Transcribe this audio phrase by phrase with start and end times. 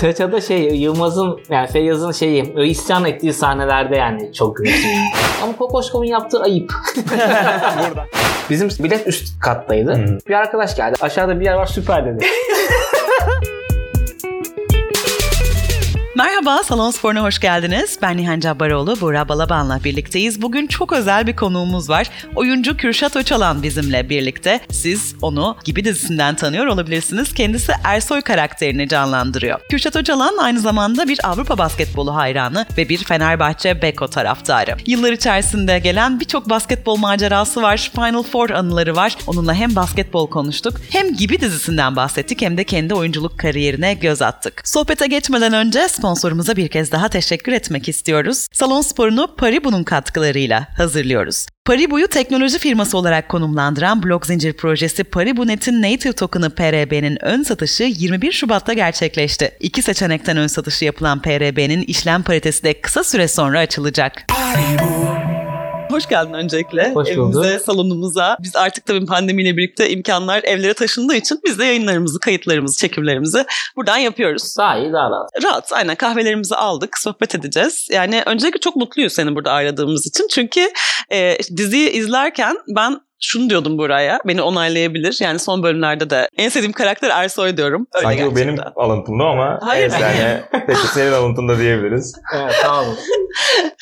[0.00, 4.90] Çaça'da şey Yılmaz'ın yani Feyyaz'ın şeyi o isyan ettiği sahnelerde yani çok gülüyorsun.
[5.42, 6.72] Ama Kokoşkov'un yaptığı ayıp.
[6.96, 8.06] Burada.
[8.50, 9.94] Bizim bilet üst kattaydı.
[9.94, 10.18] Hı.
[10.28, 10.96] Bir arkadaş geldi.
[11.00, 12.26] Aşağıda bir yer var süper dedi.
[16.16, 17.98] Merhaba, Salon Spor'una hoş geldiniz.
[18.02, 20.42] Ben Nihan Cabbaroğlu, Buğra Balaban'la birlikteyiz.
[20.42, 22.10] Bugün çok özel bir konuğumuz var.
[22.34, 24.60] Oyuncu Kürşat Öçalan bizimle birlikte.
[24.70, 27.34] Siz onu Gibi dizisinden tanıyor olabilirsiniz.
[27.34, 29.60] Kendisi Ersoy karakterini canlandırıyor.
[29.70, 34.76] Kürşat Öçalan aynı zamanda bir Avrupa basketbolu hayranı ve bir Fenerbahçe Beko taraftarı.
[34.86, 39.16] Yıllar içerisinde gelen birçok basketbol macerası var, Final Four anıları var.
[39.26, 44.68] Onunla hem basketbol konuştuk, hem Gibi dizisinden bahsettik hem de kendi oyunculuk kariyerine göz attık.
[44.68, 45.88] Sohbete geçmeden önce
[46.28, 48.46] sponsorumuza bir kez daha teşekkür etmek istiyoruz.
[48.52, 51.46] Salon sporunu Paribu'nun katkılarıyla hazırlıyoruz.
[51.64, 58.32] Paribu'yu teknoloji firması olarak konumlandıran blok zincir projesi Paribu.net'in Native Token'ı PRB'nin ön satışı 21
[58.32, 59.50] Şubat'ta gerçekleşti.
[59.60, 64.26] İki seçenekten ön satışı yapılan PRB'nin işlem paritesi de kısa süre sonra açılacak.
[65.90, 67.44] Hoş geldin öncelikle Hoş bulduk.
[67.44, 68.36] evimize, salonumuza.
[68.40, 73.44] Biz artık tabii pandemiyle birlikte imkanlar evlere taşındığı için biz de yayınlarımızı, kayıtlarımızı, çekimlerimizi
[73.76, 74.54] buradan yapıyoruz.
[74.58, 75.44] Daha iyi daha rahat.
[75.44, 77.88] Rahat aynen kahvelerimizi aldık sohbet edeceğiz.
[77.92, 80.26] Yani öncelikle çok mutluyuz seni burada ağırladığımız için.
[80.30, 80.70] Çünkü
[81.12, 85.18] e, diziyi izlerken ben şunu diyordum buraya beni onaylayabilir.
[85.20, 87.86] Yani son bölümlerde de en sevdiğim karakter Ersoy diyorum.
[87.94, 88.56] Öyle Sanki bu gerçekten.
[88.56, 89.90] benim alıntımda ama Hayır.
[89.90, 92.14] evet, yani peki senin alıntında diyebiliriz.
[92.36, 92.96] Evet olun.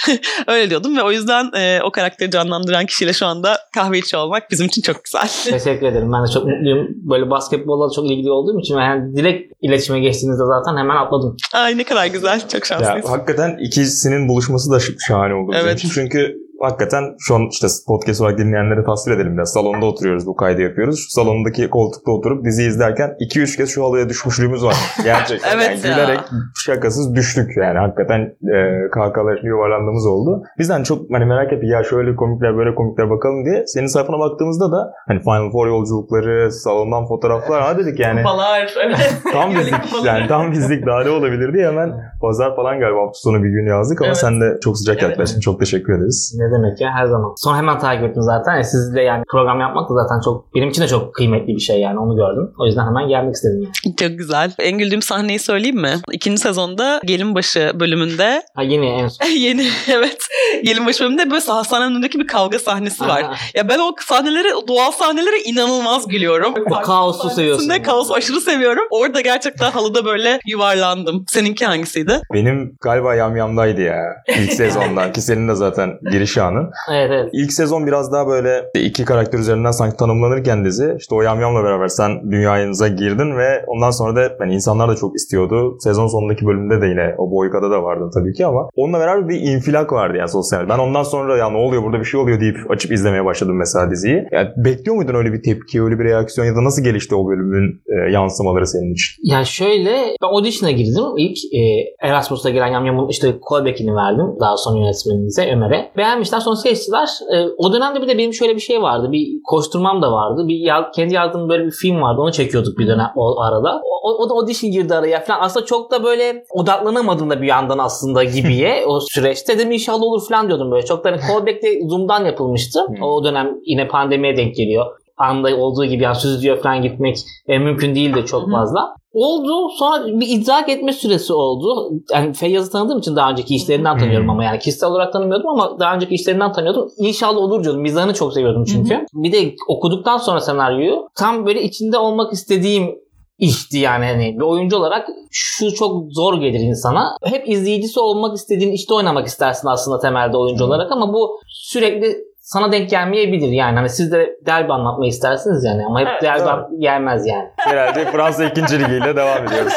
[0.46, 4.50] Öyle diyordum ve o yüzden e, o karakteri canlandıran kişiyle şu anda kahve içiyor olmak
[4.50, 5.28] bizim için çok güzel.
[5.58, 6.12] Teşekkür ederim.
[6.12, 6.86] Ben de çok mutluyum.
[7.10, 11.36] Böyle basketbolla çok ilgili olduğum için ve yani direkt iletişime geçtiğinizde zaten hemen atladım.
[11.54, 12.40] Ay ne kadar güzel.
[12.40, 13.10] Çok Ya, şanslıyız.
[13.10, 14.78] hakikaten ikisinin buluşması da
[15.08, 15.84] şahane oldu Evet.
[15.94, 19.52] Çünkü hakikaten şu an işte podcast olarak dinleyenlere tasvir edelim biraz.
[19.52, 20.98] Salonda oturuyoruz bu kaydı yapıyoruz.
[20.98, 24.76] Şu salondaki koltukta oturup dizi izlerken 2-3 kez şu halıya düşmüşlüğümüz var.
[25.04, 25.94] Gerçekten Evet yani ya.
[26.04, 26.20] gülerek
[26.64, 27.78] şakasız düştük yani.
[27.78, 28.20] Hakikaten
[28.56, 28.56] e,
[28.90, 30.42] kahkahalar yuvarlandığımız oldu.
[30.58, 33.64] Bizden çok hani merak ettik ya şöyle komikler böyle komikler bakalım diye.
[33.66, 38.16] Senin sayfana baktığımızda da hani Final Four yolculukları, salondan fotoğraflar ha dedik yani.
[38.22, 38.74] Kupalar.
[38.86, 39.12] Evet.
[39.32, 39.74] Tam bizlik
[40.04, 43.66] yani tam bizlik daha ne olabilir diye hemen pazar falan galiba hafta sonu bir gün
[43.66, 44.16] yazdık ama Evet.
[44.16, 45.10] sen de çok sıcak Evet.
[45.10, 45.40] yaklaştın.
[45.40, 46.34] Çok teşekkür ederiz.
[46.38, 47.32] Ne demek ya her zaman.
[47.36, 48.52] Sonra hemen takip ettim zaten.
[48.52, 51.80] Yani sizle yani program yapmak da zaten çok benim için de çok kıymetli bir şey
[51.80, 52.50] yani onu gördüm.
[52.58, 53.96] O yüzden hemen gelmek istedim yani.
[53.96, 54.52] Çok güzel.
[54.58, 55.94] En güldüğüm sahneyi söyleyeyim mi?
[56.12, 59.26] İkinci sezonda Gelinbaşı bölümünde Ha yine en son.
[59.36, 60.18] yeni evet
[60.64, 63.50] Gelinbaşı bölümünde böyle hastanenin önündeki bir kavga sahnesi var.
[63.54, 66.54] Ya ben o sahneleri, o doğal sahnelere inanılmaz gülüyorum.
[66.70, 67.68] O kaosu seviyorsun.
[67.68, 68.84] Ne kaosu aşırı seviyorum.
[68.90, 71.24] Orada gerçekten halıda böyle yuvarlandım.
[71.28, 72.20] Seninki hangisiydi?
[72.32, 76.70] Benim galiba yamyamdaydı ya ilk sezondan ki senin de zaten giriş anın.
[76.92, 77.30] Evet evet.
[77.32, 81.88] İlk sezon biraz daha böyle iki karakter üzerinden sanki tanımlanırken dizi işte o yamyamla beraber
[81.88, 85.76] sen dünyanıza girdin ve ondan sonra da yani insanlar da çok istiyordu.
[85.80, 89.40] Sezon sonundaki bölümde de yine o Boyka'da da vardı tabii ki ama onunla beraber bir
[89.40, 90.68] infilak vardı yani sosyal.
[90.68, 93.90] Ben ondan sonra ya ne oluyor burada bir şey oluyor deyip açıp izlemeye başladım mesela
[93.90, 94.24] diziyi.
[94.32, 97.82] Yani bekliyor muydun öyle bir tepki, öyle bir reaksiyon ya da nasıl gelişti o bölümün
[97.86, 99.14] e, yansımaları senin için?
[99.22, 99.90] Ya şöyle
[100.22, 101.04] ben audition'a girdim.
[101.16, 101.60] İlk e,
[102.08, 104.26] Erasmus'ta giren Yamyam'ın işte callback'ini verdim.
[104.40, 105.90] Daha sonra yönetmenimize Ömer'e.
[106.26, 107.08] Beğenmişler sonra seçtiler.
[107.32, 109.12] E, o dönemde bir de benim şöyle bir şey vardı.
[109.12, 110.48] Bir koşturmam da vardı.
[110.48, 112.20] Bir ya- kendi yazdığım böyle bir film vardı.
[112.20, 113.80] Onu çekiyorduk bir dönem o arada.
[114.02, 115.40] O, o da audition girdi araya falan.
[115.40, 119.58] Aslında çok da böyle odaklanamadım da bir yandan aslında gibiye o süreçte.
[119.58, 120.86] Dedim inşallah olur falan diyordum böyle.
[120.86, 122.80] Çok da hani callback'te Zoom'dan yapılmıştı.
[122.86, 123.02] Hmm.
[123.02, 124.86] O dönem yine pandemiye denk geliyor
[125.18, 127.16] anda olduğu gibi yani stüdyo falan gitmek
[127.48, 128.94] e, mümkün değil de çok fazla.
[129.16, 129.68] Oldu.
[129.78, 131.92] Sonra bir idrak etme süresi oldu.
[132.12, 133.98] Yani Feyyaz'ı tanıdığım için daha önceki işlerinden Hı.
[133.98, 136.88] tanıyorum ama yani kişisel olarak tanımıyordum ama daha önceki işlerinden tanıyordum.
[136.98, 137.82] İnşallah olur diyordum.
[137.82, 139.06] Mizahını çok seviyordum çünkü.
[139.14, 142.94] Bir de okuduktan sonra senaryoyu tam böyle içinde olmak istediğim
[143.38, 147.16] işti yani hani bir oyuncu olarak şu çok zor gelir insana.
[147.24, 152.16] Hep izleyicisi olmak istediğin işte oynamak istersin aslında temelde oyuncu olarak ama bu sürekli
[152.46, 153.76] sana denk gelmeyebilir yani.
[153.76, 156.80] Hani siz de derbi anlatmayı istersiniz yani ama hep Evet, derbi doğru.
[156.80, 157.48] gelmez yani.
[157.56, 158.60] Herhalde Fransa 2.
[158.62, 159.72] ligiyle devam ediyoruz.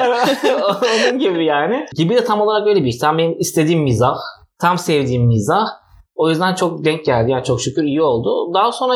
[1.10, 1.86] Onun gibi yani.
[1.96, 2.98] Gibi de tam olarak öyle bir iş.
[2.98, 4.16] Tam benim istediğim mizah.
[4.60, 5.66] Tam sevdiğim mizah.
[6.14, 7.30] O yüzden çok denk geldi.
[7.30, 8.54] Yani çok şükür iyi oldu.
[8.54, 8.94] Daha sonra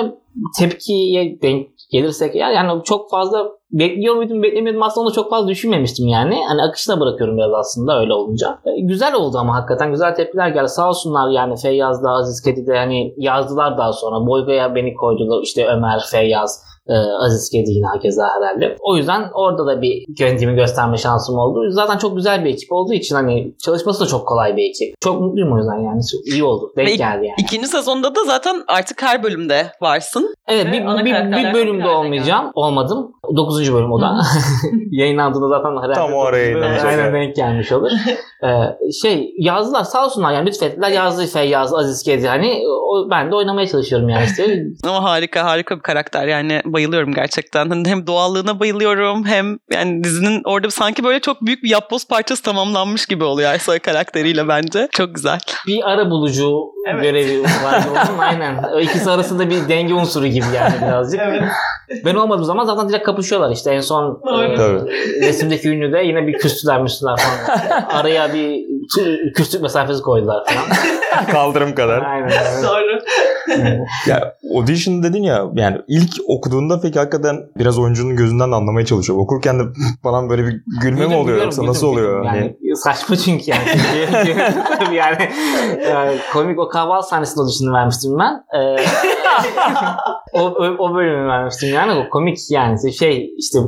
[0.58, 6.08] tepkiye denk gelirsek eğer yani çok fazla bekliyor muydum beklemiyordum aslında onu çok fazla düşünmemiştim
[6.08, 6.44] yani.
[6.48, 8.58] Hani akışına bırakıyorum biraz aslında öyle olunca.
[8.64, 10.68] E, güzel oldu ama hakikaten güzel tepkiler geldi.
[10.68, 14.26] Sağ olsunlar yani Feyyaz da Aziz Kedi de hani yazdılar daha sonra.
[14.26, 16.64] Boyga'ya beni koydular işte Ömer, Feyyaz.
[16.88, 18.76] Ee, Aziz Kedi yine hakeza herhalde.
[18.80, 21.70] O yüzden orada da bir kendimi gösterme şansım oldu.
[21.70, 25.00] Zaten çok güzel bir ekip olduğu için hani çalışması da çok kolay bir ekip.
[25.00, 26.00] Çok mutluyum o yüzden yani.
[26.12, 26.72] Çok iyi oldu.
[26.76, 27.36] Denk Ve geldi yani.
[27.38, 30.34] İkinci sezonda da zaten artık her bölümde varsın.
[30.48, 32.50] Evet Ve bir, bir, bir bölümde olmayacağım.
[32.54, 33.12] Olmadım.
[33.36, 33.74] 9.
[33.74, 34.16] bölüm o da.
[34.90, 37.90] Yayınlandığında zaten herhalde Tam o ara dokuzuncu bölüm yayınlanacak, Aynen denk gelmiş olur.
[38.44, 43.34] ee, şey yazdılar sağ olsunlar yani lütfettiler yazdı Feyyaz Aziz Kedi hani o, ben de
[43.34, 44.64] oynamaya çalışıyorum yani işte.
[44.88, 47.68] Ama harika harika bir karakter yani bayılıyorum gerçekten.
[47.68, 52.42] Hani hem doğallığına bayılıyorum hem yani dizinin orada sanki böyle çok büyük bir yapboz parçası
[52.42, 54.88] tamamlanmış gibi oluyor Ersoy karakteriyle bence.
[54.92, 55.38] Çok güzel.
[55.66, 56.52] bir ara bulucu
[56.90, 57.02] Evet.
[57.02, 58.62] görevi var onun aynen.
[58.74, 61.20] O ikisi arasında bir denge unsuru gibi yani birazcık.
[62.04, 64.90] Ben olmadığım zaman zaten direkt kapışıyorlar işte en son e, Tabii.
[65.20, 67.82] resimdeki ünlü de yine bir küstüler müstüler falan.
[67.88, 68.64] Araya bir
[69.34, 70.66] küslük mesafesi koydular falan.
[71.30, 72.02] Kaldırım kadar.
[72.02, 72.28] Aynen.
[72.28, 72.62] aynen.
[72.62, 72.98] Doğru.
[74.06, 79.18] Ya audition dedin ya yani ilk okuduğunda peki hakikaten biraz oyuncunun gözünden de anlamaya çalışıyor.
[79.18, 79.62] Okurken de
[80.02, 82.24] falan böyle bir gülme mi oluyor yoksa nasıl oluyor?
[82.24, 83.62] Hani Yani saçma çünkü yani.
[84.92, 85.28] Yani,
[85.90, 88.60] yani komik o kahvaltı sahnesinde audition'ı vermiştim ben.
[88.60, 88.76] Ee,
[90.32, 91.92] o, o, o bölümü vermiştim yani.
[91.92, 92.92] O komik yani.
[92.92, 93.58] Şey işte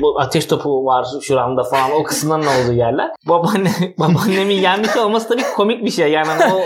[0.00, 3.10] bu ateş topu var şuramda falan o kısımların olduğu yerler.
[3.28, 6.58] Babaanne, babaannemin yenmiş olması tabii komik bir şey yani o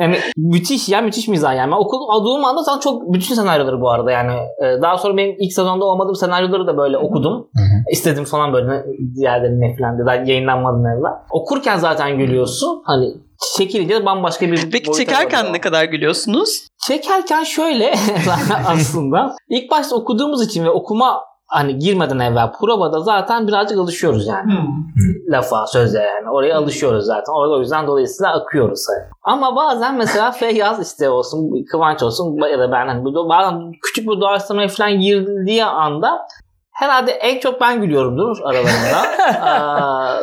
[0.00, 1.72] yani müthiş ya müthiş mizah yani.
[1.72, 4.32] Ben okul olduğum anda sana çok bütün senaryoları bu arada yani.
[4.32, 7.48] Ee, Daha sonra benim ilk sezonda olmadığım senaryoları da böyle okudum.
[7.92, 8.84] İstedim falan böyle
[9.16, 11.12] diğerlerine falan da daha yayınlanmadan evvel.
[11.30, 12.82] Okurken zaten gülüyorsun.
[12.84, 13.14] Hani
[13.56, 15.54] çekilince bambaşka bir Peki çekerken varıyor.
[15.54, 16.66] ne kadar gülüyorsunuz?
[16.88, 17.94] Çekerken şöyle
[18.66, 24.52] aslında ilk başta okuduğumuz için ve okuma hani girmeden evvel provada zaten birazcık alışıyoruz yani.
[25.28, 26.30] Lafa, söze yani.
[26.30, 27.32] Oraya alışıyoruz zaten.
[27.32, 28.86] Orada o yüzden dolayısıyla akıyoruz.
[28.88, 29.08] hani.
[29.22, 34.10] Ama bazen mesela Feyyaz işte olsun, Kıvanç olsun ya da ben hani bu- bazen küçük
[34.10, 36.26] bir doğaçlamaya falan girdiği anda
[36.72, 39.02] herhalde en çok ben gülüyorumdur aralarında.
[39.42, 40.16] Aa,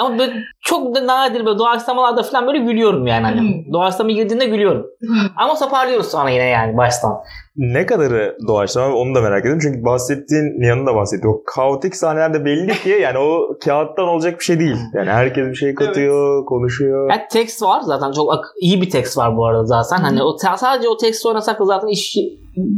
[0.00, 3.24] ama böyle çok da nadir böyle doğaçlamalarda falan böyle gülüyorum yani.
[3.26, 3.64] Hani.
[3.72, 4.86] Doğaçlama girdiğinde gülüyorum.
[5.36, 7.12] Ama toparlıyoruz sonra yine yani baştan.
[7.56, 9.60] Ne kadarı doğaçlama onu da merak ediyorum.
[9.62, 14.44] Çünkü bahsettiğin Nihan'ın da bahsettiği o kaotik sahnelerde belli ki yani o kağıttan olacak bir
[14.44, 14.76] şey değil.
[14.94, 17.10] Yani herkes bir şey katıyor, konuşuyor.
[17.10, 19.96] Yani tekst var zaten çok ak- iyi bir tekst var bu arada zaten.
[19.96, 22.16] Hani o sadece o teksti oynasak da zaten iş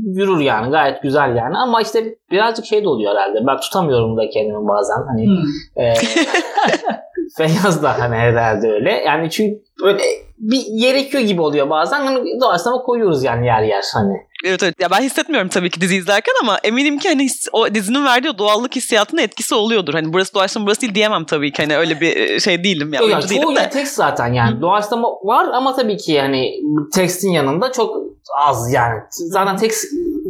[0.07, 1.57] yürür yani gayet güzel yani.
[1.59, 3.39] Ama işte birazcık şey de oluyor herhalde.
[3.47, 5.03] Ben tutamıyorum da kendimi bazen.
[5.07, 5.29] Hani
[5.77, 5.95] e,
[7.37, 8.91] Feyyaz da hani herhalde öyle.
[8.91, 10.03] Yani çünkü böyle
[10.39, 12.01] bir gerekiyor gibi oluyor bazen.
[12.01, 14.26] Hani doğaçlama koyuyoruz yani yer yer hani.
[14.45, 14.75] Evet evet.
[14.81, 18.39] Ya ben hissetmiyorum tabii ki dizi izlerken ama eminim ki hani his- o dizinin verdiği
[18.39, 19.95] doğallık hissiyatının etkisi oluyordur.
[19.95, 21.63] Hani burası doğaçlama burası değil diyemem tabii ki.
[21.63, 23.01] Hani öyle bir e, şey değilim ya.
[23.01, 23.71] Yok yani oyuncu çoğu de.
[23.71, 24.61] tekst zaten yani.
[24.61, 26.51] Doğaçlama var ama tabii ki yani
[26.95, 27.97] tekstin yanında çok
[28.47, 29.01] az yani.
[29.11, 29.85] Zaten tekst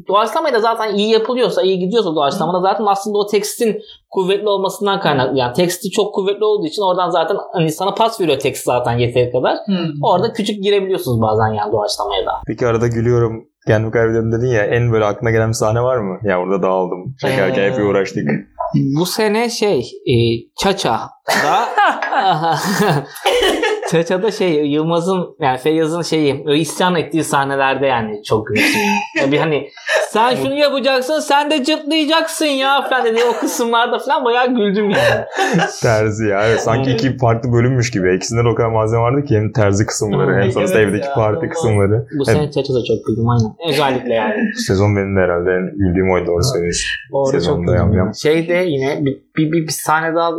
[0.08, 5.38] doğaçlamayla zaten iyi yapılıyorsa, iyi gidiyorsa doğaçlamada zaten aslında o tekstin kuvvetli olmasından kaynaklı.
[5.38, 9.32] Yani teksti çok kuvvetli olduğu için oradan zaten hani sana pas veriyor tekst zaten yeteri
[9.32, 9.56] kadar.
[10.02, 12.32] Orada küçük girebiliyorsunuz bazen yani doğaçlamaya da.
[12.46, 13.44] Peki arada gülüyorum.
[13.66, 16.18] Kendimi kaybediyorum dedin ya en böyle aklına gelen bir sahne var mı?
[16.22, 17.16] Ya orada dağıldım.
[17.20, 18.28] Çekerken Ee, hep uğraştık.
[18.74, 20.14] Bu sene şey e,
[20.62, 21.08] Çaça'da
[23.90, 28.82] Çaça'da şey Yılmaz'ın yani Feyyaz'ın şeyi isyan ettiği sahnelerde yani çok gülmüştüm.
[29.20, 29.68] Yani bir hani
[30.10, 35.24] sen şunu yapacaksın sen de cırtlayacaksın ya falan dedi o kısımlarda falan bayağı güldüm yani.
[35.82, 36.46] Terzi ya.
[36.46, 38.16] Evet, sanki iki farklı bölümmüş gibi.
[38.16, 41.06] İkisinde de o kadar malzeme vardı ki hem terzi kısımları hem Evet sonrasında ya, evdeki
[41.14, 41.50] parti olmaz.
[41.54, 42.06] kısımları.
[42.18, 43.72] Bu sene Çaça'da çok güldüm aynen.
[43.72, 44.34] Özellikle yani.
[44.66, 46.88] sezon benim de herhalde en güldüğüm oydu doğru söylüyorsun.
[47.12, 47.74] Orada çok Sezonda güldüm.
[47.76, 48.06] yam yam.
[48.06, 48.18] yani.
[48.18, 50.30] Şeyde yine bir, bir, bir, bir sahne daha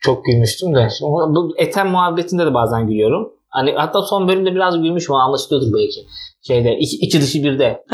[0.00, 0.88] çok gülmüştüm de.
[1.04, 3.32] Ama Bu Ethem muhabbetinde de bazen gülüyorum.
[3.48, 6.06] Hani hatta son bölümde biraz gülmüşüm ama anlaşılıyordur belki.
[6.46, 7.84] Şeyde içi, içi dışı birde.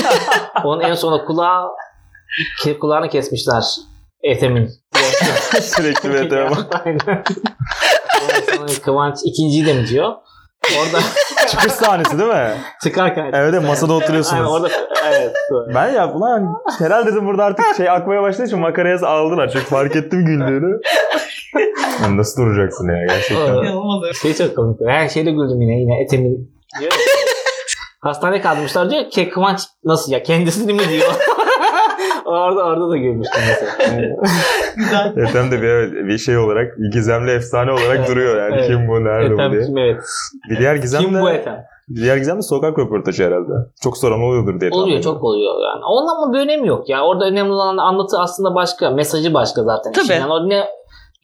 [0.64, 1.68] Onun en sona kulağı
[2.80, 3.64] kulağını kesmişler
[4.22, 4.70] Ethem'in.
[5.60, 6.84] Sürekli bir eteme bak.
[8.82, 10.12] Kıvanç ikinciyi de mi diyor?
[10.80, 10.98] Orada
[11.48, 12.50] Çıkış sahnesi değil mi?
[12.82, 13.30] çıkarken.
[13.34, 14.40] Evet, evet, masada oturuyorsunuz.
[14.40, 14.68] Aynen, orada
[15.04, 15.36] evet.
[15.74, 19.50] Ben ya ulan herhalde dedim burada artık şey akmaya başladığı için makaraya aldılar.
[19.52, 20.80] Çünkü fark ettim güldüğünü.
[22.02, 24.12] Yani nasıl duracaksın ya gerçekten.
[24.22, 24.80] Şey çok komik.
[24.86, 25.80] Her şeyde güldüm yine.
[25.80, 26.92] Yine Ethem'in diyor.
[28.00, 31.06] Hastaneye kaldırmışlar diyor ki Kıvanç nasıl ya kendisini mi diyor.
[32.24, 34.22] orada orada da gülmüştüm mesela.
[35.28, 38.54] Ethem de bir, evet, bir şey olarak bir gizemli efsane olarak Evet, duruyor yani.
[38.54, 38.66] evet.
[38.66, 39.66] Kim bu nerede Ethem bu diye.
[39.66, 40.02] kim evet.
[40.50, 41.64] Bir diğer gizem Kim de, bu Ethem?
[41.88, 43.52] bir diğer gizem de sokak röportajı herhalde.
[43.82, 44.70] Çok soran oluyordur diye.
[44.70, 45.84] Oluyor çok oluyor yani.
[45.84, 47.04] Onun ama bir önemi yok ya.
[47.06, 48.90] Orada önemli olan anlatı aslında başka.
[48.90, 49.92] Mesajı başka zaten.
[49.92, 50.04] Tabii.
[50.04, 50.14] işin.
[50.14, 50.64] Yani o ne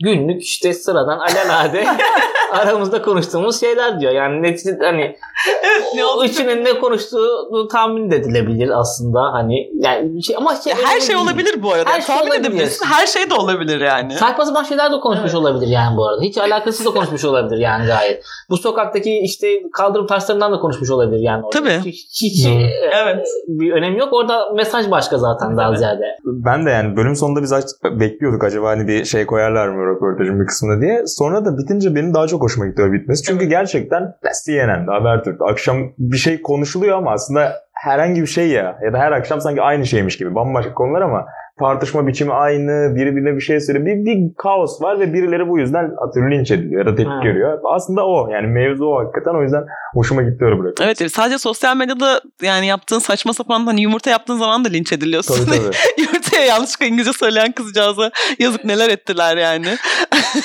[0.05, 1.85] günlük işte sıradan alelade
[2.53, 4.13] aramızda konuştuğumuz şeyler diyor.
[4.13, 5.17] Yani neticede hani
[5.95, 9.21] ne o üçünün ne konuştuğu tahmin edilebilir aslında.
[9.33, 11.21] Hani yani şey, ama şey, her şey değil.
[11.21, 11.91] olabilir bu arada.
[11.91, 12.49] Her şey Tahmin olabilir.
[12.49, 12.87] edebilirsin.
[12.87, 14.13] Her şey de olabilir yani.
[14.13, 16.23] Saçma sapan şeyler de konuşmuş olabilir yani bu arada.
[16.23, 18.25] Hiç alakasız da konuşmuş olabilir yani gayet.
[18.51, 21.45] Bu sokaktaki işte kaldırım taşlarından da konuşmuş olabilir yani.
[21.45, 21.59] Orada.
[21.59, 21.79] Tabii.
[21.91, 22.51] Hiç, hiç Hı.
[22.51, 22.71] e,
[23.03, 23.27] Evet.
[23.49, 24.13] bir önemi yok.
[24.13, 25.79] Orada mesaj başka zaten daha Evet.
[25.79, 26.05] ziyade.
[26.25, 27.53] Ben de yani bölüm sonunda biz
[27.85, 31.03] bekliyorduk acaba hani bir şey koyarlar mı röportajın bir kısmında diye.
[31.07, 33.23] Sonra da bitince benim daha çok hoşuma gitti bitmesi.
[33.23, 34.15] Çünkü gerçekten
[34.45, 38.79] CNN'de, Habertürk'te akşam bir şey konuşuluyor ama aslında herhangi bir şey ya.
[38.85, 40.35] Ya da her akşam sanki aynı şeymiş gibi.
[40.35, 41.27] Bambaşka konular ama
[41.59, 42.97] tartışma biçimi aynı.
[42.97, 43.87] Biri birine bir şey söylüyor.
[43.87, 47.21] Bir, bir kaos var ve birileri bu yüzden atıyorum linç ediliyor ya da tepki Ha.
[47.23, 47.59] görüyor.
[47.65, 48.29] Aslında o.
[48.31, 49.35] Yani mevzu o hakikaten.
[49.39, 50.89] O yüzden hoşuma gitti öyle bırakıyor.
[51.01, 55.47] Evet sadece sosyal medyada yani yaptığın saçma sapan hani yumurta yaptığın zaman da linç ediliyorsun.
[55.47, 55.77] Tabii tabii.
[56.03, 59.67] Yumurtaya yanlışlıkla İngilizce söyleyen kızcağıza yazık neler ettiler yani.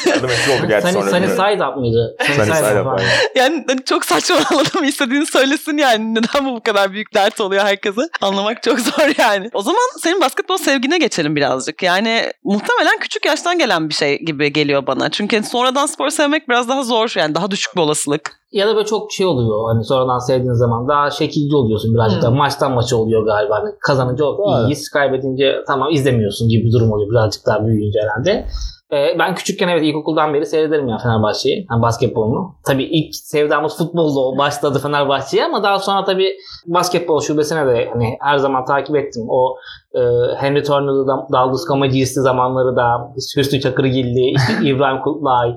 [0.08, 1.10] Yardım etti oldu gerçi Sunny, sonra.
[1.12, 2.16] sunny side up mıydı?
[2.22, 3.02] Sunny side up.
[3.36, 6.16] Yani hani çok saçma anladım istediğini söylesin yani.
[6.16, 8.02] Neden bu bu kadar büyük dert oluyor herkese?
[8.22, 9.50] Anlamak çok zor yani.
[9.54, 11.84] O zaman senin basketbol sevgine geçelim birazcık.
[11.84, 15.10] Yani muhtemelen küçük yaştan gelen bir şey gibi geliyor bana.
[15.10, 18.32] Çünkü sonradan spor sevmek biraz daha zor yani daha düşük bir olasılık.
[18.52, 19.74] Ya da böyle çok şey oluyor.
[19.74, 22.32] Hani sonradan sevdiğin zaman daha şekilci oluyorsun birazcık da.
[22.32, 23.56] Maçtan maça oluyor galiba.
[23.56, 24.90] Hani kazanınca o iyiyiz.
[24.90, 28.48] Kaybedince tamam izlemiyorsun gibi bir durum oluyor birazcık daha büyüyünce herhalde.
[28.94, 31.68] Ee, ben küçükken evet ilkokuldan beri seyrederim ya Fenerbahçe'yi.
[31.72, 32.56] Yani basketbolunu.
[32.66, 36.30] Tabii ilk sevdamız futbolla başladı Fenerbahçe'ye ama daha sonra tabii
[36.66, 39.24] basketbol şubesine de hani her zaman takip ettim.
[39.30, 39.56] O
[39.94, 40.00] e,
[40.38, 45.56] Henry Turner'ı da Dalgus Kamacı'sı zamanları da Hüsnü Çakırgilli, işte İbrahim Kutlay,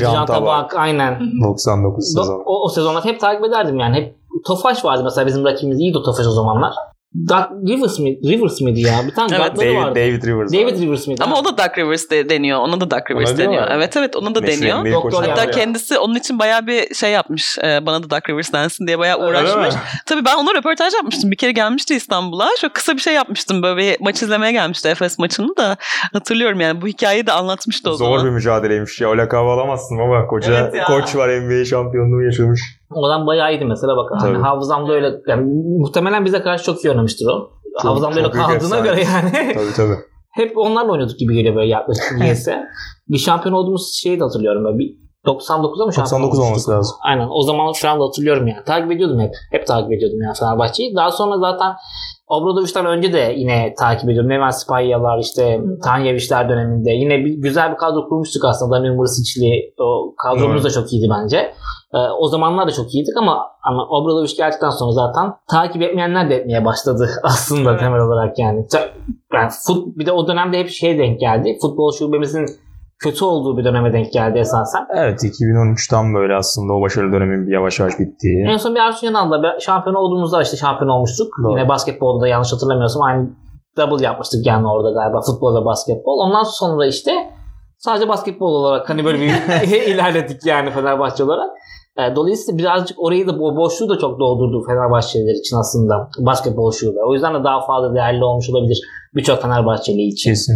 [0.00, 0.76] Can Tabak.
[0.76, 1.20] Aynen.
[1.44, 2.42] 99 Do- sezon.
[2.46, 3.96] o, o sezonlar hep takip ederdim yani.
[3.96, 4.14] Hep
[4.46, 6.74] Tofaş vardı mesela bizim rakibimiz iyiydi o Tofaş o zamanlar.
[7.14, 8.18] Doug Rivers mi?
[8.24, 9.00] Rivers miydi ya?
[9.06, 9.94] Bir tane Evet, David, vardı.
[9.94, 10.52] David Rivers.
[10.52, 11.24] David Rivers miydi?
[11.24, 12.58] Ama o da Duck Rivers de deniyor.
[12.58, 13.68] Ona da Duck Rivers Ona deniyor.
[13.70, 14.92] Evet evet ona da Meşhur deniyor.
[14.92, 15.24] Doktor.
[15.24, 15.50] Hatta yani.
[15.50, 17.58] kendisi onun için bayağı bir şey yapmış.
[17.58, 19.74] Ee, bana da Duck Rivers densin diye bayağı uğraşmış.
[20.06, 21.30] Tabii ben ona röportaj yapmıştım.
[21.30, 22.48] Bir kere gelmişti İstanbul'a.
[22.60, 23.62] Şöyle kısa bir şey yapmıştım.
[23.62, 25.76] Böyle bir maç izlemeye gelmişti Efes maçını da.
[26.12, 28.24] Hatırlıyorum yani bu hikayeyi de anlatmıştı o Zor zaman.
[28.26, 29.10] bir mücadeleymiş ya.
[29.10, 30.26] O lakabı alamazsın baba.
[30.26, 30.84] Koca Evet ya.
[30.84, 32.60] koç var NBA şampiyonluğu yaşamış.
[32.94, 34.10] O adam bayağı iyiydi mesela bak.
[34.10, 34.42] Hani Tabii.
[34.42, 37.50] hafızamda öyle yani muhtemelen bize karşı çok iyi oynamıştır o.
[37.82, 39.30] Çok- hafızamda öyle çok büyük kaldığına göre yani.
[39.54, 39.96] Tabii tabii.
[40.32, 42.62] hep onlarla oynuyorduk gibi geliyor böyle yaklaşık niyeyse.
[43.08, 44.64] bir şampiyon olduğumuz şeyi de hatırlıyorum.
[44.64, 46.70] Böyle bir 99'da mı şampiyon 99 olması olmuştuk?
[46.74, 46.96] lazım.
[47.04, 47.28] Aynen.
[47.30, 48.64] O zaman şu anda hatırlıyorum yani.
[48.66, 49.34] Takip ediyordum hep.
[49.50, 50.96] Hep takip ediyordum yani Fenerbahçe'yi.
[50.96, 51.72] Daha sonra zaten
[52.28, 54.30] Obradoviç'ten önce de yine takip ediyordum.
[54.30, 56.90] Neven Spayyalar işte Tanyeviçler döneminde.
[56.90, 58.76] Yine bir, güzel bir kadro kurmuştuk aslında.
[58.76, 61.54] Damir Mursiçli o kadromuz da çok iyiydi bence.
[61.94, 66.34] Ee, o zamanlar da çok iyiydik ama ama Obradoviç geldikten sonra zaten takip etmeyenler de
[66.34, 67.80] etmeye başladı aslında Evet.
[67.80, 68.66] temel olarak yani.
[69.32, 71.58] Yani fut, bir de o dönemde hep şey denk geldi.
[71.60, 72.46] Futbol şubemizin
[72.98, 74.86] kötü olduğu bir döneme denk geldi esasen.
[74.94, 78.46] Evet 2013'ten böyle aslında o başarılı dönemin bir yavaş yavaş bittiği.
[78.46, 78.80] En son bir
[79.42, 81.28] bir şampiyon olduğumuzda işte şampiyon olmuştuk.
[81.42, 81.58] Doğru.
[81.58, 83.30] Yine basketbolda da yanlış hatırlamıyorsam aynı
[83.76, 86.18] double yapmıştık yani orada galiba futbol ve basketbol.
[86.18, 87.12] Ondan sonra işte
[87.78, 89.28] sadece basketbol olarak hani böyle bir
[89.86, 91.50] ilerledik yani Fenerbahçe olarak.
[91.98, 96.98] E, Dolayısıyla birazcık orayı da o boşluğu da çok doldurdu Fenerbahçeliler için aslında basketbol şube.
[97.08, 98.80] O yüzden de daha fazla değerli olmuş olabilir
[99.14, 100.30] birçok Fenerbahçeli için.
[100.30, 100.54] Kesin.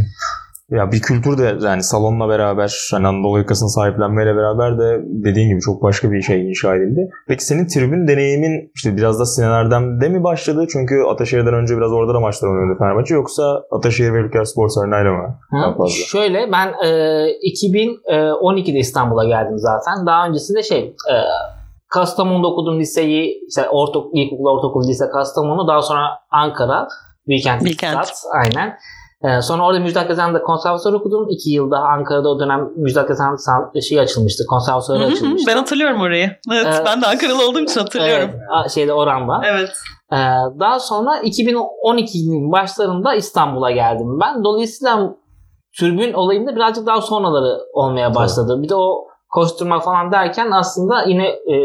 [0.72, 5.60] Ya bir kültür de yani salonla beraber hani Anadolu yakasını sahiplenmeyle beraber de dediğin gibi
[5.60, 7.10] çok başka bir şey inşa edildi.
[7.28, 10.66] Peki senin tribün deneyimin işte biraz da Sinan Erdem'de mi başladı?
[10.72, 15.12] Çünkü Ataşehir'den önce biraz orada da maçlar oynuyordu Fenerbahçe yoksa Ataşehir ve Ülker Spor Sarayı'yla
[15.12, 15.38] mı?
[15.50, 16.04] Ha, Daha fazla.
[16.06, 16.88] Şöyle ben e,
[17.54, 20.06] 2012'de İstanbul'a geldim zaten.
[20.06, 20.78] Daha öncesinde şey
[21.10, 21.14] e,
[21.88, 25.68] Kastamonu'da okudum liseyi, işte orta, ilkokul, ortaokul, lise Kastamonu.
[25.68, 26.88] Daha sonra Ankara,
[27.28, 28.04] Bilkent, Bilkent.
[28.04, 28.76] İktisat, aynen.
[29.24, 31.26] E, sonra orada Müjdat Gezen'de konservatuar okudum.
[31.30, 35.50] İki yıl daha Ankara'da o dönem Müjdat Gezen san- şey açılmıştı, konservatuarı açılmıştı.
[35.50, 36.30] ben hatırlıyorum orayı.
[36.52, 36.82] Evet, Evet.
[36.86, 38.30] ben de Ankaralı olduğum için hatırlıyorum.
[38.60, 39.40] Evet, şeyde Oran'da.
[39.44, 39.70] Evet.
[40.12, 40.16] Ee,
[40.60, 44.44] daha sonra 2012'nin başlarında İstanbul'a geldim ben.
[44.44, 45.14] Dolayısıyla
[45.78, 48.62] türbün olayında birazcık daha sonraları olmaya başladı.
[48.62, 51.56] Bir de o koşturma falan derken aslında yine e,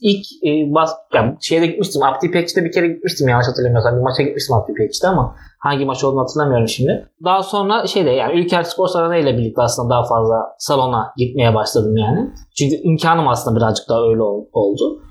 [0.00, 2.02] ilk e, bas, yani şeyde gitmiştim.
[2.02, 3.96] Abdi İpekçi'de bir kere gitmiştim yanlış hatırlamıyorsam.
[3.96, 7.08] Bir maça gitmiştim Abdi İpekçi'de ama hangi maç olduğunu hatırlamıyorum şimdi.
[7.24, 11.96] Daha sonra şeyde yani Ülker Spor Salonu ile birlikte aslında daha fazla salona gitmeye başladım
[11.96, 12.30] yani.
[12.58, 15.02] Çünkü imkanım aslında birazcık daha öyle ol- oldu.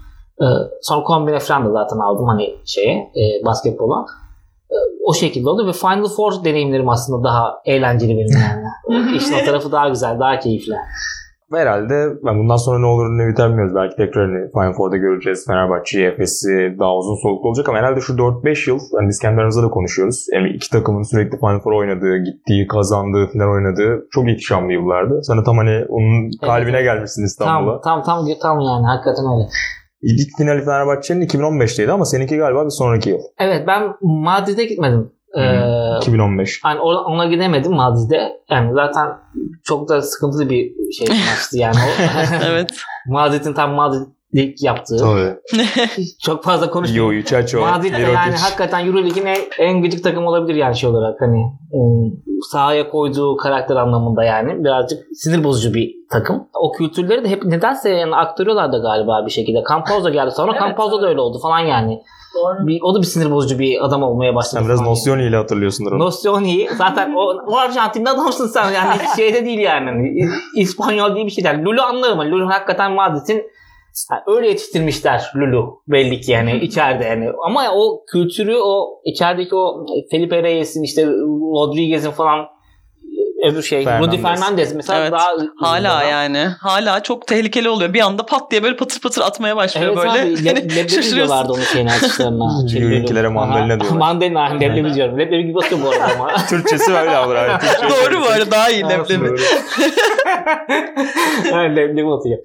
[0.42, 0.46] Ee,
[0.82, 4.06] sonra kombine falan da zaten aldım hani şeye e, basketbola.
[4.72, 9.16] Ee, o şekilde oldu ve Final Four deneyimlerim aslında daha eğlenceli benim yani.
[9.18, 10.74] İşin o tarafı daha güzel, daha keyifli.
[11.58, 13.76] Herhalde ben bundan sonra ne olur ne biter bilmiyoruz.
[13.76, 15.48] Belki tekrar hani Final Four'da göreceğiz.
[15.48, 19.64] Fenerbahçe, Efes'i daha uzun soluklu olacak ama herhalde şu 4-5 yıl hani biz kendi aramızda
[19.64, 20.26] da konuşuyoruz.
[20.34, 25.14] Yani iki takımın sürekli Final Four oynadığı, gittiği, kazandığı, final oynadığı çok ihtişamlı yıllardı.
[25.14, 26.86] De tam hani onun kalbine evet.
[26.86, 27.82] gelmişsin İstanbul'a.
[27.82, 29.48] Tam, tam, tam, tam yani hakikaten öyle.
[30.02, 33.20] İlk finali Fenerbahçe'nin 2015'teydi ama seninki galiba bir sonraki yıl.
[33.40, 35.12] Evet ben Madrid'e gitmedim.
[35.38, 36.62] Ee, 2015.
[36.66, 38.42] Yani ona gidemedim Madrid'e.
[38.50, 39.08] Yani zaten
[39.64, 42.02] çok da sıkıntılı bir şey maçtı yani o.
[42.46, 42.72] evet.
[43.08, 43.74] Madrid'in tam
[44.34, 44.98] Madrid'lik yaptığı.
[44.98, 45.38] Tabii.
[46.24, 47.12] çok fazla konuşmuyor.
[47.12, 51.22] Yo, Çaço, Madrid de yani hakikaten Euroleague'in en, en gıcık takım olabilir yani şey olarak
[51.22, 51.42] hani
[51.74, 52.12] ıı,
[52.52, 56.48] sahaya koyduğu karakter anlamında yani birazcık sinir bozucu bir takım.
[56.54, 59.64] O kültürleri de hep nedense yani aktarıyorlar da galiba bir şekilde.
[59.70, 62.02] Campazzo geldi sonra evet, Campazzo da öyle oldu falan yani.
[62.36, 62.68] Doğru.
[62.68, 64.62] Bir, o da bir sinir bozucu bir adam olmaya başladı.
[64.62, 66.00] Sen biraz Nocioni ile hatırlıyorsundur onu.
[66.00, 70.16] Nocioni zaten o, o Arjantin'de adamsın sen yani şeyde değil yani.
[70.56, 71.66] İspanyol değil bir şey değil.
[71.66, 72.20] Lulu anlarım.
[72.20, 73.44] Lulu hakikaten Madrid'in
[74.12, 77.30] yani öyle yetiştirmişler Lulu belli ki yani içeride yani.
[77.46, 81.06] Ama o kültürü o içerideki o Felipe Reyes'in işte
[81.56, 82.48] Rodriguez'in falan
[83.44, 84.08] öbür şey Fernandez.
[84.08, 85.12] Rudy Fernandez mesela evet.
[85.12, 86.04] daha hala daha.
[86.04, 87.94] yani hala çok tehlikeli oluyor.
[87.94, 90.10] Bir anda pat diye böyle patır patır atmaya başlıyor evet böyle.
[90.10, 92.64] Abi, le, leblebi diyorlardı onun şeyin atışlarına.
[92.78, 93.98] Ülkelere mandalina diyorlar.
[94.00, 95.20] mandalina leblebi diyorum.
[95.20, 96.46] Leblebi gibi basıyor bu arada ama.
[96.50, 97.34] Türkçesi öyle abi.
[97.90, 99.38] Doğru bu arada daha iyi leblebi.
[101.76, 102.40] leblebi atıyor.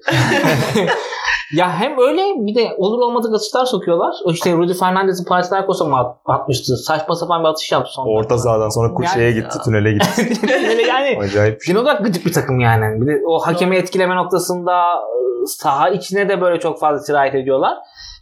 [1.53, 4.13] Ya hem öyle bir de olur olmadık atışlar sokuyorlar.
[4.31, 6.77] İşte Rudy Fernandez'in Panathinaikos'a mı atmıştı?
[6.77, 8.09] Saçma sapan bir atış yaptı sonra.
[8.09, 10.33] Orta sahadan sonra yani, şeye gitti, tünele gitti.
[10.87, 11.73] yani Acayip şey.
[11.73, 13.01] genel olarak gıcık bir takım yani.
[13.01, 14.83] Bir de o hakemi etkileme noktasında
[15.45, 17.77] saha içine de böyle çok fazla sirayet ediyorlar.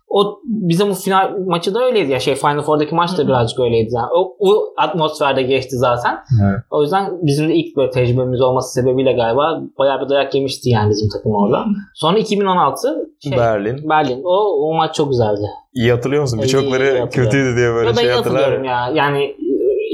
[0.07, 3.89] O bizim bu final maçı da öyleydi ya şey Final Four'daki maç da birazcık öyleydi
[3.93, 4.07] yani.
[4.15, 6.17] O, o atmosferde geçti zaten.
[6.43, 6.59] Evet.
[6.71, 10.89] O yüzden bizim de ilk böyle tecrübemiz olması sebebiyle galiba bayağı bir dayak yemişti yani
[10.89, 11.65] bizim takım orada.
[11.93, 13.89] Sonra 2016 şey, Berlin.
[13.89, 14.21] Berlin.
[14.23, 15.45] O, o maç çok güzeldi.
[15.73, 16.39] İyi hatırlıyor musun?
[16.43, 18.63] Birçokları kötüydü diye böyle ya şey hatırlar.
[18.63, 18.91] ya.
[18.93, 19.35] Yani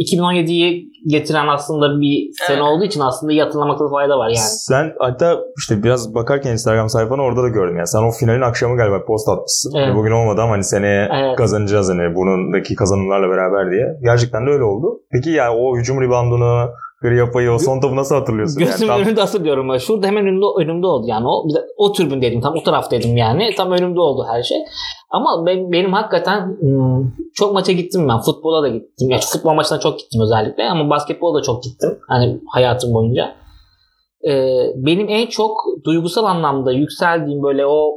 [0.01, 2.67] 2017'yi getiren aslında bir sene evet.
[2.67, 4.37] olduğu için aslında iyi hatırlamakta fayda var yani.
[4.37, 7.87] Sen hatta işte biraz bakarken Instagram sayfanı orada da gördüm yani.
[7.87, 9.73] Sen o finalin akşamı galiba post atmışsın.
[9.75, 9.95] Evet.
[9.95, 11.35] bugün olmadı ama hani seneye evet.
[11.37, 13.85] kazanacağız hani bunundaki kazanımlarla beraber diye.
[14.03, 15.01] Gerçekten de öyle oldu.
[15.11, 16.69] Peki ya yani o hücum ribandunu
[17.01, 18.59] Griyapa'yı o son topu nasıl hatırlıyorsun?
[18.59, 19.07] Gözümün yani, tam...
[19.07, 19.79] önünde hatırlıyorum.
[19.79, 21.27] Şurada hemen önümde, önümde oldu yani.
[21.27, 23.49] O, o dedim Tam o taraf dedim yani.
[23.57, 24.57] Tam önümde oldu her şey.
[25.09, 28.19] Ama ben, benim hakikaten hmm, çok maça gittim ben.
[28.19, 29.09] Futbola da gittim.
[29.09, 30.69] Yani futbol maçına çok gittim özellikle.
[30.69, 31.99] Ama basketbola da çok gittim.
[32.07, 33.35] Hani hayatım boyunca.
[34.27, 35.51] Ee, benim en çok
[35.85, 37.91] duygusal anlamda yükseldiğim böyle o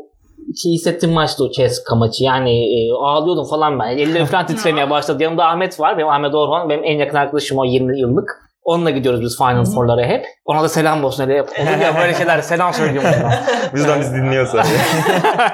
[0.62, 2.24] şey hissettiğim maçtı o CSKA maçı.
[2.24, 3.98] Yani e, ağlıyordum falan ben.
[3.98, 5.22] Ellerim falan titremeye başladı.
[5.22, 5.98] Yanımda Ahmet var.
[5.98, 6.68] Benim Ahmet Orhan.
[6.68, 8.43] Benim en yakın arkadaşım o 20 yıllık.
[8.64, 10.26] Onunla gidiyoruz biz Final Four'lara hep.
[10.44, 11.22] Ona da selam olsun.
[11.22, 11.50] Öyle olur
[11.82, 13.10] ya böyle şeyler selam söylüyorum.
[13.74, 14.58] Bizden biz dinliyorsa.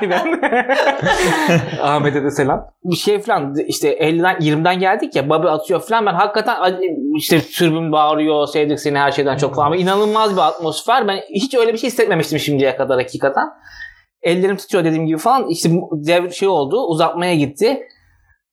[0.00, 0.40] Aynen.
[1.82, 2.66] Ahmet'e de selam.
[2.84, 6.56] Bir şey falan işte 50'den 20'den geldik ya Bobby atıyor falan ben hakikaten
[7.16, 9.78] işte türbün bağırıyor sevdik seni her şeyden çok falan.
[9.78, 11.08] İnanılmaz bir atmosfer.
[11.08, 13.48] Ben hiç öyle bir şey hissetmemiştim şimdiye kadar hakikaten.
[14.22, 15.48] Ellerim tutuyor dediğim gibi falan.
[15.48, 17.82] İşte dev şey oldu uzatmaya gitti.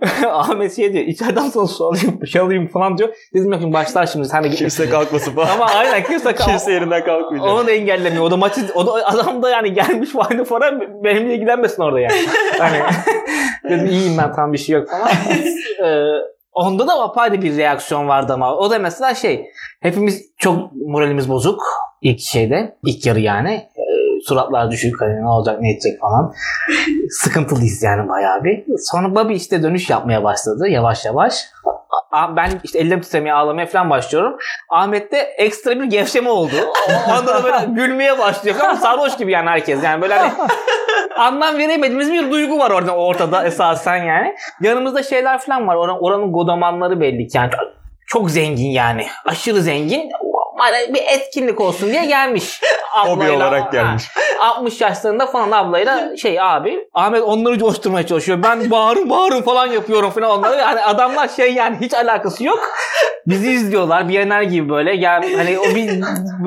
[0.27, 3.09] Ahmet şey diyor içeriden sonra su alayım, şey alayım falan diyor.
[3.33, 4.57] Dedim yok başlar şimdi sen de git.
[4.57, 5.47] Kimse kalkmasın falan.
[5.49, 6.49] Ama aynen kimse kalk.
[6.49, 7.49] kimse yerinden kalkmayacak.
[7.49, 8.23] Onu da engellemiyor.
[8.23, 12.13] O da maçı, o da adam da yani gelmiş Final Four'a benimle ilgilenmesin orada yani.
[12.59, 12.77] hani
[13.69, 15.09] dedim iyiyim ben tam bir şey yok falan.
[15.83, 16.03] ee,
[16.51, 18.55] onda da apayrı bir reaksiyon vardı ama.
[18.55, 19.45] O da mesela şey
[19.79, 21.61] hepimiz çok moralimiz bozuk
[22.01, 22.77] ilk şeyde.
[22.85, 23.69] ilk yarı yani
[24.27, 26.33] suratlar düşük hani ne olacak ne edecek falan.
[27.09, 28.65] Sıkıntılıyız yani bayağı bir.
[28.77, 31.45] Sonra Bobby işte dönüş yapmaya başladı yavaş yavaş.
[32.35, 34.37] Ben işte ellerimi titremeye ağlamaya falan başlıyorum.
[34.69, 36.55] Ahmet'te ekstra bir gevşeme oldu.
[36.89, 38.55] O anda da böyle gülmeye başlıyor.
[38.63, 39.83] Ama sarhoş gibi yani herkes.
[39.83, 40.31] Yani böyle hani
[41.17, 44.35] anlam veremediğimiz bir duygu var orada ortada esasen yani.
[44.61, 45.75] Yanımızda şeyler falan var.
[45.75, 47.51] Oranın, oranın godamanları belli ki yani.
[48.07, 49.05] Çok zengin yani.
[49.25, 50.09] Aşırı zengin
[50.93, 52.61] bir etkinlik olsun diye gelmiş.
[52.91, 54.03] Hobi olarak gelmiş.
[54.37, 58.43] Ha, 60 yaşlarında falan ablayla şey abi Ahmet onları coşturmaya çalışıyor.
[58.43, 60.57] Ben bağırın bağırın falan yapıyorum falan onları.
[60.57, 62.59] Yani adamlar şey yani hiç alakası yok.
[63.27, 64.09] Bizi izliyorlar.
[64.09, 64.95] Bir gibi böyle.
[64.95, 66.01] Yani hani o bir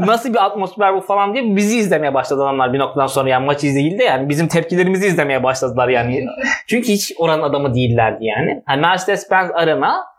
[0.06, 3.62] nasıl bir atmosfer bu falan diye bizi izlemeye başladı adamlar bir noktadan sonra yani maç
[3.62, 6.24] değil de yani bizim tepkilerimizi izlemeye başladılar yani.
[6.66, 8.62] Çünkü hiç oranın adamı değillerdi yani.
[8.66, 10.10] Hani Mercedes-Benz Arena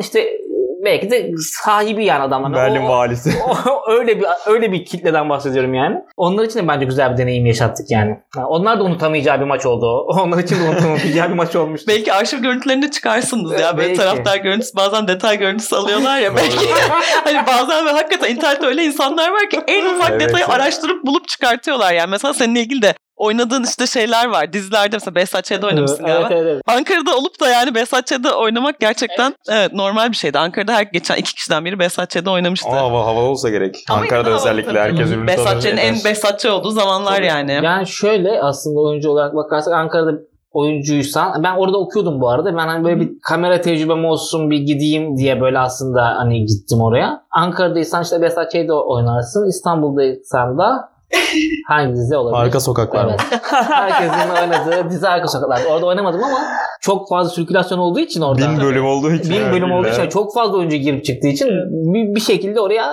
[0.00, 0.28] işte
[0.84, 2.52] belki de sahibi yani adamlar.
[2.52, 3.30] Berlin O- valisi.
[3.68, 5.96] o- öyle bir öyle bir kitleden bahsediyorum yani.
[6.16, 8.18] Onlar için de bence güzel bir deneyim yaşattık yani.
[8.46, 10.00] Onlar da unutamayacağı bir maç oldu.
[10.22, 11.86] Onlar için de unutamayacağı bir maç olmuştu.
[11.88, 13.76] Belki arşiv görüntülerini çıkarsınız ya.
[13.76, 14.00] Böyle Belki.
[14.00, 16.36] taraftar görüntüsü bazen detay görüntüsü alıyorlar ya.
[16.36, 16.56] Belki
[17.24, 21.28] hani bazen ve hakikaten internette öyle insanlar var ki en ufak Evet detayı araştırıp bulup
[21.28, 21.92] çıkartıyorlar.
[21.92, 22.94] Yani mesela seninle ilgili de
[23.24, 24.52] oynadığın işte şeyler var.
[24.52, 26.34] Dizilerde mesela Behzat Ç'de oynamışsın evet, galiba.
[26.34, 26.62] evet, evet.
[26.66, 29.72] Ankara'da olup da yani Behzat Ç'de oynamak gerçekten evet.
[29.72, 30.38] normal bir şeydi.
[30.38, 32.68] Ankara'da her geçen iki kişiden biri Behzat Ç'de oynamıştı.
[32.68, 33.84] Ama hava, havalı olsa gerek.
[33.90, 34.78] Ama Ankara'da özellikle tabii.
[34.78, 36.10] herkes ürünü Behzat Ç'nin en yeter.
[36.10, 37.60] Behzat Ç olduğu zamanlar yani.
[37.62, 40.12] Yani şöyle aslında oyuncu olarak bakarsak Ankara'da
[40.52, 42.56] oyuncuysan ben orada okuyordum bu arada.
[42.56, 47.22] Ben hani böyle bir kamera tecrübem olsun bir gideyim diye böyle aslında hani gittim oraya.
[47.30, 49.48] Ankara'daysan işte Behzat Ç'de oynarsın.
[49.48, 50.93] İstanbul'daysan da
[51.66, 52.42] hangi dizi olabilir?
[52.42, 53.16] Arka sokaklar mı?
[53.30, 53.40] Evet.
[53.50, 55.64] Herkesin oynadığı dizi arka sokaklar.
[55.64, 56.38] Orada oynamadım ama
[56.80, 58.50] çok fazla sirkülasyon olduğu için orada.
[58.50, 59.30] Bin bölüm olduğu için.
[59.30, 61.48] Bin bölüm olduğu için çok fazla oyuncu girip çıktığı için
[61.94, 62.92] bir, bir şekilde oraya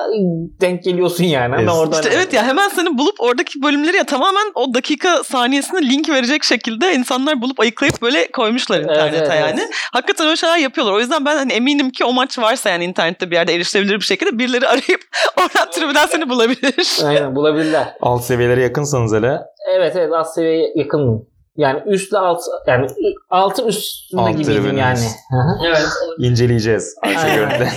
[0.61, 1.53] denk geliyorsun yani.
[1.53, 1.69] Ben Evet.
[1.69, 6.09] orada İşte evet ya hemen seni bulup oradaki bölümleri ya tamamen o dakika saniyesine link
[6.09, 9.41] verecek şekilde insanlar bulup ayıklayıp böyle koymuşlar internete evet, evet.
[9.41, 9.69] yani.
[9.93, 10.93] Hakikaten öyle şeyler yapıyorlar.
[10.93, 14.05] O yüzden ben hani eminim ki o maç varsa yani internette bir yerde erişilebilir bir
[14.05, 15.01] şekilde birileri arayıp
[15.37, 16.99] oradan tribüden seni bulabilir.
[17.05, 17.93] Aynen bulabilirler.
[18.11, 19.39] Alt seviyelere yakınsanız hele
[19.75, 21.25] Evet evet az seviyeye yakınım.
[21.57, 22.87] Yani üstle alt yani
[23.29, 24.99] altın üstünde Alt gibiydim yani.
[25.67, 25.87] Evet.
[26.19, 26.95] inceleyeceğiz.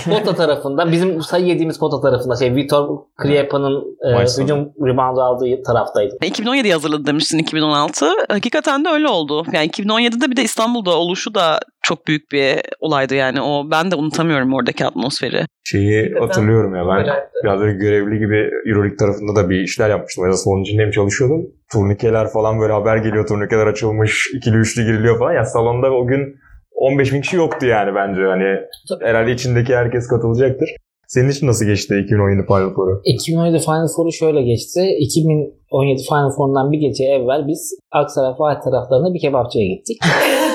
[0.05, 6.17] Pota tarafında bizim sayı yediğimiz pota tarafında şey Vitor Kriepa'nın e, hücum reboundu aldığı taraftaydım.
[6.21, 8.05] 2017 hazırladı demiştin 2016.
[8.29, 9.45] Hakikaten de öyle oldu.
[9.51, 13.41] Yani 2017'de bir de İstanbul'da oluşu da çok büyük bir olaydı yani.
[13.41, 15.45] O ben de unutamıyorum oradaki atmosferi.
[15.63, 17.05] Şeyi hatırlıyorum ya ben
[17.43, 20.23] biraz böyle görevli gibi Euroleague tarafında da bir işler yapmıştım.
[20.23, 21.41] Mesela salonun içindeyim çalışıyordum.
[21.71, 23.27] Turnikeler falan böyle haber geliyor.
[23.27, 24.31] Turnikeler açılmış.
[24.35, 25.33] ikili üçlü giriliyor falan.
[25.33, 26.35] Ya salonda o gün
[26.75, 28.21] 15 bin kişi yoktu yani bence.
[28.21, 28.59] Hani
[29.01, 30.69] herhalde içindeki herkes katılacaktır.
[31.07, 33.01] Senin için nasıl geçti 2017 Final Four'u?
[33.05, 34.81] 2017 Final Four'u şöyle geçti.
[34.99, 39.97] 2017 Final Four'undan bir gece evvel biz Aksaray Fatih taraflarına bir kebapçıya gittik.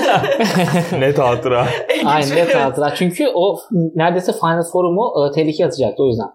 [0.99, 1.66] Net hatıra.
[2.07, 2.94] Aynen net hatıra.
[2.94, 3.59] Çünkü o
[3.94, 6.27] neredeyse Final Four'umu e, tehlikeye atacaktı o yüzden.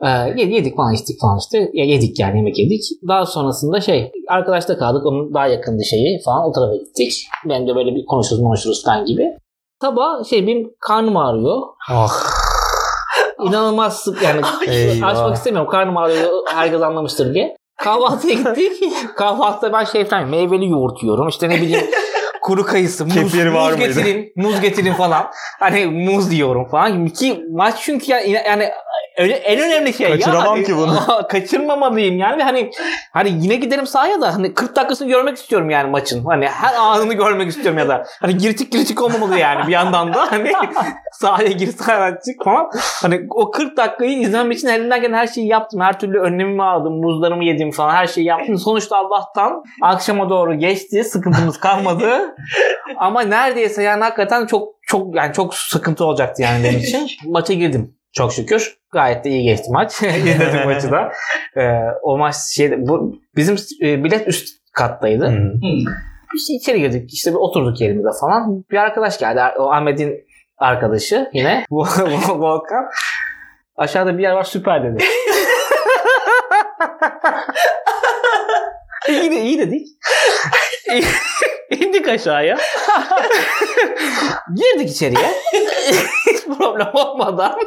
[0.02, 1.70] e, yed- yedik falan içtik falan işte.
[1.72, 2.82] Ya, yedik yani yemek yedik.
[3.08, 5.06] Daha sonrasında şey arkadaşta kaldık.
[5.06, 7.26] Onun daha yakındı şeyi falan o tarafa gittik.
[7.48, 9.24] Ben de böyle bir konuşuruz konuşuruz falan gibi.
[9.82, 11.60] Sabah şey benim karnım ağrıyor.
[11.90, 12.12] Ah.
[13.48, 15.08] İnanılmaz sık yani Eyvah.
[15.08, 15.70] açmak istemiyorum.
[15.70, 17.56] Karnım ağrıyor herkes anlamıştır diye.
[17.78, 18.82] Kahvaltıya gittik.
[19.16, 21.28] Kahvaltıda ben şey falan meyveli yoğurt yiyorum.
[21.28, 21.86] İşte ne bileyim
[22.50, 23.16] kuru kayısı, muz,
[23.54, 24.00] var muz mıydı?
[24.00, 25.30] getirin, muz getirin falan.
[25.60, 27.08] Hani muz yiyorum falan.
[27.08, 28.70] Ki maç çünkü yani, yani
[29.28, 30.50] en önemli şey Kaçıramam ya.
[30.50, 30.98] Hani, ki bunu.
[31.28, 32.42] kaçırmamalıyım yani.
[32.42, 32.70] Hani
[33.12, 36.24] hani yine giderim sahaya da hani 40 dakikasını görmek istiyorum yani maçın.
[36.24, 40.32] Hani her anını görmek istiyorum ya da hani girtik girtik olmamalı yani bir yandan da
[40.32, 40.52] hani
[41.12, 42.70] sahaya gir sahaya çık falan.
[43.02, 45.80] Hani o 40 dakikayı izlemek için elimden gelen her şeyi yaptım.
[45.80, 47.00] Her türlü önlemimi aldım.
[47.00, 47.94] Muzlarımı yedim falan.
[47.94, 48.58] Her şeyi yaptım.
[48.58, 51.04] Sonuçta Allah'tan akşama doğru geçti.
[51.04, 52.34] Sıkıntımız kalmadı.
[52.96, 57.10] Ama neredeyse yani hakikaten çok çok yani çok sıkıntı olacaktı yani benim için.
[57.26, 57.99] Maça girdim.
[58.12, 58.76] Çok şükür.
[58.92, 60.02] Gayet de iyi geçti maç.
[60.02, 61.12] İzledim maçı da.
[61.56, 61.70] Ee,
[62.02, 65.26] o maç şey bu bizim e, bilet üst kattaydı.
[65.26, 65.52] Hı.
[66.36, 67.12] İşte içeri girdik.
[67.14, 68.64] İşte bir oturduk yerimize falan.
[68.70, 69.40] Bir arkadaş geldi.
[69.58, 70.24] O Ahmet'in
[70.58, 71.64] arkadaşı yine.
[71.70, 71.86] Bu
[72.28, 72.84] bu- Volkan.
[73.76, 75.04] Aşağıda bir yer var süper dedi.
[79.08, 79.86] iyi, de, iyi dedik.
[81.80, 82.56] İndik aşağıya.
[84.54, 85.26] Girdik içeriye.
[86.30, 87.58] Hiç problem olmadan.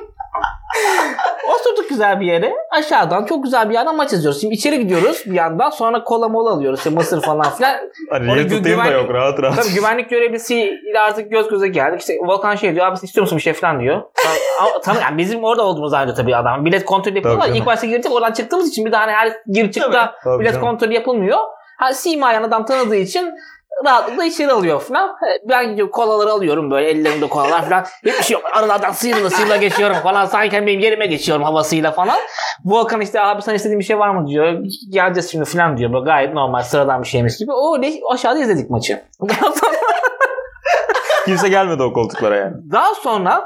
[1.56, 2.54] Oturduk güzel bir yere.
[2.72, 4.42] Aşağıdan çok güzel bir yerden maç izliyoruz.
[4.42, 5.70] Şimdi içeri gidiyoruz bir yandan.
[5.70, 6.80] Sonra kola mola alıyoruz.
[6.80, 7.76] İşte mısır falan filan.
[8.10, 9.56] Hani gü- tutayım da yok rahat rahat.
[9.64, 12.00] Tabii güvenlik görevlisiyle artık göz göze geldik.
[12.00, 12.86] İşte Volkan şey diyor.
[12.88, 14.02] Abi istiyor musun bir şey falan diyor.
[14.84, 16.66] Tamam yani bizim orada olduğumuz zannediyor tabii adam.
[16.66, 17.48] Bilet kontrolü yapıyorlar.
[17.48, 20.54] Tabii İlk başta girdik oradan çıktığımız için bir daha hani her gir çıkta Tabii bilet
[20.54, 20.68] canım.
[20.68, 21.40] kontrolü yapılmıyor.
[21.78, 23.34] Ha, simayen adam tanıdığı için
[23.86, 25.16] rahatlıkla içeri alıyor falan.
[25.50, 27.86] Ben gidiyorum kolaları alıyorum böyle ellerimde kolalar falan.
[28.06, 28.44] Hiçbir şey yok.
[28.54, 30.26] Aralardan sıyrıla sıyrıla geçiyorum falan.
[30.26, 32.18] Sanki benim yerime geçiyorum havasıyla falan.
[32.66, 34.58] Volkan işte abi sen istediğin bir şey var mı diyor.
[34.90, 35.94] Geleceğiz şimdi falan diyor.
[35.94, 37.52] Böyle gayet normal sıradan bir şeymiş gibi.
[37.52, 39.04] O öyle aşağıda izledik maçı.
[41.26, 42.56] Kimse gelmedi o koltuklara yani.
[42.72, 43.46] Daha sonra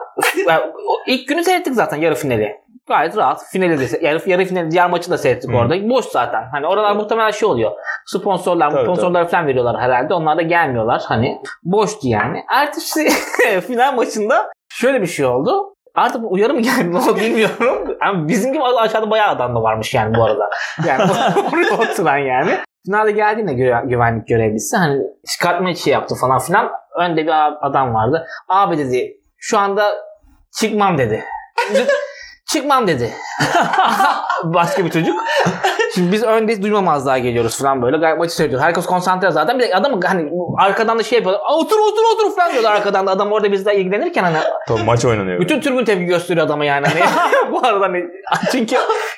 [1.08, 2.56] ilk günü seyrettik zaten yarı finali.
[2.88, 3.44] Gayet rahat.
[3.52, 5.90] Finali de se- yarı, finali diğer maçı da seyrettik orada.
[5.90, 6.44] Boş zaten.
[6.52, 7.72] Hani oralar muhtemelen şey oluyor.
[8.06, 10.14] Sponsorlar, Tabii, sponsorlar falan veriyorlar herhalde.
[10.14, 11.02] Onlar da gelmiyorlar.
[11.08, 12.44] Hani boştu yani.
[12.52, 13.10] Ertesi
[13.68, 15.74] final maçında şöyle bir şey oldu.
[15.96, 17.98] Artık uyarı mı geldi ne oldu bilmiyorum.
[18.02, 20.50] Ama bizim gibi aşağıda bayağı adam da varmış yani bu arada.
[20.88, 21.02] Yani
[21.54, 22.52] oraya oturan yani.
[22.86, 25.02] Finalde geldiğinde gü- güvenlik görevlisi hani
[25.34, 26.72] çıkartma şey yaptı falan filan.
[27.00, 28.26] Önde bir adam vardı.
[28.50, 29.92] Abi dedi şu anda
[30.60, 31.24] çıkmam dedi.
[32.54, 33.14] Çıkmam dedi.
[34.44, 35.16] Başka bir çocuk.
[35.96, 37.98] Şimdi biz öndeyiz duymamazlığa geliyoruz falan böyle.
[37.98, 38.62] Gayet maçı seyrediyor.
[38.62, 39.60] Herkes konsantre zaten.
[39.60, 41.42] Bir de adam hani arkadan da şey yapıyorlar.
[41.46, 43.12] "Aa, Otur otur otur falan diyorlar arkadan da.
[43.12, 45.40] Adam orada bizle ilgilenirken hani Tabii maç oynanıyor.
[45.40, 46.88] bütün tribün tepki gösteriyor adama yani.
[46.88, 47.02] Hani,
[47.52, 48.06] bu arada hani
[48.52, 48.76] çünkü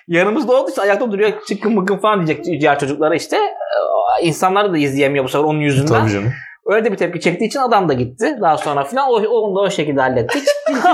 [0.08, 3.38] yanımızda olduğu için ayakta duruyor çıkın bıkın falan diyecek diğer çocuklara işte.
[3.38, 6.00] Ee, İnsanlar da izleyemiyor bu sefer onun yüzünden.
[6.02, 6.34] Tabii canım.
[6.70, 8.38] Öyle de bir tepki çektiği için adam da gitti.
[8.42, 10.44] Daha sonra falan o, onu da o şekilde hallettik.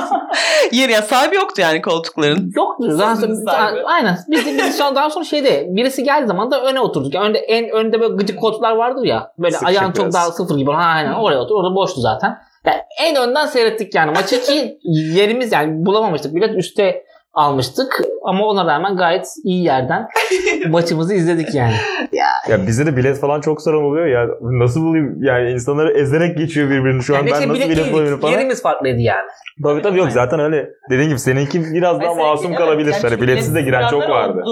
[0.72, 2.52] Yer ya sahibi yoktu yani koltukların.
[2.56, 3.00] Yoktu.
[3.00, 3.82] Daha sonra, sahibi.
[3.86, 4.18] aynen.
[4.28, 7.14] Biz, biz an daha sonra şeyde birisi geldiği zaman da öne oturduk.
[7.14, 9.32] Yani önde, en önde böyle gıcık koltuklar vardır ya.
[9.40, 10.72] Böyle Sıkışık ayağın çok daha sıfır gibi.
[10.72, 11.56] Ha, aynen oraya otur.
[11.56, 12.38] Orada boştu zaten.
[12.66, 16.36] Yani en önden seyrettik yani maçı ki yerimiz yani bulamamıştık.
[16.36, 20.08] Bilet üste almıştık ama ona rağmen gayet iyi yerden
[20.70, 21.74] maçımızı izledik yani.
[22.12, 22.28] Ya
[22.68, 24.28] bizde de bilet falan çok sorun oluyor ya.
[24.42, 25.24] Nasıl bulayım?
[25.24, 27.04] Yani insanları ezerek geçiyor birbirini.
[27.04, 28.32] Şu an Yani ben neyse nasıl bilet bulayım falan.
[28.32, 29.28] Yerimiz farklıydı yani.
[29.64, 30.70] Tabii tabii yok zaten öyle.
[30.90, 32.94] Dediğin gibi seninki biraz daha masum kalabilir.
[33.02, 34.44] Hani biletsiz de giren çok vardı.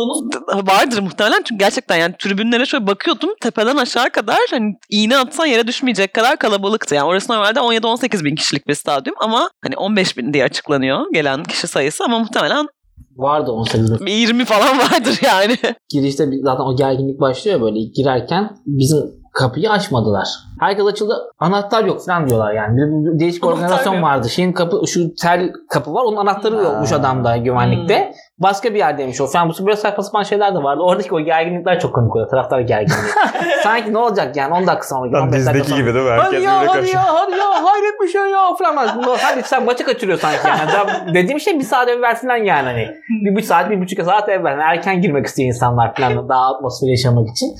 [0.53, 5.67] Vardır muhtemelen çünkü gerçekten yani tribünlere şöyle bakıyordum tepeden aşağı kadar hani iğne atsan yere
[5.67, 6.95] düşmeyecek kadar kalabalıktı.
[6.95, 11.43] Yani orası normalde 17-18 bin kişilik bir stadyum ama hani 15 bin diye açıklanıyor gelen
[11.43, 12.67] kişi sayısı ama muhtemelen
[13.15, 14.05] Vardı 18 bin.
[14.05, 15.57] bir 20 falan vardır yani.
[15.89, 20.27] girişte zaten o gerginlik başlıyor böyle girerken bizim kapıyı açmadılar.
[20.59, 21.31] Herkes açıldı.
[21.39, 22.77] Anahtar yok falan diyorlar yani.
[22.77, 24.03] Bir, bir değişik Anahtar organizasyon yok.
[24.03, 24.29] vardı.
[24.29, 26.03] Şeyin kapı şu tel kapı var.
[26.03, 26.95] Onun anahtarı yokmuş Ha.
[26.95, 28.13] adamda güvenlikte.
[28.37, 29.49] Başka bir yerdeymiş o falan.
[29.49, 30.81] Bu böyle saçma sapan şeyler de vardı.
[30.83, 32.29] Oradaki o gerginlikler çok komik oluyor.
[32.29, 33.11] Taraftar gerginliği.
[33.63, 35.11] Sanki ne olacak yani 10 dakika sonra.
[35.11, 36.11] Lan 15 dakika dizdeki gibi değil mi?
[36.11, 37.03] Hadi Herkes ya birbirine hadi karışıyor.
[37.03, 38.87] ya hadi ya hayret bir şey ya falan.
[39.21, 40.71] Hadi sen maçı kaçırıyor sanki yani.
[40.73, 42.65] Daha dediğim şey bir saat evvel falan yani.
[42.67, 42.87] Hani.
[43.25, 44.51] Bir, bir saat bir buçuk saat evvel.
[44.51, 47.55] Yani erken girmek istiyor insanlar falan daha atmosferi yaşamak için.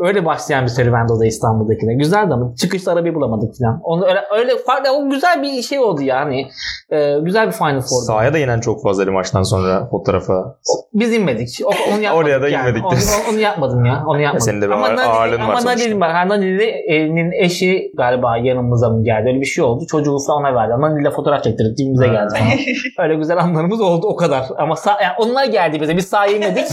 [0.00, 1.94] Öyle başlayan bir serüvendi o da İstanbul'dakine.
[1.94, 3.80] Güzeldi ama çıkışta arabayı bulamadık falan.
[3.82, 6.46] Onu öyle, öyle farklı, o güzel bir şey oldu yani.
[6.90, 8.04] Ee, güzel bir Final Four'du.
[8.06, 10.56] Sahaya da inen çok fazla maçtan sonra fotoğrafa.
[10.94, 11.48] Biz inmedik.
[11.64, 12.68] O, onu yapmadık Oraya da yani.
[12.68, 12.94] inmedik Onu,
[13.32, 14.04] onu, yapmadım ya.
[14.06, 14.44] Onu yapmadım.
[14.46, 15.64] senin de bir ağır- Nadine- ağırlığın var Ama.
[15.64, 16.12] Nadine var.
[16.12, 19.28] Ha, Nadine'nin eşi galiba yanımıza mı geldi?
[19.28, 19.84] Öyle bir şey oldu.
[19.90, 20.72] Çocuğu falan ona verdi.
[20.80, 22.00] Nadine'yle fotoğraf çektirdik.
[22.00, 22.06] Ha.
[22.06, 22.50] geldi falan.
[23.08, 24.44] Öyle güzel anlarımız oldu o kadar.
[24.58, 25.96] Ama sağ, yani onlar geldi bize.
[25.96, 26.64] Biz sahaya inmedik.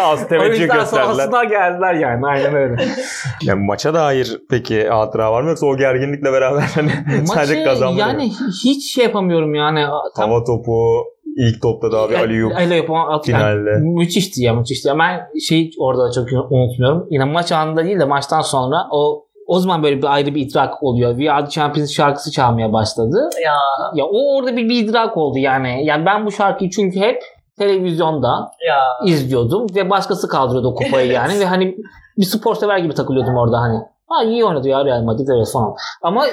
[0.00, 0.84] Az teveccüh gösterdiler.
[0.84, 2.26] sahasına geldiler yani.
[2.26, 2.76] Aynen öyle.
[3.42, 6.90] Ya maça dair peki hatıra var mı yoksa o gerginlikle beraber hani
[7.26, 8.30] sadece Maçı kazanma yani
[8.64, 9.84] hiç şey yapamıyorum yani.
[10.16, 11.04] Tam Hava topu
[11.36, 13.70] ilk topta da abi Ali Yup Ali Yup at- finalde.
[13.70, 14.88] yani müthişti ya müthişti.
[14.88, 17.06] Ya Ben şey orada da çok unutmuyorum.
[17.10, 20.82] Yine maç anında değil de maçtan sonra o o zaman böyle bir ayrı bir idrak
[20.82, 21.10] oluyor.
[21.16, 23.30] We Are The Champions şarkısı çalmaya başladı.
[23.44, 23.54] Ya.
[23.94, 25.84] Ya o orada bir, bir idrak oldu yani.
[25.84, 27.22] Yani ben bu şarkıyı çünkü hep
[27.64, 28.78] televizyonda Ya.
[29.12, 31.76] izliyordum ve başkası kaldırıyordu o kupayı yani ve hani
[32.18, 33.78] bir spor sever gibi takılıyordum orada hani.
[34.08, 35.74] Ha iyi oynadı ya Real Madrid evet falan.
[36.02, 36.24] Ama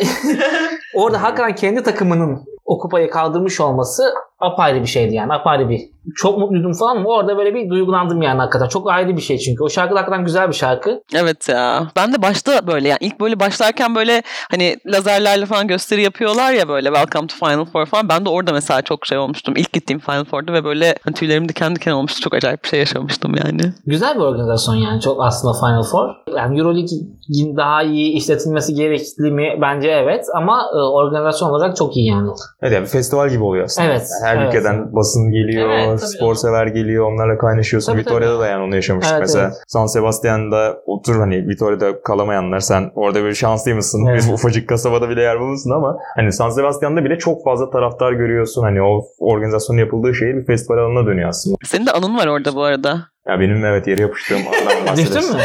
[0.96, 4.04] orada hakikaten kendi takımının o kupayı kaldırmış olması
[4.40, 5.82] apayrı bir şeydi yani apayrı bir.
[6.16, 8.68] Çok mutluydum falan ama orada böyle bir duygulandım yani hakikaten.
[8.68, 9.64] Çok ayrı bir şey çünkü.
[9.64, 11.02] O şarkı da hakikaten güzel bir şarkı.
[11.16, 11.88] Evet ya.
[11.96, 16.68] Ben de başta böyle yani ilk böyle başlarken böyle hani lazerlerle falan gösteri yapıyorlar ya
[16.68, 18.10] böyle Welcome to Final Four falan.
[18.10, 19.54] Ben de orada mesela çok şey olmuştum.
[19.58, 22.22] İlk gittiğim Final Four'da ve böyle hani tüylerim diken diken olmuştu.
[22.22, 23.62] Çok acayip bir şey yaşamıştım yani.
[23.86, 26.10] Güzel bir organizasyon yani çok aslında Final Four.
[26.38, 29.58] Yani Euroleague'in daha iyi işletilmesi gerekli mi?
[29.62, 32.30] Bence evet ama e, organizasyon olarak çok iyi yani.
[32.62, 33.88] Evet yani bir festival gibi oluyor aslında.
[33.88, 34.48] Evet, Her evet.
[34.48, 37.92] ülkeden basın geliyor, Evet, spor sever geliyor, onlarla kaynaşıyorsun.
[37.92, 38.42] Tabii, Vitoria'da tabii.
[38.42, 39.14] da yani onu yaşamıştık.
[39.14, 39.58] Evet, Mesela evet.
[39.68, 44.06] San Sebastian'da otur hani Vitoria'da kalamayanlar sen orada böyle şanslıymışsın.
[44.06, 44.18] Evet.
[44.18, 48.64] Biz ufacık kasabada bile yer bulmuşsun ama hani San Sebastian'da bile çok fazla taraftar görüyorsun.
[48.64, 51.56] Hani o organizasyonun yapıldığı şehir bir festival alanına dönüyor aslında.
[51.66, 52.90] Senin de anın var orada bu arada.
[53.28, 54.98] Ya benim evet yere yapıştığım andan.
[54.98, 55.40] Düştün mü?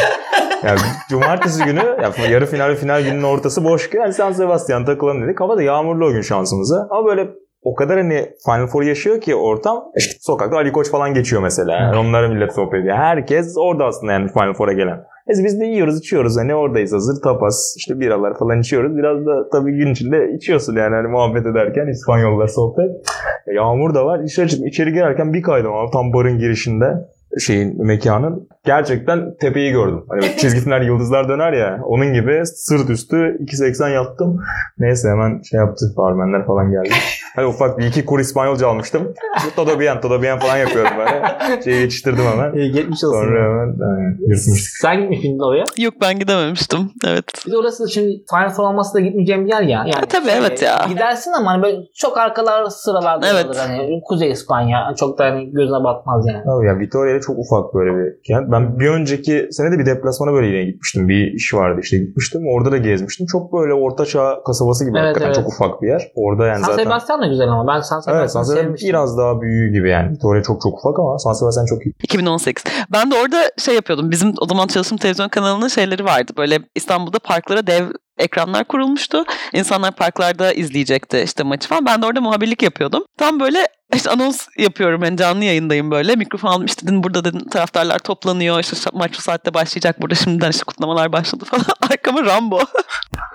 [0.64, 3.90] Yani cumartesi günü ya yarı final ve final gününün ortası boş.
[3.94, 5.40] Yani San Sebastian takılalım dedik.
[5.40, 6.88] Hava da yağmurlu o gün şansımıza.
[6.90, 7.28] Ama böyle
[7.62, 9.84] o kadar hani Final Four yaşıyor ki ortam.
[9.96, 11.72] İşte sokakta Ali Koç falan geçiyor mesela.
[11.72, 12.96] Yani onlara millet sohbet ediyor.
[12.96, 15.04] Herkes orada aslında yani Final Four'a gelen.
[15.28, 18.96] Biz, biz de yiyoruz içiyoruz hani oradayız hazır tapas işte biralar falan içiyoruz.
[18.96, 22.90] Biraz da tabii gün içinde içiyorsun yani hani muhabbet ederken İspanyollar sohbet.
[23.54, 24.20] Yağmur da var.
[24.24, 26.86] İçeri, içeri girerken bir kaydım abi tam barın girişinde
[27.40, 30.04] şeyin mekanın gerçekten tepeyi gördüm.
[30.08, 34.40] Hani çizgi filmler yıldızlar döner ya onun gibi sırt üstü 2.80 yattım.
[34.78, 36.88] Neyse hemen şey yaptı barmenler falan geldi.
[37.36, 39.14] Hani ufak bir iki kur İspanyolca almıştım.
[39.56, 41.22] Todo bien, todo bien falan yapıyorum böyle.
[41.64, 42.54] Şeyi geçiştirdim hemen.
[42.58, 43.18] İyi geçmiş olsun.
[43.18, 44.76] Sonra hemen yani, yırtmıştık.
[44.80, 45.64] Sen gitmişsin oraya.
[45.78, 46.90] Yok ben gidememiştim.
[47.06, 47.24] Evet.
[47.46, 49.68] Bir de orası şimdi Final Four olması da gitmeyeceğim bir yer ya.
[49.68, 50.86] Yani E, tabii, evet ya.
[50.88, 53.46] Gidersin ama hani böyle çok arkalar sıralarda Evet.
[53.46, 53.56] olur.
[53.56, 56.42] Hani Kuzey İspanya çok da hani gözüne batmaz yani.
[56.50, 58.52] Abi ya Vitoria'ya çok ufak böyle bir kent.
[58.52, 61.08] Ben bir önceki sene de bir deplasmana böyle yine gitmiştim.
[61.08, 62.42] Bir iş vardı işte gitmiştim.
[62.54, 63.26] Orada da gezmiştim.
[63.26, 65.36] Çok böyle ortaçağ kasabası gibi Evet, hakikaten evet.
[65.36, 66.12] çok ufak bir yer.
[66.14, 68.88] Orada yani San zaten Sebastian da güzel ama ben San Sebastian'ı Evet San sevmiştim.
[68.88, 70.16] biraz daha büyüğü gibi yani.
[70.22, 71.94] Oraya çok çok ufak ama San Sebastian çok iyi.
[72.02, 72.64] 2018.
[72.92, 74.10] Ben de orada şey yapıyordum.
[74.10, 76.32] Bizim o zaman çalıştığım televizyon kanalının şeyleri vardı.
[76.36, 77.84] Böyle İstanbul'da parklara dev
[78.18, 79.24] ekranlar kurulmuştu.
[79.52, 81.86] İnsanlar parklarda izleyecekti işte maçı falan.
[81.86, 83.04] Ben de orada muhabirlik yapıyordum.
[83.18, 83.58] Tam böyle
[83.94, 85.04] işte anons yapıyorum.
[85.04, 86.16] Yani canlı yayındayım böyle.
[86.16, 88.60] Mikrofon aldım işte dedim burada dedim taraftarlar toplanıyor.
[88.60, 90.02] İşte maç bu saatte başlayacak.
[90.02, 91.64] Burada şimdiden işte kutlamalar başladı falan.
[91.90, 92.58] Arkama Rambo.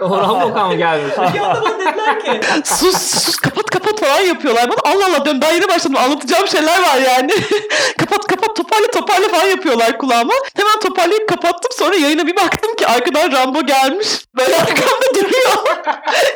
[0.01, 1.13] O Rambo mı gelmiş?
[1.17, 4.69] dediler ki sus sus kapat kapat falan yapıyorlar.
[4.69, 7.31] Ben Allah Allah diyorum daha yeni başladım anlatacağım şeyler var yani.
[7.97, 10.33] kapat kapat toparla toparla falan yapıyorlar kulağıma.
[10.55, 14.07] Hemen toparlayıp kapattım sonra yayına bir baktım ki arkadan Rambo gelmiş.
[14.37, 15.77] Böyle arkamda duruyor.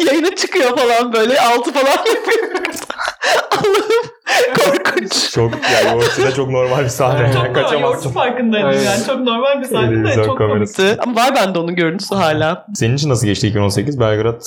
[0.05, 2.51] yayına çıkıyor falan böyle altı falan yapıyor.
[3.51, 4.10] Allah'ım
[4.65, 5.31] korkunç.
[5.31, 7.31] Çok yani o açıda çok normal bir sahne.
[7.35, 8.09] yani kaçamazsın.
[8.11, 8.85] farkındaydım Evet.
[8.85, 9.03] yani.
[9.07, 10.77] Çok normal bir sahne de çok kamerası.
[10.77, 11.01] komikti.
[11.03, 12.65] Ama var bende onun görüntüsü hala.
[12.75, 14.41] Senin için nasıl geçti 2018 Belgrad?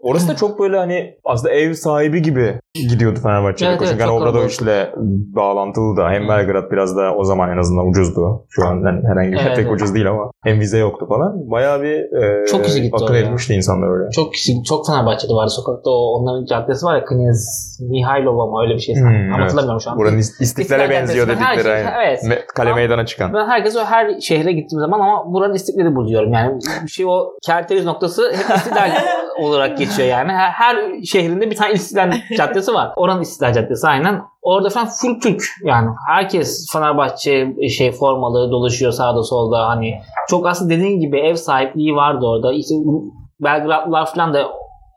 [0.00, 3.68] Orası da çok böyle hani aslında ev sahibi gibi gidiyordu Fenerbahçe'de.
[3.68, 4.88] Evet, evet, Çünkü hani çok Obradoviç'le
[5.36, 8.46] bağlantılı da hem Belgrad biraz da o zaman en azından ucuzdu.
[8.48, 9.72] Şu an yani herhangi bir Evet, pek evet.
[9.74, 11.50] ucuz değil ama hem vize yoktu falan.
[11.50, 13.18] Bayağı bir e, Çok kişi gitti oraya.
[13.18, 14.10] etmişti insanlar oraya.
[14.10, 15.90] Çok kişi, çok Fenerbahçe'de vardı sokakta.
[15.90, 18.94] O, onların caddesi var ya Knez Mihailova mı öyle bir şey.
[19.02, 19.82] Hmm, Ama evet.
[19.84, 19.98] şu an.
[19.98, 21.92] Buranın is- İstiklal'e İstiklal benziyor dedikleri şey- aynen.
[21.96, 22.22] evet.
[22.24, 23.34] Me- Kale Ama- meydana çıkan.
[23.34, 26.32] Ben herkes o her şehre gittiğim zaman ama buranın istiklali buluyorum.
[26.32, 28.90] Yani bir şey o kerteriz noktası hep istiklal
[29.42, 30.32] olarak geçiyor yani.
[30.32, 32.92] Her, her şehrinde bir tane istiklal caddesi var.
[32.96, 34.20] Oranın istiklal caddesi aynen.
[34.42, 35.88] Orada falan full Türk yani.
[36.08, 39.94] Herkes Fenerbahçe şey formalı dolaşıyor sağda solda hani.
[40.28, 42.52] Çok aslında dediğin gibi ev sahipliği vardı orada.
[42.52, 42.74] İşte
[43.40, 44.42] Belgradlılar falan da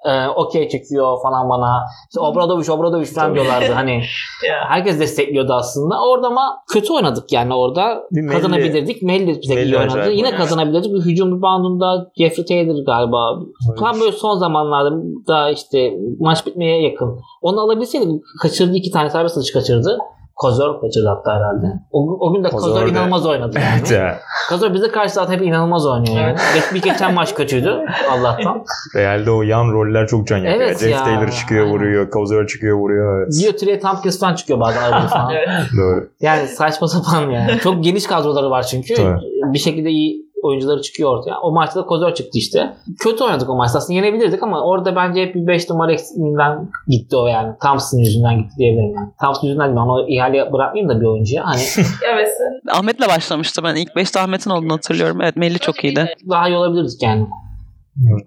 [0.05, 1.85] e, okey çekiyor falan bana.
[2.09, 4.01] İşte Obradoviç, Obradoviç falan diyorlardı hani.
[4.67, 5.95] Herkes destekliyordu aslında.
[6.09, 8.03] Orada ama kötü oynadık yani orada.
[8.11, 9.03] Bir Kazanabilirdik.
[9.03, 10.11] Melli bize iyi oynadı.
[10.11, 10.37] Yine oynadı.
[10.37, 10.93] kazanabilirdik.
[10.93, 13.39] Bir hücum reboundunda Jeffrey Taylor galiba.
[13.79, 14.95] Tam böyle son zamanlarda
[15.27, 17.19] da işte maç bitmeye yakın.
[17.41, 19.97] Onu alabilseydi kaçırdı iki tane serbest atış kaçırdı.
[20.35, 21.67] Kozor kaçırdı hatta herhalde.
[21.91, 23.75] O, o gün de Kozor Kozor inanılmaz oynadı yani.
[23.79, 24.19] Evet ya.
[24.49, 26.37] Kozor bize karşı zaten hep inanılmaz oynuyor yani.
[26.55, 28.63] Bir, bir geçen maç kötüydü Allah'tan.
[28.95, 30.55] Realde o yan roller çok can yakıyor.
[30.55, 31.03] Evet Jeff ya.
[31.03, 31.75] Taylor çıkıyor Aynen.
[31.75, 32.09] vuruyor.
[32.09, 33.21] Kozor çıkıyor vuruyor.
[33.21, 33.33] Evet.
[33.41, 35.33] Diyotriye Tompkins falan çıkıyor bazen arada falan.
[35.77, 36.09] Doğru.
[36.21, 37.59] Yani saçma sapan yani.
[37.59, 38.95] Çok geniş kadroları var çünkü.
[38.95, 39.19] Tabii.
[39.53, 41.39] Bir şekilde iyi oyuncuları çıkıyor ortaya.
[41.39, 42.73] O maçta da Kozor çıktı işte.
[42.99, 43.77] Kötü oynadık o maçta.
[43.77, 47.53] Aslında yenebilirdik ama orada bence hep bir 5 numara eksikliğinden gitti o yani.
[47.63, 49.09] Thompson yüzünden gitti diyebilirim yani.
[49.21, 49.77] Thompson yüzünden değil.
[49.79, 51.45] Onu ihale bırakmayayım da bir oyuncuya.
[51.45, 51.61] Hani
[52.13, 52.29] Evet.
[52.71, 53.75] Ahmet'le başlamıştı ben.
[53.75, 55.21] ilk 5'te Ahmet'in olduğunu hatırlıyorum.
[55.21, 56.05] Evet Melih çok iyiydi.
[56.29, 57.27] daha iyi olabilirdik yani.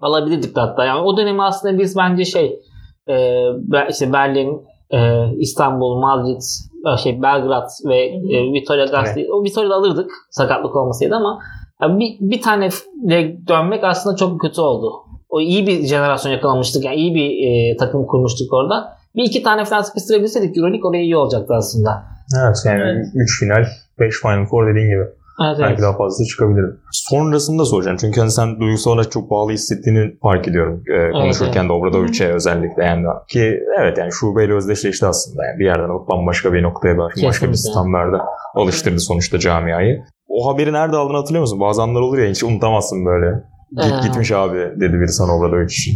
[0.01, 0.85] Alabilirdik de hatta.
[0.85, 2.59] Yani o dönemi aslında biz bence şey
[3.09, 3.43] e,
[3.89, 4.61] işte Berlin,
[4.93, 6.41] e, İstanbul, Madrid,
[6.93, 9.27] e, şey Belgrad ve e, Vitoria Gasteiz.
[9.29, 11.39] O Vitoria'da alırdık sakatlık olmasaydı ama
[11.81, 12.69] yani bir, bir tane
[13.47, 14.91] dönmek aslında çok kötü oldu.
[15.29, 16.85] O iyi bir jenerasyon yakalamıştık.
[16.85, 18.97] Yani iyi bir e, takım kurmuştuk orada.
[19.15, 22.03] Bir iki tane falan sıkıştırabilseydik Euroleague oraya iyi olacaktı aslında.
[22.43, 23.65] Evet yani 3 final
[23.99, 25.03] 5 Final Four dediğin gibi.
[25.45, 25.81] Evet, Belki evet.
[25.81, 26.65] daha fazla çıkabilir.
[26.91, 27.97] Sonrasında soracağım.
[28.01, 30.83] Çünkü hani sen duygusal olarak çok bağlı hissettiğini fark ediyorum.
[30.93, 33.05] Ee, konuşurken de Obradovic'e özellikle yani.
[33.27, 35.45] Ki evet yani şubeyle özdeşleşti aslında.
[35.45, 40.03] Yani bir yerden alıp bambaşka bir noktaya belki başka bir standarda alıştırdı sonuçta camiayı.
[40.37, 41.59] O haberi nerede aldığını hatırlıyor musun?
[41.59, 43.43] Bazı anlar olur ya hiç unutamazsın böyle.
[43.71, 44.07] Git, Ee.
[44.07, 45.93] Gitmiş abi dedi biri sana Obradovic için.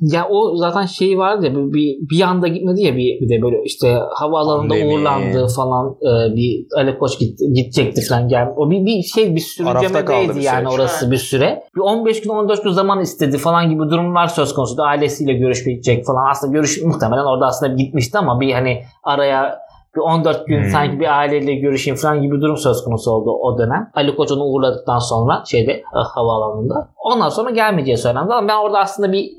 [0.00, 3.62] Ya o zaten şey vardı ya bir, bir, anda gitmedi ya bir, bir de böyle
[3.64, 4.94] işte havaalanında Pandemi.
[4.94, 8.48] uğurlandı falan e, bir Ali Koç gitti, gidecekti falan gel.
[8.56, 10.74] O bir, bir şey bir sürüncemedeydi bir yani süreç.
[10.74, 11.62] orası bir süre.
[11.76, 14.82] Bir 15 gün 14 gün zaman istedi falan gibi durumlar söz konusu.
[14.82, 16.30] Ailesiyle görüşmeyecek falan.
[16.30, 19.65] Aslında görüş muhtemelen orada aslında gitmişti ama bir hani araya
[19.96, 20.70] bir 14 gün Hmm.
[20.70, 23.90] sanki bir aileyle görüşeyim falan gibi bir durum söz konusu oldu o dönem.
[23.94, 25.82] Ali Koç onu uğurladıktan sonra şeyde e,
[26.14, 26.88] havaalanında.
[27.04, 29.30] Ondan sonra gelmeyeceği söylendi ama ben orada aslında bir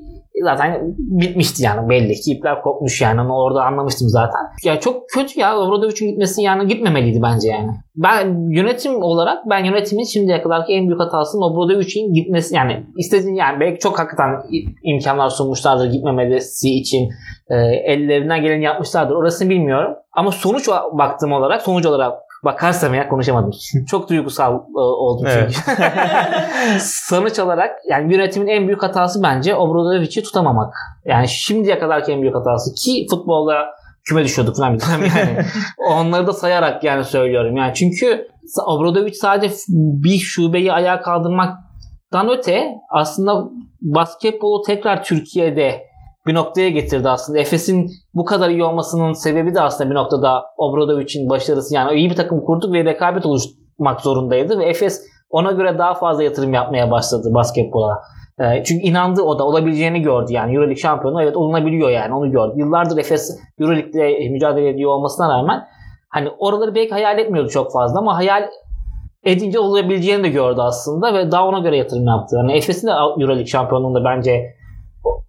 [0.44, 4.40] zaten bitmişti yani belli ki ipler kopmuş yani onu orada anlamıştım zaten.
[4.64, 7.70] Ya çok kötü ya Obradovic'in gitmesi yani gitmemeliydi bence yani.
[7.96, 13.60] Ben yönetim olarak ben yönetimin şimdiye kadarki en büyük hatasının Obradovic'in gitmesi yani istediğin yani
[13.60, 14.30] belki çok hakikaten
[14.82, 17.08] imkanlar sunmuşlardır gitmemesi için
[17.50, 17.56] e,
[17.92, 19.94] ellerinden geleni yapmışlardır orasını bilmiyorum.
[20.12, 22.12] Ama sonuç baktığım olarak sonuç olarak
[22.44, 23.50] bakarsam ya konuşamadım.
[23.90, 25.52] Çok duygusal e, oldum Evet.
[25.54, 25.82] çünkü.
[26.80, 30.74] sonuç olarak yani yönetimin en büyük hatası bence Obradovic'i tutamamak.
[31.04, 33.54] Yani şimdiye kadarki en büyük hatası ki futbolda
[34.04, 35.46] küme düşüyorduk falan bir dönem yani.
[35.90, 37.56] Onları da sayarak yani söylüyorum.
[37.56, 38.28] Yani çünkü
[38.66, 43.44] Obradovic sadece bir şubeyi ayağa kaldırmaktan öte aslında
[43.80, 45.87] basketbolu tekrar Türkiye'de
[46.26, 47.38] bir noktaya getirdi aslında.
[47.38, 51.74] Efes'in bu kadar iyi olmasının sebebi de aslında bir noktada Obradovic'in başarısı.
[51.74, 56.22] Yani iyi bir takım kurduk ve rekabet oluşturmak zorundaydı ve Efes ona göre daha fazla
[56.22, 58.02] yatırım yapmaya başladı basketbola.
[58.40, 62.52] E, çünkü inandı o da olabileceğini gördü yani Euroleague şampiyonu evet olunabiliyor yani onu gördü.
[62.56, 65.64] Yıllardır Efes Euroleague'de mücadele ediyor olmasına rağmen
[66.08, 68.48] hani oraları belki hayal etmiyordu çok fazla ama hayal
[69.24, 72.36] edince olabileceğini de gördü aslında ve daha ona göre yatırım yaptı.
[72.36, 74.57] Yani Efes'in de Euroleague şampiyonluğunda bence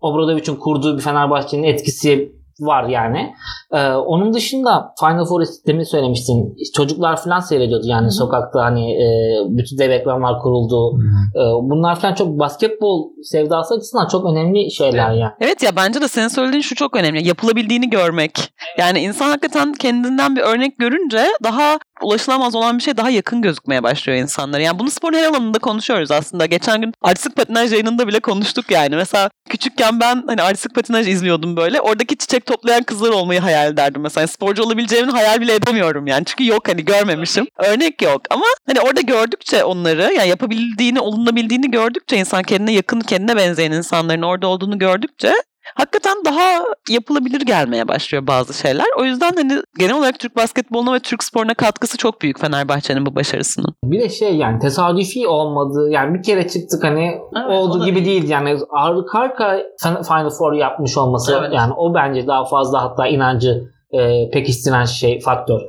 [0.02, 3.34] Obradovic'in kurduğu bir Fenerbahçe'nin etkisi var yani.
[3.74, 6.36] Ee, onun dışında Final Four demin söylemiştim.
[6.76, 8.12] Çocuklar falan seyrediyordu yani Hı.
[8.12, 9.08] sokakta hani e,
[9.50, 11.00] bütün dev ekranlar kuruldu.
[11.36, 15.34] E, bunlar falan çok basketbol sevdası açısından çok önemli şeyler yani.
[15.40, 17.28] Evet ya bence de senin söylediğin şu çok önemli.
[17.28, 18.54] Yapılabildiğini görmek.
[18.78, 23.84] Yani insan hakikaten kendinden bir örnek görünce daha ulaşılamaz olan bir şey daha yakın gözükmeye
[23.84, 24.62] başlıyor insanlara.
[24.62, 26.46] Yani bunu spor her alanında konuşuyoruz aslında.
[26.46, 28.96] Geçen gün artistik patinaj yayınında bile konuştuk yani.
[28.96, 31.82] Mesela küçükken ben hani artistik patinaj izliyordum böyle.
[31.82, 34.28] Oradaki çiçek toplayan kızlar olmayı hayal ederdim mesela.
[34.28, 36.26] Sporcu olabileceğimi hayal bile edemiyorum yani.
[36.26, 37.48] Çünkü yok hani görmemişim.
[37.58, 43.36] Örnek yok ama hani orada gördükçe onları yani yapabildiğini, olunabildiğini gördükçe insan kendine yakın, kendine
[43.36, 45.34] benzeyen insanların orada olduğunu gördükçe
[45.76, 48.86] hakikaten daha yapılabilir gelmeye başlıyor bazı şeyler.
[49.00, 53.16] O yüzden hani genel olarak Türk basketboluna ve Türk sporuna katkısı çok büyük Fenerbahçe'nin bu
[53.16, 53.76] başarısının.
[53.84, 55.90] Bir de şey yani tesadüfi olmadı.
[55.92, 57.06] Yani bir kere çıktık hani
[57.36, 58.30] evet, oldu gibi değil.
[58.30, 59.60] Yani arka arka
[60.08, 61.54] Final Four yapmış olması evet.
[61.54, 65.62] yani o bence daha fazla hatta inancı e, pekiştiren şey faktör.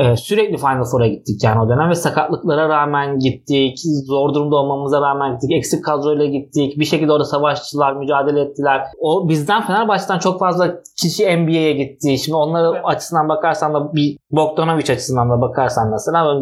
[0.00, 3.78] E, sürekli Final Four'a gittik yani o dönem ve sakatlıklara rağmen gittik.
[4.06, 5.52] Zor durumda olmamıza rağmen gittik.
[5.52, 6.78] Eksik kadroyla gittik.
[6.78, 8.82] Bir şekilde orada savaşçılar mücadele ettiler.
[9.00, 12.18] O bizden Fenerbahçe'den çok fazla kişi NBA'ye gitti.
[12.18, 12.82] Şimdi onları evet.
[12.84, 16.40] açısından bakarsan da bir Bogdanovic açısından da bakarsan mesela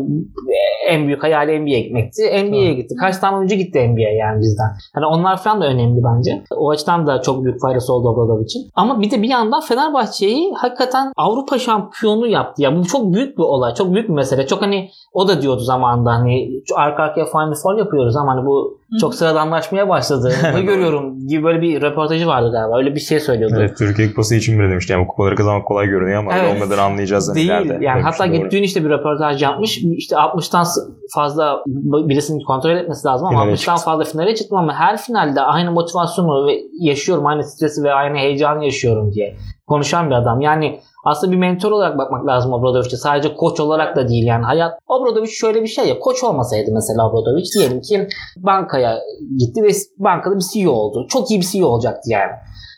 [0.89, 2.23] en büyük hayali NBA'ye gitmekti.
[2.45, 2.95] NBA'ye gitti.
[3.01, 4.69] Kaç tane oyuncu gitti NBA yani bizden.
[4.95, 6.45] Hani onlar falan da önemli bence.
[6.57, 8.71] O açıdan da çok büyük faydası oldu Obradovic'in.
[8.75, 12.63] Ama bir de bir yandan Fenerbahçe'yi hakikaten Avrupa şampiyonu yaptı.
[12.63, 13.75] Ya bu çok büyük bir olay.
[13.75, 14.47] Çok büyük bir mesele.
[14.47, 18.79] Çok hani o da diyordu zamanında hani arka arkaya Final Four yapıyoruz ama hani bu
[19.01, 20.33] çok sıradanlaşmaya başladı.
[20.55, 22.79] Ne görüyorum gibi böyle bir röportajı vardı galiba.
[22.79, 23.55] Öyle bir şey söylüyordu.
[23.59, 24.93] Evet Türkiye Kupası için bile demişti.
[24.93, 26.55] Yani bu kupaları kazanmak kolay görünüyor ama evet.
[26.55, 27.35] olmadan anlayacağız.
[27.35, 27.47] Değil.
[27.47, 27.79] Ileride.
[27.81, 29.79] Yani hatta gittiğin işte bir röportaj yapmış.
[29.79, 30.67] İşte 60'tan
[31.15, 31.63] fazla
[32.09, 33.85] birisinin kontrol etmesi lazım ama finale 60'tan çıktı.
[33.85, 36.51] fazla finale çıktım ama her finalde aynı motivasyonu
[36.81, 37.27] yaşıyorum.
[37.27, 39.37] Aynı stresi ve aynı heyecanı yaşıyorum diye
[39.67, 40.41] konuşan bir adam.
[40.41, 42.97] Yani aslında bir mentor olarak bakmak lazım Obradovic'e.
[42.97, 44.73] Sadece koç olarak da değil yani hayat.
[44.89, 45.99] Obradovic şöyle bir şey ya.
[45.99, 48.99] Koç olmasaydı mesela Obradovic diyelim ki bankaya
[49.39, 51.07] gitti ve bankada bir CEO oldu.
[51.09, 52.33] Çok iyi bir CEO olacaktı yani.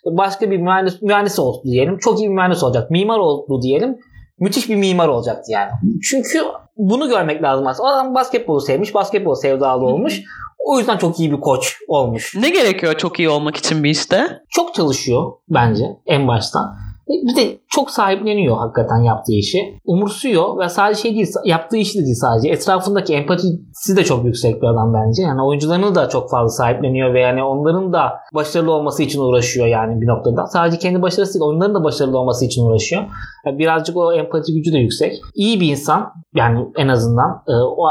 [0.06, 1.98] Başka bir mühendis, mühendis oldu diyelim.
[1.98, 2.90] Çok iyi bir mühendis olacak.
[2.90, 3.98] Mimar oldu diyelim.
[4.40, 5.70] Müthiş bir mimar olacaktı yani.
[6.10, 6.42] Çünkü
[6.76, 7.88] bunu görmek lazım aslında.
[7.88, 8.94] O adam basketbolu sevmiş.
[8.94, 10.22] Basketbol sevdalı olmuş.
[10.58, 12.34] O yüzden çok iyi bir koç olmuş.
[12.40, 14.42] Ne gerekiyor çok iyi olmak için bir işte?
[14.48, 16.87] Çok çalışıyor bence en baştan.
[17.08, 19.58] Bir de çok sahipleniyor hakikaten yaptığı işi.
[19.84, 22.48] Umursuyor ve sadece şey değil yaptığı işi de değil sadece.
[22.48, 25.22] Etrafındaki empatisi de çok yüksek bir adam bence.
[25.22, 30.00] Yani oyuncularını da çok fazla sahipleniyor ve yani onların da başarılı olması için uğraşıyor yani
[30.00, 30.46] bir noktada.
[30.46, 33.02] Sadece kendi başarısı değil onların da başarılı olması için uğraşıyor.
[33.46, 35.12] Yani birazcık o empati gücü de yüksek.
[35.34, 37.86] İyi bir insan yani en azından e, o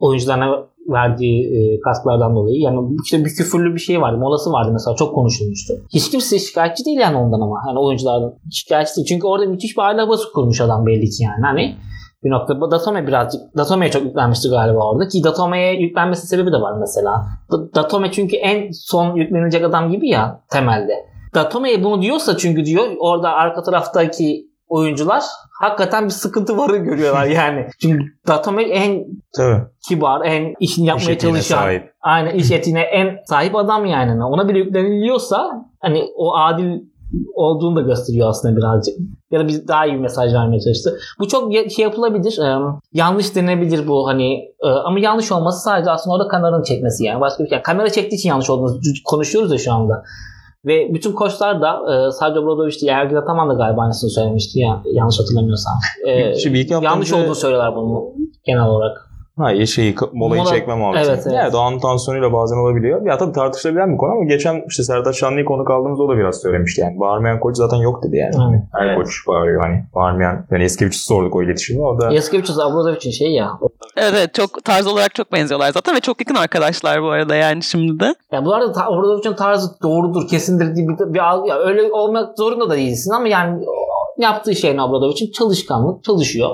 [0.00, 2.60] oyuncularına verdiği e, kasklardan dolayı.
[2.60, 4.18] Yani işte bir küfürlü bir şey vardı.
[4.18, 4.96] Molası vardı mesela.
[4.96, 5.74] Çok konuşulmuştu.
[5.94, 7.56] Hiç kimse şikayetçi değil yani ondan ama.
[7.68, 9.06] Yani oyunculardan şikayetçi değil.
[9.06, 11.44] Çünkü orada müthiş bir aile havası kurmuş adam belli ki yani.
[11.44, 11.76] Hani
[12.24, 16.78] bir noktada Datome birazcık Datome'ye çok yüklenmişti galiba orada ki Datome'ye yüklenmesi sebebi de var
[16.80, 17.24] mesela.
[17.74, 20.92] Datome çünkü en son yüklenilecek adam gibi ya temelde.
[21.34, 25.22] Datome'ye bunu diyorsa çünkü diyor orada arka taraftaki oyuncular
[25.60, 27.66] hakikaten bir sıkıntı varı görüyorlar yani.
[27.82, 29.04] Çünkü Datome en
[29.36, 29.62] Tabii.
[29.88, 31.92] kibar, en işini yapmaya iş çalışan, sahip.
[32.02, 34.24] aynen iş etine en sahip adam yani.
[34.24, 35.50] Ona bile yükleniliyorsa
[35.80, 36.80] hani o adil
[37.34, 38.94] olduğunu da gösteriyor aslında birazcık.
[39.30, 40.98] Ya da biz daha iyi bir mesaj vermeye çalıştı.
[41.18, 42.38] Bu çok şey yapılabilir.
[42.92, 44.40] Yanlış denebilir bu hani
[44.84, 47.20] ama yanlış olması sadece aslında orada kameranın çekmesi yani.
[47.20, 47.62] Başka bir şey.
[47.62, 50.04] Kamera çektiği için yanlış olduğunu konuşuyoruz ya şu anda.
[50.66, 54.82] Ve bütün koçlar da e, sadece Obradoviç değil, Ergin Ataman da galiba aynısını söylemişti ya,
[54.92, 55.74] yanlış hatırlamıyorsam.
[56.06, 58.04] E, Şimdi yanlış olduğunu söylerler bunu
[58.44, 59.11] genel olarak.
[59.36, 61.08] Ha şeyi molayı Mola, çekme muhabbeti.
[61.08, 61.36] Evet, evet.
[61.36, 63.06] Yani Doğan'ın tansiyonuyla bazen olabiliyor.
[63.06, 66.40] Ya tabii tartışılabilen bir konu ama geçen işte Serdar Şanlı'yı konu kaldığımız o da biraz
[66.40, 67.00] söylemişti yani.
[67.00, 68.34] Bağırmayan koç zaten yok dedi yani.
[68.34, 68.62] Hı.
[68.72, 68.98] Her evet.
[68.98, 69.84] koç bağırıyor hani.
[69.94, 70.46] Bağırmayan.
[70.50, 71.82] Yani Eskevicius'u sorduk o iletişimi.
[71.82, 72.14] O da...
[72.14, 73.50] Eskevicius Abradovic'in şey ya.
[73.96, 77.62] Evet, evet çok tarz olarak çok benziyorlar zaten ve çok yakın arkadaşlar bu arada yani
[77.62, 78.14] şimdi de.
[78.32, 81.48] Ya bu arada Abradovic'in tarzı doğrudur, kesindir diye bir, bir algı.
[81.48, 83.64] Ya öyle olmak zorunda da değilsin ama yani
[84.18, 86.50] yaptığı şeyin Abradovic'in çalışkanlık, çalışıyor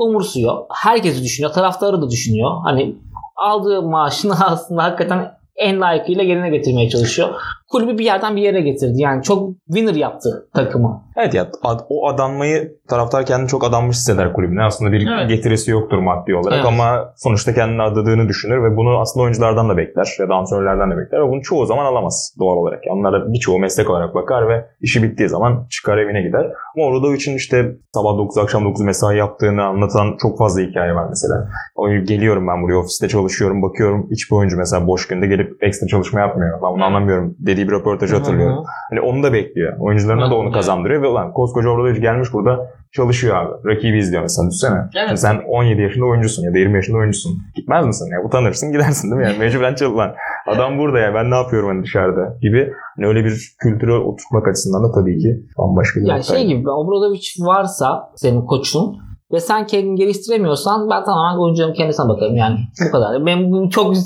[0.00, 0.66] umursuyor.
[0.82, 1.52] Herkesi düşünüyor.
[1.52, 2.50] Taraftarı da düşünüyor.
[2.64, 2.96] Hani
[3.36, 7.40] aldığı maaşını aslında hakikaten en layıkıyla yerine getirmeye çalışıyor.
[7.70, 8.92] Kulübü bir yerden bir yere getirdi.
[8.96, 11.02] Yani çok winner yaptı takımı.
[11.16, 14.62] Evet ya ad- o adanmayı taraftar kendini çok adanmış hisseder kulübüne.
[14.62, 15.28] Aslında bir Evet.
[15.28, 16.66] getirisi yoktur maddi olarak Evet.
[16.66, 20.96] ama sonuçta kendini adadığını düşünür ve bunu aslında oyunculardan da bekler ya da antrenörlerden de
[20.96, 22.86] bekler ve bunu çoğu zaman alamaz doğal olarak.
[22.86, 26.46] Yani Onlara birçoğu meslek olarak bakar ve işi bittiği zaman çıkar evine gider.
[26.76, 31.06] Ama orada için işte sabah 9 akşam 9 mesai yaptığını anlatan çok fazla hikaye var
[31.08, 31.48] mesela.
[31.74, 36.20] O geliyorum ben buraya ofiste çalışıyorum bakıyorum hiçbir oyuncu mesela boş günde gelip ekstra çalışma
[36.20, 36.58] yapmıyor.
[36.62, 38.56] Ben bunu anlamıyorum dediği bir röportajı hatırlıyorum.
[38.56, 38.64] Hı hı.
[38.90, 39.76] Hani onu da bekliyor.
[39.78, 43.68] Oyuncularına da onu kazandırıyor ve ulan koskoca Obradoviç gelmiş burada çalışıyor abi.
[43.68, 44.78] Rakibi izliyor mesela düşünsene.
[44.78, 45.08] Evet.
[45.08, 47.32] Şimdi sen 17 yaşında oyuncusun ya da 20 yaşında oyuncusun.
[47.54, 48.26] Gitmez misin ya?
[48.26, 49.26] Utanırsın gidersin değil mi?
[49.26, 50.14] Yani mecburen çal lan.
[50.46, 52.72] Adam burada ya ben ne yapıyorum hani dışarıda gibi.
[52.96, 56.38] Hani öyle bir kültüre oturtmak açısından da tabii ki bambaşka bir Yani noktaydı.
[56.40, 58.96] şey gibi Obradovic varsa senin koçun
[59.32, 62.58] ve sen kendini geliştiremiyorsan ben tamamen oyuncunun kendisine bakarım yani.
[62.86, 63.26] Bu kadar.
[63.26, 63.96] Ben bu çok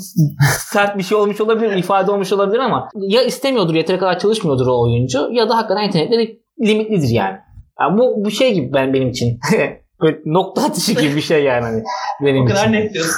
[0.71, 4.81] sert bir şey olmuş olabilir, ifade olmuş olabilir ama ya istemiyordur, yeteri kadar çalışmıyordur o
[4.81, 7.37] oyuncu ya da hakikaten yetenekleri limitlidir yani.
[7.79, 9.39] yani bu, bu şey gibi ben benim için.
[10.05, 11.83] Böyle nokta atışı gibi bir şey yani hani
[12.21, 12.73] benim O kadar için.
[12.73, 13.15] net diyorsun.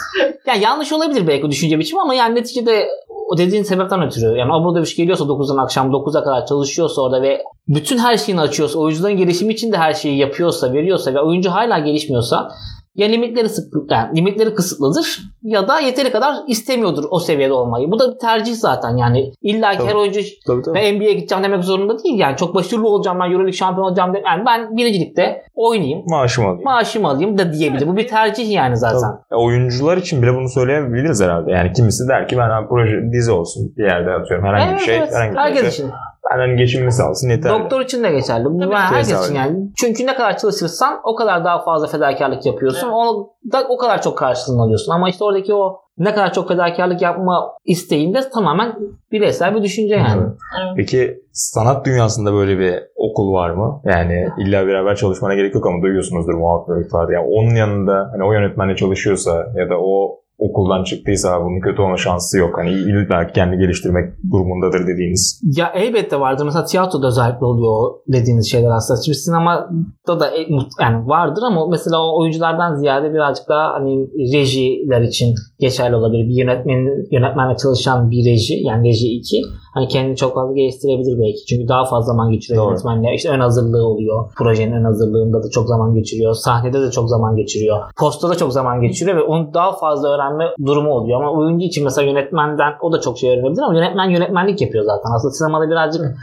[0.47, 2.87] Yani yanlış olabilir belki düşünce biçimi ama yani neticede
[3.29, 4.37] o dediğin sebepten ötürü.
[4.37, 9.17] Yani Obradoviç geliyorsa 9'dan akşam 9'a kadar çalışıyorsa orada ve bütün her şeyini açıyorsa, oyuncuların
[9.17, 12.49] gelişimi için de her şeyi yapıyorsa, veriyorsa ve oyuncu hala gelişmiyorsa
[12.97, 17.91] ya limitleri sık, yani limitleri kısıtlıdır ya da yeteri kadar istemiyordur o seviyede olmayı.
[17.91, 19.31] Bu da bir tercih zaten yani.
[19.41, 20.75] İlla ki her oyuncu Tabii tabii.
[20.75, 22.37] ben NBA'ye gideceğim demek zorunda değil yani.
[22.37, 24.25] Çok başarılı olacağım ben Euroleague şampiyon olacağım demek.
[24.25, 26.63] Yani ben birincilikte oynayayım, Maaşımı alayım.
[26.63, 27.87] maaşımı alayım da diyebilir.
[27.87, 29.01] Bu bir tercih yani zaten.
[29.01, 29.21] Tabii.
[29.31, 31.51] Ya oyuncular için bile bunu söyleyebiliriz herhalde.
[31.51, 34.99] Yani kimisi der ki ben proje dizi olsun bir yerde atıyorum herhangi bir şey.
[34.99, 35.69] Herhangi bir Herkes şey.
[35.69, 35.91] için.
[36.31, 37.59] Ben hani geçimimi sağlasın yeterli.
[37.59, 38.45] Doktor için de geçerli.
[38.45, 39.69] Bu Tabii herkes için yani.
[39.77, 42.87] Çünkü ne kadar çalışırsan o kadar daha fazla fedakarlık yapıyorsun.
[42.87, 42.95] Evet.
[42.95, 44.91] Onu da o kadar çok karşılığını alıyorsun.
[44.91, 48.75] Ama işte oradaki o ne kadar çok fedakarlık yapma isteğinde tamamen
[49.11, 50.21] bireysel bir düşünce yani.
[50.59, 50.73] Evet.
[50.77, 53.81] Peki sanat dünyasında böyle bir okul var mı?
[53.85, 57.13] Yani illa beraber çalışmana gerek yok ama duyuyorsunuzdur muhabbet böyle ifade.
[57.13, 61.97] Yani onun yanında hani o yönetmenle çalışıyorsa ya da o okuldan çıktıysa bunun kötü olma
[61.97, 62.57] şansı yok.
[62.57, 65.41] Hani illa kendi geliştirmek durumundadır dediğiniz.
[65.57, 66.45] Ya elbette vardır.
[66.45, 69.01] Mesela tiyatroda özellikle oluyor dediğiniz şeyler aslında.
[69.01, 70.47] Şimdi sinemada da e-
[70.81, 76.29] yani vardır ama mesela o oyunculardan ziyade birazcık daha hani rejiler için geçerli olabilir.
[76.29, 79.41] Bir yönetmen yönetmenle çalışan bir reji yani reji 2
[79.73, 81.45] hani kendini çok fazla geliştirebilir belki.
[81.49, 82.71] Çünkü daha fazla zaman geçiriyor Doğru.
[82.71, 83.15] yönetmenle.
[83.15, 84.31] İşte ön hazırlığı oluyor.
[84.37, 86.33] Projenin ön hazırlığında da çok zaman geçiriyor.
[86.33, 87.77] Sahnede de çok zaman geçiriyor.
[87.99, 91.21] Posta da çok zaman geçiriyor ve onu daha fazla öğrenme durumu oluyor.
[91.21, 95.09] Ama oyuncu için mesela yönetmenden o da çok şey öğrenebilir ama yönetmen yönetmenlik yapıyor zaten.
[95.15, 96.17] Aslında sinemada birazcık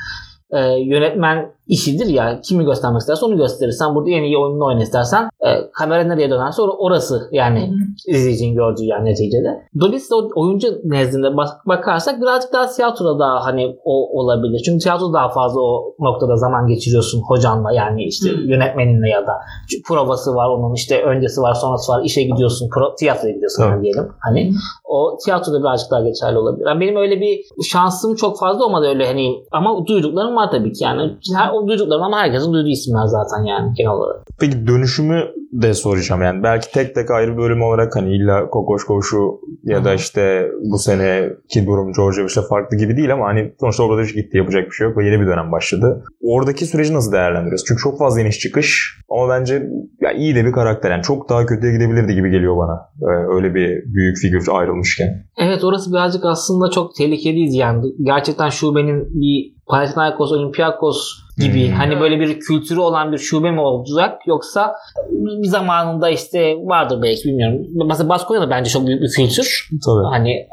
[0.50, 2.40] e, yönetmen işidir ya.
[2.40, 3.70] Kimi göstermek istersen onu gösterir.
[3.72, 7.70] Sen burada en iyi oyununu oyna istersen e, kamera nereye dönerse or- orası yani
[8.06, 9.48] izleyicinin gördüğü yani neticede.
[9.80, 14.62] Dolayısıyla oyuncu nezdinde bak- bakarsak birazcık daha tiyatroda daha hani o olabilir.
[14.64, 18.40] Çünkü tiyatro daha fazla o noktada zaman geçiriyorsun hocanla yani işte Hı.
[18.40, 19.32] yönetmeninle ya da
[19.70, 23.72] Çünkü provası var onun işte öncesi var sonrası var işe gidiyorsun pro, tiyatroya gidiyorsun Tabii.
[23.72, 24.08] yani diyelim.
[24.20, 24.52] Hani
[24.84, 26.66] o tiyatroda birazcık daha geçerli olabilir.
[26.66, 30.84] Yani benim öyle bir şansım çok fazla olmadı öyle hani ama duyduklarım var tabii ki
[30.84, 31.12] yani.
[31.36, 34.26] Her, o duyduklarım ama herkesin duyduğu isimler zaten yani genel olarak.
[34.40, 36.42] Peki dönüşümü de soracağım yani.
[36.42, 41.92] Belki tek tek ayrı bölüm olarak hani illa Kokoşkoş'u ya da işte bu seneki durum
[41.92, 45.06] Georgievic'le farklı gibi değil ama hani sonuçta orada hiç gitti yapacak bir şey yok ve
[45.06, 46.04] yeni bir dönem başladı.
[46.22, 47.64] Oradaki süreci nasıl değerlendiriyoruz?
[47.68, 49.54] Çünkü çok fazla iniş çıkış ama bence
[50.00, 52.88] ya iyi de bir karakter yani çok daha kötüye gidebilirdi gibi geliyor bana.
[53.02, 55.24] Ee, Öyle bir büyük figür ayrılmışken.
[55.38, 57.86] Evet orası birazcık aslında çok tehlikeliydi yani.
[58.02, 61.74] Gerçekten şubenin bir Panathinaikos, Olympiakos gibi Hmm.
[61.74, 64.74] hani böyle bir kültürü olan bir şube mi olacak yoksa
[65.10, 67.66] bir zamanında işte vardır belki bilmiyorum.
[67.86, 69.68] Mesela Baskonya'da bence çok büyük bir kültür.
[69.86, 70.04] Tabii.
[70.10, 70.46] Hani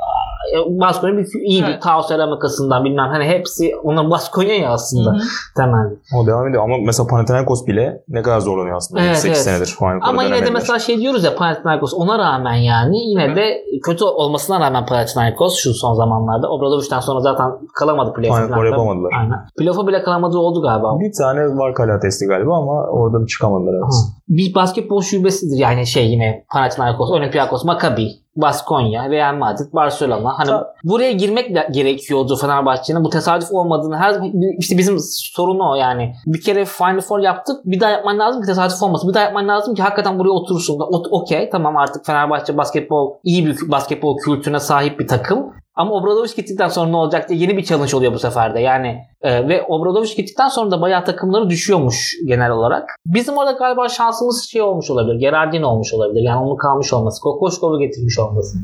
[0.67, 1.79] Baskonya bir, iyi bir Evet.
[1.83, 5.19] kaos seramikasından bilmem hani hepsi onlar Baskonya ya aslında Hı hı.
[5.55, 5.95] temelde.
[6.17, 9.01] O devam ediyor ama mesela Panathinaikos bile ne kadar zorlanıyor aslında.
[9.01, 9.37] Evet, 8 evet.
[9.37, 13.61] senedir Four'a Ama yine de mesela şey diyoruz ya Panathinaikos ona rağmen yani yine de
[13.85, 18.47] kötü olmasına rağmen Panathinaikos şu son zamanlarda Obradovic'den sonra zaten kalamadı playoff'a.
[18.47, 18.65] Falan.
[18.65, 19.11] yapamadılar.
[19.19, 19.39] Aynen.
[19.57, 20.99] Playoff'a bile kalamadığı oldu galiba.
[20.99, 23.73] Bir tane var kale testi galiba ama orada çıkamadılar.
[23.73, 23.83] Evet.
[23.83, 24.21] Hı.
[24.27, 30.37] Bir basketbol şubesidir yani şey yine Panathinaikos, Olympiakos, Maccabi, Baskonya, Real Madrid, Barcelona.
[30.37, 30.65] Hani Tabii.
[30.83, 33.03] buraya girmek de gerekiyordu Fenerbahçe'nin.
[33.03, 34.21] Bu tesadüf olmadığını her
[34.59, 36.13] işte bizim sorunu o yani.
[36.25, 37.55] Bir kere Final Four yaptık.
[37.65, 39.09] Bir daha yapman lazım ki tesadüf olmasın.
[39.09, 40.79] Bir daha yapman lazım ki hakikaten buraya oturursun.
[41.11, 45.53] Okey tamam artık Fenerbahçe basketbol iyi bir basketbol kültürüne sahip bir takım.
[45.81, 48.59] Ama Obradoviç gittikten sonra ne olacak diye yeni bir challenge oluyor bu sefer de.
[48.59, 52.89] Yani e, ve Obradoviç gittikten sonra da bayağı takımları düşüyormuş genel olarak.
[53.05, 55.19] Bizim orada galiba şansımız şey olmuş olabilir.
[55.19, 56.21] Gerardin olmuş olabilir.
[56.21, 57.21] Yani onun kalmış olması.
[57.21, 58.57] Kokoşkov'u getirmiş olması.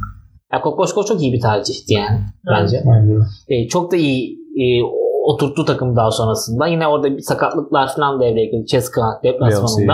[0.54, 2.84] Ya Kokoşkov çok iyi bir tercihti yani bence.
[2.94, 3.22] Aynen.
[3.48, 4.64] E, çok da iyi e,
[5.28, 6.68] oturttu takım daha sonrasında.
[6.68, 8.66] Yine orada bir sakatlıklar falan devreye girdi.
[8.66, 9.94] Ceska deplasmanında.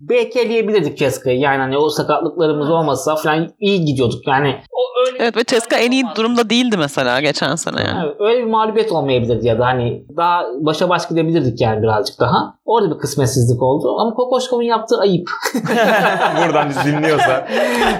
[0.00, 1.38] Belki eleyebilirdik Ceska'yı.
[1.38, 4.26] Yani hani o sakatlıklarımız olmasa falan iyi gidiyorduk.
[4.26, 4.80] Yani o
[5.22, 8.06] Evet ve Ceska en iyi durumda değildi mesela geçen sene yani.
[8.06, 12.54] Evet, öyle bir mağlubiyet olmayabilirdi ya da hani daha başa baş gidebilirdik yani birazcık daha.
[12.64, 13.96] Orada bir kısmetsizlik oldu.
[14.00, 15.30] Ama Kokoşkov'un yaptığı ayıp.
[16.46, 17.46] Buradan biz dinliyorsa.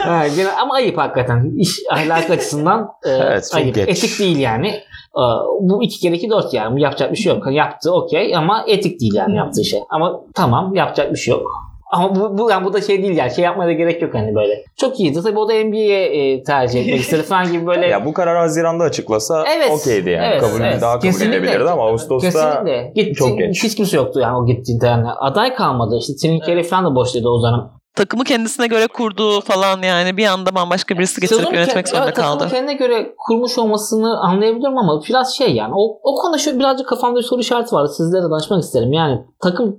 [0.09, 1.53] evet, ama ayıp hakikaten.
[1.59, 3.75] İş ahlak açısından e, Evet, çok ayıp.
[3.75, 3.89] geç.
[3.89, 4.69] Etik değil yani.
[5.17, 5.23] E,
[5.61, 6.77] bu iki kere iki dört yani.
[6.77, 7.53] Bu yapacak bir şey yok.
[7.53, 9.81] Yaptı okey ama etik değil yani yaptığı şey.
[9.91, 11.70] Ama tamam yapacak bir şey yok.
[11.93, 13.31] Ama bu, bu, yani bu da şey değil yani.
[13.35, 14.65] Şey yapmaya da gerek yok hani böyle.
[14.77, 15.23] Çok iyiydi.
[15.23, 17.87] Tabii o da NBA'ye e, tercih etmek istedi falan gibi böyle.
[17.87, 19.71] ya bu karar Haziran'da açıklasa Evet.
[19.71, 20.27] okeydi yani.
[20.27, 20.81] evet, kabul, evet.
[20.81, 21.37] Daha kabul Kesinlikle.
[21.37, 22.93] edilebilirdi ama Ağustos'ta Kesinlikle.
[22.95, 23.65] Gitti, çok geç.
[23.65, 24.87] Hiç kimse yoktu yani o gittiğinde.
[24.87, 25.97] Yani aday kalmadı.
[26.01, 27.80] İşte Tim Kelly falan da boşladı o zaman.
[27.95, 32.39] Takımı kendisine göre kurdu falan yani bir anda bambaşka birisi getirip yönetmek zorunda evet, takımı
[32.39, 32.51] kaldı.
[32.51, 37.19] kendine göre kurmuş olmasını anlayabiliyorum ama biraz şey yani o, o konuda şu birazcık kafamda
[37.19, 37.93] bir soru işareti vardı.
[37.97, 38.93] Sizlere danışmak isterim.
[38.93, 39.77] Yani takımı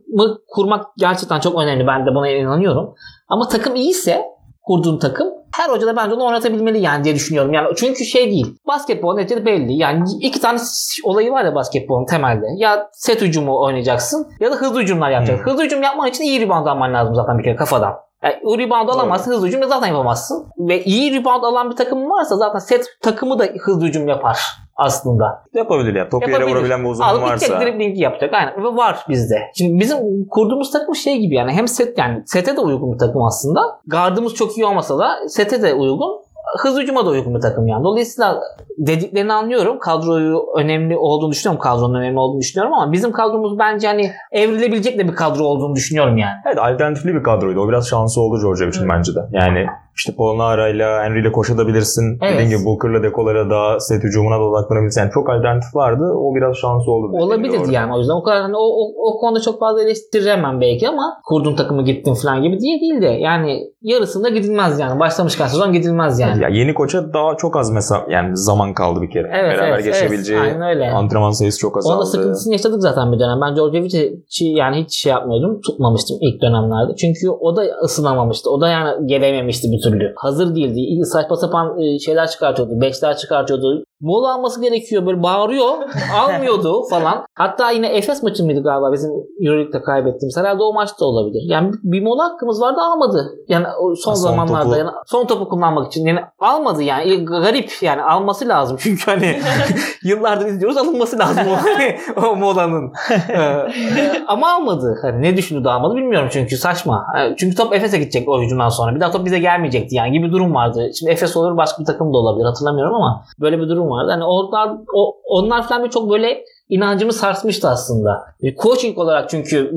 [0.48, 1.88] kurmak gerçekten çok önemli.
[1.88, 2.96] Ben de buna inanıyorum.
[3.30, 4.26] Ama takım iyiyse
[4.62, 7.54] kurduğun takım her hoca da bence onu oynatabilmeli yani diye düşünüyorum.
[7.54, 8.56] Yani çünkü şey değil.
[8.68, 9.74] Basketbol neticede belli.
[9.74, 10.60] Yani iki tane
[11.04, 12.46] olayı var ya basketbolun temelde.
[12.56, 15.46] Ya set hücumu oynayacaksın ya da hızlı hücumlar yapacaksın.
[15.46, 15.52] Hmm.
[15.52, 17.94] Hızlı hücum yapman için iyi rebound alman lazım zaten bir kere kafadan.
[18.24, 20.48] Yani rebound alamazsın hızlı hücum da zaten yapamazsın.
[20.58, 24.40] Ve iyi rebound alan bir takım varsa zaten set takımı da hızlı hücum yapar
[24.76, 25.44] aslında.
[25.54, 26.10] yapabilir ya.
[26.10, 27.46] Topu yere vurabilen bir uzun Alıp varsa.
[27.46, 28.34] gidecek driblingi yapacak.
[28.34, 28.64] Aynen.
[28.64, 29.36] Ve var bizde.
[29.56, 29.98] Şimdi bizim
[30.30, 33.62] kurduğumuz takım şey gibi yani hem set yani sete de uygun bir takım aslında.
[33.88, 36.22] Gardımız çok iyi olmasa da sete de uygun.
[36.58, 37.84] Hız hücuma da uygun bir takım yani.
[37.84, 38.42] Dolayısıyla
[38.78, 39.80] dediklerini anlıyorum.
[39.80, 41.62] Kadroyu önemli olduğunu düşünüyorum.
[41.62, 46.18] Kadronun önemli olduğunu düşünüyorum ama bizim kadromuz bence hani evrilebilecek de bir kadro olduğunu düşünüyorum
[46.18, 46.34] yani.
[46.46, 47.60] Evet alternatifli bir kadroydu.
[47.62, 49.20] O biraz şansı oldu Georgia için bence de.
[49.32, 49.66] Yani
[49.96, 52.20] işte Polonara ile Henry ile koşabilirsin.
[52.22, 52.34] Evet.
[52.34, 55.02] Dediğin gibi Booker'la Dekolara da set hücumuna da odaklanabilirsin.
[55.02, 56.04] Yani çok alternatif vardı.
[56.16, 57.12] O biraz şansı oldu.
[57.58, 57.72] orada.
[57.72, 61.04] yani o yüzden o kadar hani o, o, o konuda çok fazla eleştiremem belki ama
[61.26, 66.20] kurduğun takımı gittin falan gibi diye değil de yani yarısında gidilmez yani başlamışken sezon gidilmez
[66.20, 66.44] yani.
[66.44, 69.32] Ya yeni koça daha çok az mesela yani zaman kaldı bir kere.
[69.34, 70.54] Evet, Beraber evet, geçebileceği evet.
[70.54, 70.92] Aynen öyle.
[70.92, 71.94] antrenman sayısı çok azaldı.
[71.94, 73.42] Onun da sıkıntısını yaşadık zaten bir dönem.
[73.42, 75.62] Ben Djordjevic'i yani hiç şey yapmıyordum.
[75.62, 76.96] Tutmamıştım ilk dönemlerde.
[76.96, 78.50] Çünkü o da ısınamamıştı.
[78.50, 80.14] O da yani gelememişti türlü.
[80.16, 81.06] Hazır değildi.
[81.06, 82.82] Saçma sapan e, şeyler çıkartıyordu.
[82.82, 83.84] Beşler çıkartıyordu.
[84.02, 85.06] Mola alması gerekiyor.
[85.06, 85.74] Böyle bağırıyor.
[86.22, 87.26] almıyordu falan.
[87.36, 90.38] Hatta yine Efes maçı mıydı galiba bizim Euroleague'de kaybettiğimiz.
[90.38, 91.42] Herhalde o maçta olabilir.
[91.46, 93.32] Yani bir mola hakkımız vardı almadı.
[93.48, 94.78] Yani son, Son zamanlarda topu.
[94.78, 96.06] yani son topu kullanmak için.
[96.06, 97.26] Yani almadı yani.
[97.26, 98.78] Garip yani alması lazım.
[98.82, 99.40] Çünkü hani
[100.04, 102.92] yıllardır izliyoruz alınması lazım o, hani, o molanın.
[103.30, 105.00] Ee, ama almadı.
[105.02, 107.06] Hani ne düşündü de almadı bilmiyorum çünkü saçma.
[107.20, 108.96] Ee, Çünkü top Efes'e gidecek o hücumdan sonra.
[108.96, 110.90] Bir daha top bize gelmeyecekti yani gibi durum vardı.
[111.00, 114.12] Şimdi Efes olur başka bir takım da olabilir hatırlamıyorum ama böyle bir durum vardı.
[114.12, 118.26] Hani onlar, o, onlar falan bir çok böyle inancımı sarsmıştı aslında.
[118.42, 119.72] E, Coaching olarak çünkü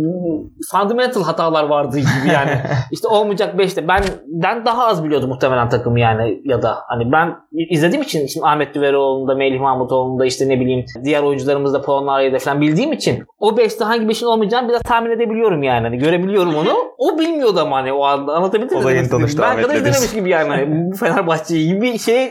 [0.71, 2.51] fundamental hatalar vardı gibi yani.
[2.93, 3.89] işte olmayacak 5'te.
[3.89, 7.37] Ben ben daha az biliyordum muhtemelen takımı yani ya da hani ben
[7.71, 12.93] izlediğim için şimdi Ahmet Düveroğlu'nda, Melih Mahmutoğlu'nda işte ne bileyim diğer oyuncularımızda Polonara'da falan bildiğim
[12.93, 15.83] için o 5'te hangi 5'in olmayacağını biraz tahmin edebiliyorum yani.
[15.83, 16.69] Hani görebiliyorum onu.
[16.99, 18.85] O bilmiyordu ama hani o anda anlatabildim mi?
[18.85, 20.49] Da tanıştı Ben kadar izlememiş gibi yani.
[20.49, 22.31] Hani bu Fenerbahçe gibi bir şey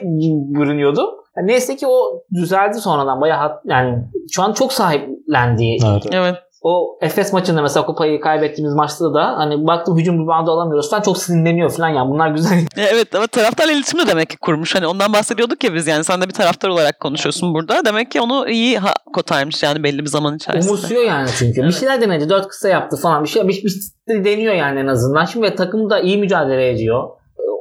[0.49, 1.24] görünüyordu.
[1.38, 5.64] Yani neyse ki o düzeldi sonradan bayağı hat- yani şu an çok sahiplendi.
[5.86, 6.14] Evet, evet.
[6.14, 6.36] Evet.
[6.66, 11.01] O Efes maçında mesela kupayı kaybettiğimiz maçta da hani baktım hücum bir bandı alamıyoruz falan
[11.01, 12.60] çok sinirleniyor falan yani bunlar güzel.
[12.78, 14.76] Evet ama taraftarla iletişimi de demek ki kurmuş.
[14.76, 17.86] Hani ondan bahsediyorduk ya biz yani sen de bir taraftar olarak konuşuyorsun burada.
[17.86, 20.74] Demek ki onu iyi ha- kotarmış yani belli bir zaman içerisinde.
[20.74, 21.64] Umursuyor yani çünkü.
[21.64, 22.30] Bir şeyler denedi.
[22.30, 23.24] Dört kısa yaptı falan.
[23.24, 23.74] Bir şey bir, bir,
[24.08, 25.26] bir deniyor yani en azından.
[25.26, 27.10] Şimdi takım da iyi mücadele ediyor.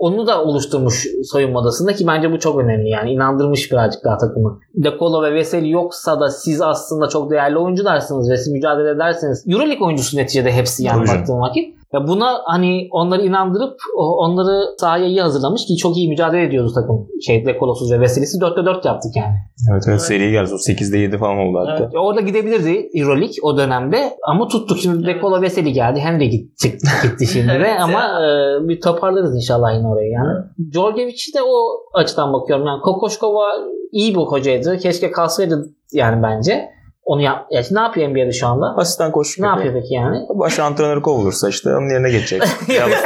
[0.01, 3.13] Onu da oluşturmuş soyunma odasında ki bence bu çok önemli yani.
[3.13, 4.61] inandırmış birazcık daha takımı.
[4.75, 9.45] De Colo ve Veseli yoksa da siz aslında çok değerli oyuncularsınız ve siz mücadele ederseniz
[9.47, 11.82] Euroleague oyuncusu neticede hepsi yani baktığım vakit.
[11.93, 17.09] Ya buna hani onları inandırıp onları sahaya iyi hazırlamış ki çok iyi mücadele ediyoruz takım.
[17.27, 19.35] Şey De Colo'suz ve Veseli'si 4'te 4 yaptık yani.
[19.73, 20.51] Evet, evet seri geldi.
[20.53, 21.85] O 8'de 7 falan oldu hatta.
[21.85, 21.93] Evet.
[21.97, 24.79] Orada gidebilirdi Euroleague o dönemde ama tuttuk.
[24.79, 26.01] Şimdi De Colo Veseli geldi.
[26.01, 28.29] Henry gitti, çıktı, gitti şimdi Evet ama e,
[28.69, 30.39] bir toparlarız inşallah yine orayı yani.
[30.73, 31.57] Djordjevic'i de o
[31.95, 32.67] açıdan bakıyorum.
[32.67, 33.47] Yani Kokoşkova
[33.93, 34.79] iyi bir hocaydı.
[34.79, 36.69] Keşke kalsaydı yani bence.
[37.05, 38.67] Onu yap ya ne yapıyor NBA'de şu anda?
[38.77, 40.17] Asistan koşu Ne yapıyor peki yani?
[40.35, 42.43] Baş antrenörü kovulursa işte onun yerine geçecek.
[42.69, 43.03] Dallas,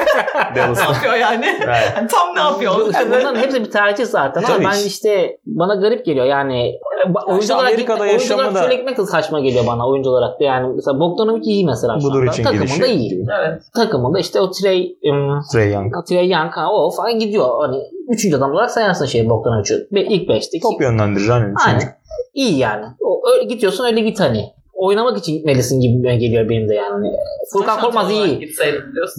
[0.56, 0.92] Dallas'ta.
[0.94, 1.46] yapıyor yani?
[1.64, 2.10] Evet.
[2.10, 2.90] Tam ne yapıyor?
[2.90, 4.86] İşte bunların hepsi bir tercih zaten ama Tabii ben ki.
[4.86, 6.72] işte bana garip geliyor yani
[7.26, 10.40] oyuncu olarak, Amerika'da gitmek, oyuncu olarak da- şöyle gitmek de saçma geliyor bana oyuncu olarak
[10.40, 12.32] da yani mesela Bogdanovic iyi mesela şu Budur anda.
[12.32, 12.92] için takımında gidişi.
[12.92, 13.62] iyi Evet.
[13.74, 15.94] takımında işte o Trey um, Trey Young.
[16.08, 17.76] Trey Young ha, o falan gidiyor hani
[18.08, 21.54] üçüncü adam olarak sayarsın şey Bogdanovic'i Be- ilk beşte Top yönlendirici hani.
[21.66, 21.96] Aynen.
[22.36, 22.84] İyi yani.
[23.00, 24.56] O, öyle gidiyorsun öyle git hani.
[24.74, 27.08] Oynamak için gitmelisin gibi geliyor benim de yani.
[27.52, 28.50] Furkan Korkmaz iyi.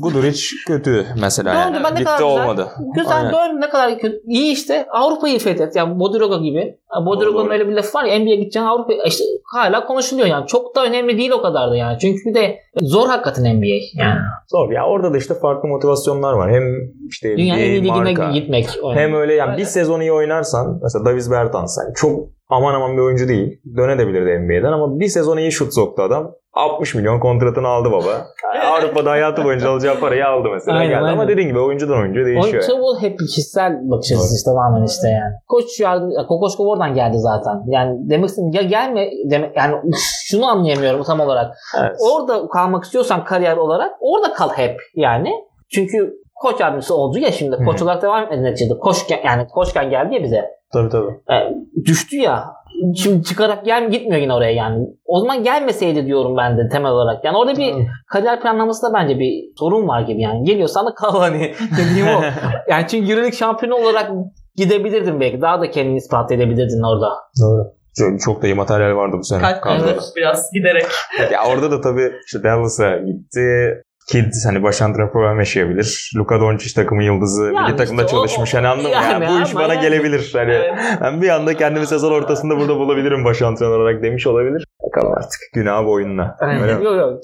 [0.01, 1.49] Guduric kötü mesela.
[1.53, 1.83] Döndü, Yani.
[1.83, 2.43] ben ne Gitti kadar güzel.
[2.43, 2.67] olmadı.
[2.95, 3.31] Güzel Aynen.
[3.33, 4.21] dön ne kadar kötü.
[4.27, 5.75] İyi işte Avrupa'yı fethet.
[5.75, 6.77] Yani Bodiroga gibi.
[7.05, 7.51] Doğru.
[7.51, 9.23] öyle bir lafı var ya NBA'ye gideceksin Avrupa işte
[9.53, 10.47] hala konuşuluyor yani.
[10.47, 11.97] Çok da önemli değil o kadar da yani.
[11.99, 14.19] Çünkü bir de zor hakikaten NBA yani.
[14.47, 16.51] Zor ya orada da işte farklı motivasyonlar var.
[16.51, 16.63] Hem
[17.09, 18.31] işte iyi NBA, ligine marka.
[18.31, 18.67] gitmek.
[18.93, 23.01] Hem öyle yani bir sezon iyi oynarsan mesela Davis Bertans yani çok aman aman bir
[23.01, 23.61] oyuncu değil.
[23.77, 26.31] Dönebilirdi NBA'den ama bir sezon iyi şut soktu adam.
[26.57, 28.27] 60 milyon kontratını aldı baba.
[28.65, 30.99] Avrupa'da hayatı boyunca alacağı parayı aldı mesela Aynen, geldi.
[30.99, 31.27] Ama aynen.
[31.27, 32.63] dediğin gibi oyuncudan oyuncuya değişiyor.
[32.63, 35.33] Oyuncu bu hep kişisel bakış açısı işte tamamen işte yani.
[35.47, 37.61] Koç yardım, Kokoşkov oradan geldi zaten.
[37.67, 39.75] Yani demek istedim ya gelme demek yani
[40.25, 41.57] şunu anlayamıyorum tam olarak.
[41.79, 41.95] Evet.
[42.11, 45.31] Orada kalmak istiyorsan kariyer olarak orada kal hep yani.
[45.73, 47.57] Çünkü koç yardımcısı oldu ya şimdi.
[47.65, 48.79] Koç olarak devam etmedi neticede.
[48.79, 50.45] Koç, yani koçken geldi ya bize.
[50.73, 51.11] Tabii tabii.
[51.31, 51.35] E,
[51.85, 52.43] düştü ya.
[52.95, 54.87] Şimdi çıkarak gel gitmiyor yine oraya yani.
[55.05, 57.25] O zaman gelmeseydi diyorum ben de temel olarak.
[57.25, 57.73] Yani orada bir
[58.07, 60.43] kariyer planlamasında bence bir sorun var gibi yani.
[60.43, 62.21] Geliyorsan da kal hani dediğim o.
[62.69, 64.11] Yani çünkü Euroleague şampiyonu olarak
[64.55, 65.41] gidebilirdin belki.
[65.41, 67.09] Daha da kendini ispat edebilirdin orada.
[67.41, 67.77] Doğru.
[67.97, 69.41] Çok, çok da iyi materyal vardı bu sene.
[69.41, 69.63] Kalp
[70.15, 70.85] biraz giderek.
[71.31, 73.73] Ya orada da tabii işte Dallas'a gitti.
[74.07, 76.11] Kidd hani baş antrenör problem yaşayabilir.
[76.17, 77.43] Luka Doncic takımın yıldızı.
[77.43, 78.55] Yani milli takımda işte çalışmış.
[78.55, 80.31] o- Hani anladın yani Ya bu iş bana yani- gelebilir.
[80.33, 80.73] Hani Evet.
[81.01, 84.65] ben bir anda kendimi sezon ortasında burada bulabilirim baş antrenör olarak demiş olabilir.
[84.87, 85.39] Bakalım artık.
[85.53, 85.85] Günah
[86.61, 86.71] mi?
[86.71, 87.23] Yok yok.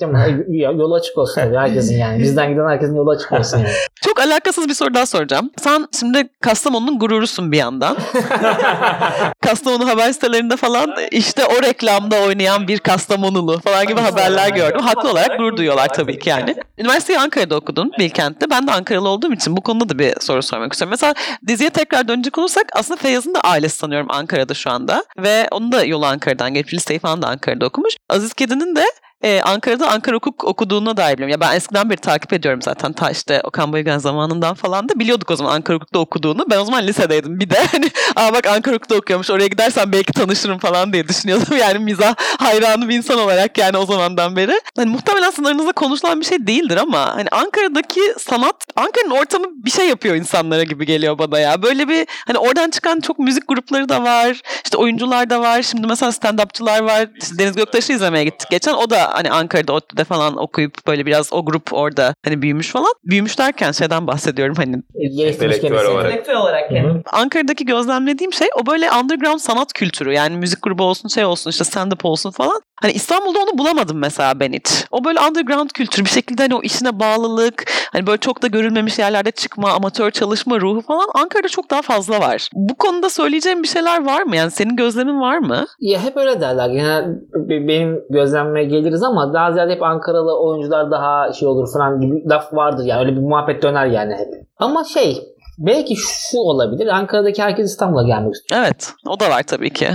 [0.80, 2.20] Yolu açık olsun tabii herkesin yani.
[2.24, 3.70] Bizden giden herkesin yolu açık olsun yani.
[4.06, 5.50] Çok alakasız bir soru daha soracağım.
[5.62, 7.98] Sen şimdi Kastamonu'nun gururusun bir yandan.
[9.42, 14.82] Kastamonu haber sitelerinde falan işte o reklamda oynayan bir Kastamonulu falan gibi haberler gördüm.
[14.82, 16.56] Haklı olarak gurur duyuyorlar tabii ki yani.
[16.78, 18.50] Üniversiteyi Ankara'da okudun Bilkent'te.
[18.50, 20.92] Ben de Ankaralı olduğum için bu konuda da bir soru sormak istiyorum.
[20.92, 21.14] Mesela
[21.48, 25.04] diziye tekrar dönecek olursak aslında Feyyaz'ın da ailesi sanıyorum Ankara'da şu anda.
[25.18, 26.74] Ve onun da yolu Ankara'dan geçmiş.
[26.74, 27.94] Liseyi falan da Ankara'da okumuş.
[28.10, 28.86] Aziz Kedi'nin de
[29.24, 31.32] e, Ankara'da Ankara Hukuk okuduğuna dair biliyorum.
[31.32, 35.32] Ya ben eskiden beri takip ediyorum zaten ta işte Okan Bayülgen zamanından falan da biliyorduk
[35.32, 36.46] o zaman Ankara Hukuk'ta okuduğunu.
[36.50, 40.14] Ben o zaman lisedeydim bir de hani aa bak Ankara Hukuk'ta okuyormuş oraya gidersen belki
[40.14, 41.58] tanışırım falan diye düşünüyordum.
[41.64, 44.62] Yani mizah hayranı bir insan olarak yani o zamandan beri.
[44.76, 49.88] Hani muhtemelen sınırınızda konuşulan bir şey değildir ama hani Ankara'daki sanat Ankara'nın ortamı bir şey
[49.88, 51.62] yapıyor insanlara gibi geliyor bana ya.
[51.64, 54.42] Böyle bir hani oradan çıkan çok müzik grupları da var.
[54.64, 55.62] işte oyuncular da var.
[55.62, 57.10] Şimdi mesela stand-upçılar var.
[57.22, 58.74] İşte Deniz Göktaş'ı izlemeye gittik geçen.
[58.74, 62.94] O da hani Ankara'da ODTÜ'de falan okuyup böyle biraz o grup orada hani büyümüş falan.
[63.04, 64.84] Büyümüş derken şeyden bahsediyorum hani
[65.20, 66.06] Entelektüel olarak.
[66.06, 67.02] entelektüel olarak yani.
[67.12, 70.14] Ankara'daki gözlemlediğim şey o böyle underground sanat kültürü.
[70.14, 72.62] Yani müzik grubu olsun şey olsun işte stand-up olsun falan.
[72.84, 74.86] Hani İstanbul'da onu bulamadım mesela ben hiç.
[74.92, 79.00] O böyle underground kültür bir şekilde hani o işine bağlılık hani böyle çok da görülmemiş
[79.00, 82.50] yerlerde çıkma amatör çalışma ruhu falan Ankara'da çok daha fazla var.
[82.54, 84.36] Bu konuda söyleyeceğim bir şeyler var mı?
[84.36, 85.66] Yani senin gözlemin var mı?
[85.80, 87.06] Ya hep öyle derler.
[87.36, 92.30] Be- benim gözlemime geliriz ama daha ziyade hep Ankaralı oyuncular daha şey olur falan gibi
[92.30, 93.00] laf vardır yani.
[93.00, 94.28] Öyle bir muhabbet döner yani hep.
[94.58, 96.88] Ama şey belki şu olabilir.
[96.88, 98.62] Ankara'daki herkes İstanbul'a gelmek istiyor.
[98.62, 99.88] Evet o da var tabii ki.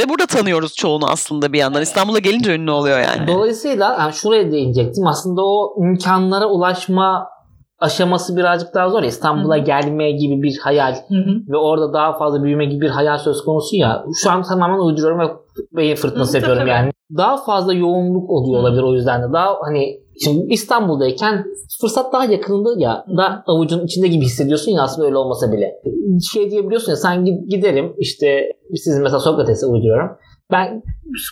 [0.00, 1.82] Ve burada tanıyoruz çoğunu aslında bir yandan.
[1.82, 3.26] İstanbul'a gelince ünlü oluyor yani.
[3.26, 5.06] Dolayısıyla yani şuraya değinecektim.
[5.06, 7.28] Aslında o imkanlara ulaşma
[7.78, 9.02] aşaması birazcık daha zor.
[9.02, 10.96] İstanbul'a gelme gibi bir hayal
[11.48, 14.04] ve orada daha fazla büyüme gibi bir hayal söz konusu ya.
[14.22, 15.24] Şu an tamamen uyduruyorum ve
[15.72, 16.90] beyin fırtınası yapıyorum yani.
[17.16, 19.32] Daha fazla yoğunluk oluyor olabilir o yüzden de.
[19.32, 21.44] Daha hani şimdi İstanbul'dayken
[21.80, 23.04] fırsat daha yakınında ya.
[23.16, 25.74] Da avucun içinde gibi hissediyorsun ya aslında öyle olmasa bile.
[26.32, 30.10] Şey diyebiliyorsun ya sen gid- giderim işte siz mesela Sokrates'e uyduruyorum.
[30.52, 30.82] Ben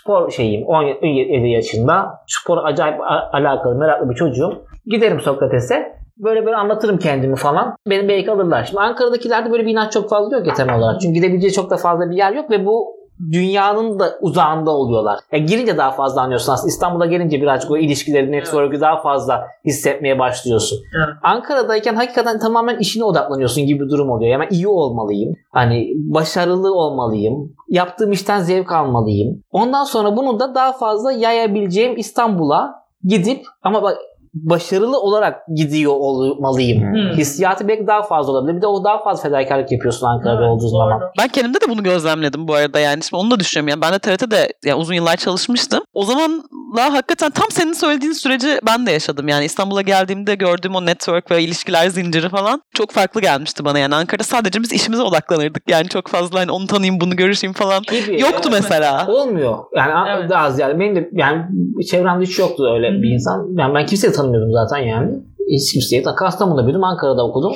[0.00, 3.00] spor şeyim 17 yaşında spora acayip
[3.32, 4.62] alakalı meraklı bir çocuğum.
[4.86, 7.76] Giderim Sokrates'e böyle böyle anlatırım kendimi falan.
[7.90, 8.64] Beni belki alırlar.
[8.64, 11.00] Şimdi Ankara'dakilerde böyle bir inanç çok fazla yok ya temel olarak.
[11.00, 12.99] Çünkü gidebileceği çok da fazla bir yer yok ve bu
[13.32, 15.18] dünyanın da uzağında oluyorlar.
[15.32, 16.68] Ya girince daha fazla anlıyorsun aslında.
[16.68, 20.78] İstanbul'a gelince birazcık o ilişkileri, network'ü daha fazla hissetmeye başlıyorsun.
[20.96, 21.16] Evet.
[21.22, 24.32] Ankara'dayken hakikaten tamamen işine odaklanıyorsun gibi bir durum oluyor.
[24.32, 25.36] Yani iyi olmalıyım.
[25.50, 27.52] Hani başarılı olmalıyım.
[27.68, 29.42] Yaptığım işten zevk almalıyım.
[29.52, 33.98] Ondan sonra bunu da daha fazla yayabileceğim İstanbul'a gidip ama bak
[34.34, 36.82] başarılı olarak gidiyor olmalıyım.
[36.82, 37.18] Hmm.
[37.18, 38.56] Hissiyatı belki daha fazla olabilir.
[38.56, 41.00] Bir de o daha fazla fedakarlık yapıyorsun Ankara'da olduğu zaman.
[41.18, 43.02] Ben kendimde de bunu gözlemledim bu arada yani.
[43.02, 43.68] Şimdi onu da düşünüyorum.
[43.68, 45.80] Yani ben de TRT'de yani uzun yıllar çalışmıştım.
[45.94, 49.28] O zamanla hakikaten tam senin söylediğin süreci ben de yaşadım.
[49.28, 53.78] Yani İstanbul'a geldiğimde gördüğüm o network ve ilişkiler zinciri falan çok farklı gelmişti bana.
[53.78, 55.62] Yani Ankara'da sadece biz işimize odaklanırdık.
[55.68, 57.82] Yani çok fazla hani onu tanıyayım bunu görüşeyim falan.
[57.82, 58.20] Gibi.
[58.20, 59.06] Yoktu mesela.
[59.08, 59.58] Olmuyor.
[59.76, 60.30] Yani Evet.
[60.30, 61.42] daha ziyade benim de yani
[61.90, 63.58] çevremde hiç yoktu öyle bir insan.
[63.58, 65.10] Yani ben kimseyi tanımıyordum zaten yani.
[65.50, 66.84] hiç kimseyi Kastamonu'da büyüdüm.
[66.84, 67.52] Ankara'da okudum.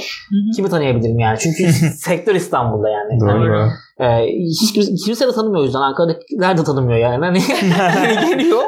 [0.57, 1.39] Kimi tanıyabilirim yani?
[1.39, 3.21] Çünkü sektör İstanbul'da yani.
[3.21, 3.69] Doğru.
[4.01, 4.27] Ee,
[4.63, 5.81] hiç kimse, kimse de tanımıyor o yüzden.
[5.81, 7.25] Ankara'dakiler de tanımıyor yani.
[7.25, 7.41] Hani
[7.79, 8.63] hani geliyor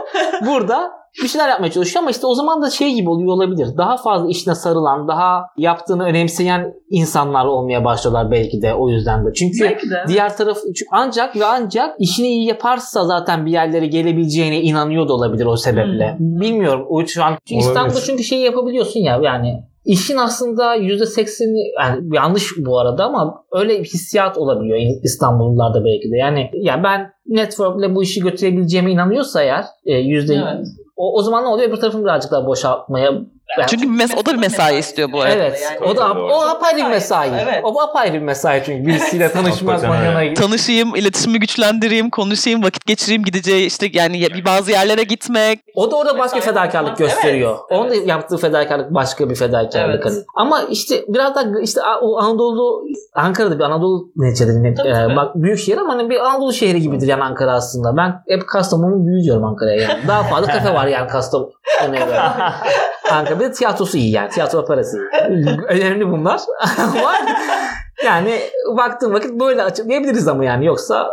[0.47, 0.91] burada
[1.23, 3.69] bir şeyler yapmaya çalışıyor ama işte o zaman da şey gibi oluyor olabilir.
[3.79, 9.33] Daha fazla işine sarılan, daha yaptığını önemseyen insanlar olmaya başlıyorlar belki de o yüzden de.
[9.33, 10.05] Çünkü Belki de.
[10.09, 15.13] diğer taraf çünkü ancak ve ancak işini iyi yaparsa zaten bir yerlere gelebileceğine inanıyor da
[15.13, 16.17] olabilir o sebeple.
[16.21, 16.87] Bilmiyorum.
[16.89, 17.61] O şu an çünkü.
[17.61, 23.79] İstanbul'da çünkü şey yapabiliyorsun ya yani İşin aslında %80'i yani yanlış bu arada ama öyle
[23.79, 26.17] bir hissiyat olabiliyor İstanbullularda belki de.
[26.17, 30.67] Yani yani ben network'le bu işi götürebileceğime inanıyorsa eğer e, yüzde Evet.
[30.97, 31.73] O, o zaman ne oluyor?
[31.73, 33.13] Bir tarafını birazcık daha boşaltmaya
[33.59, 35.35] yani- Çünkü mes- o da bir mesai istiyor bu arada.
[35.35, 35.61] Evet.
[35.63, 35.91] Yani.
[35.91, 37.31] o da o apayrı bir mesai.
[37.43, 37.61] Evet.
[37.65, 39.89] O apayrı bir mesai çünkü birisiyle tanışmak öyle.
[39.89, 45.61] manana Tanışayım, iletişimi güçlendireyim, konuşayım, vakit geçireyim, gideceği işte yani bir bazı yerlere gitmek.
[45.75, 47.59] O da orada başka fedakarlık gösteriyor.
[47.71, 50.07] Onun da yaptığı fedakarlık başka bir fedakarlık.
[50.07, 50.25] Evet.
[50.35, 52.85] Ama işte biraz da işte o Anadolu
[53.15, 57.23] Ankara'da bir Anadolu neticede e, bak büyük şehir ama hani bir Anadolu şehri gibidir yani
[57.23, 57.97] Ankara aslında.
[57.97, 60.09] Ben hep Kastamonu büyü diyorum Ankara'ya yani.
[60.09, 61.57] Daha fazla kafe var yani Kastamonu'ya
[63.11, 64.31] Ankara bir de tiyatrosu iyi yani.
[64.31, 64.99] Tiyatro parası
[65.31, 65.47] iyi.
[65.69, 66.41] Önemli bunlar.
[66.79, 67.13] Ama
[68.05, 68.41] yani
[68.77, 71.09] baktığın vakit böyle açıklayabiliriz ama yani yoksa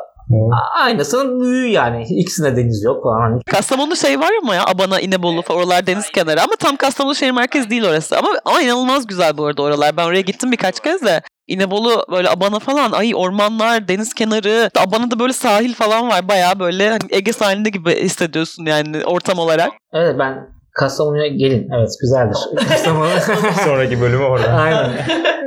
[0.76, 2.04] aynısının büyüğü yani.
[2.10, 3.22] İkisine deniz yok falan.
[3.22, 7.16] Hani Kastamonu şey var ama ya Abana, İnebolu falan oralar deniz kenarı ama tam Kastamonu
[7.16, 8.18] şehir merkezi değil orası.
[8.18, 9.98] Ama, ama inanılmaz güzel bu arada oralar.
[9.98, 11.22] Ben oraya gittim birkaç kez de.
[11.48, 14.70] İnebolu böyle Abana falan ay ormanlar, deniz kenarı.
[14.80, 16.28] Abana'da böyle sahil falan var.
[16.28, 19.72] Bayağı böyle hani Ege sahilinde gibi hissediyorsun yani ortam olarak.
[19.94, 21.70] Evet ben Kastamonu'ya gelin.
[21.78, 22.38] Evet güzeldir.
[22.70, 23.08] Kastamonu.
[23.66, 24.48] Sonraki bölümü orada.
[24.48, 24.90] Aynen.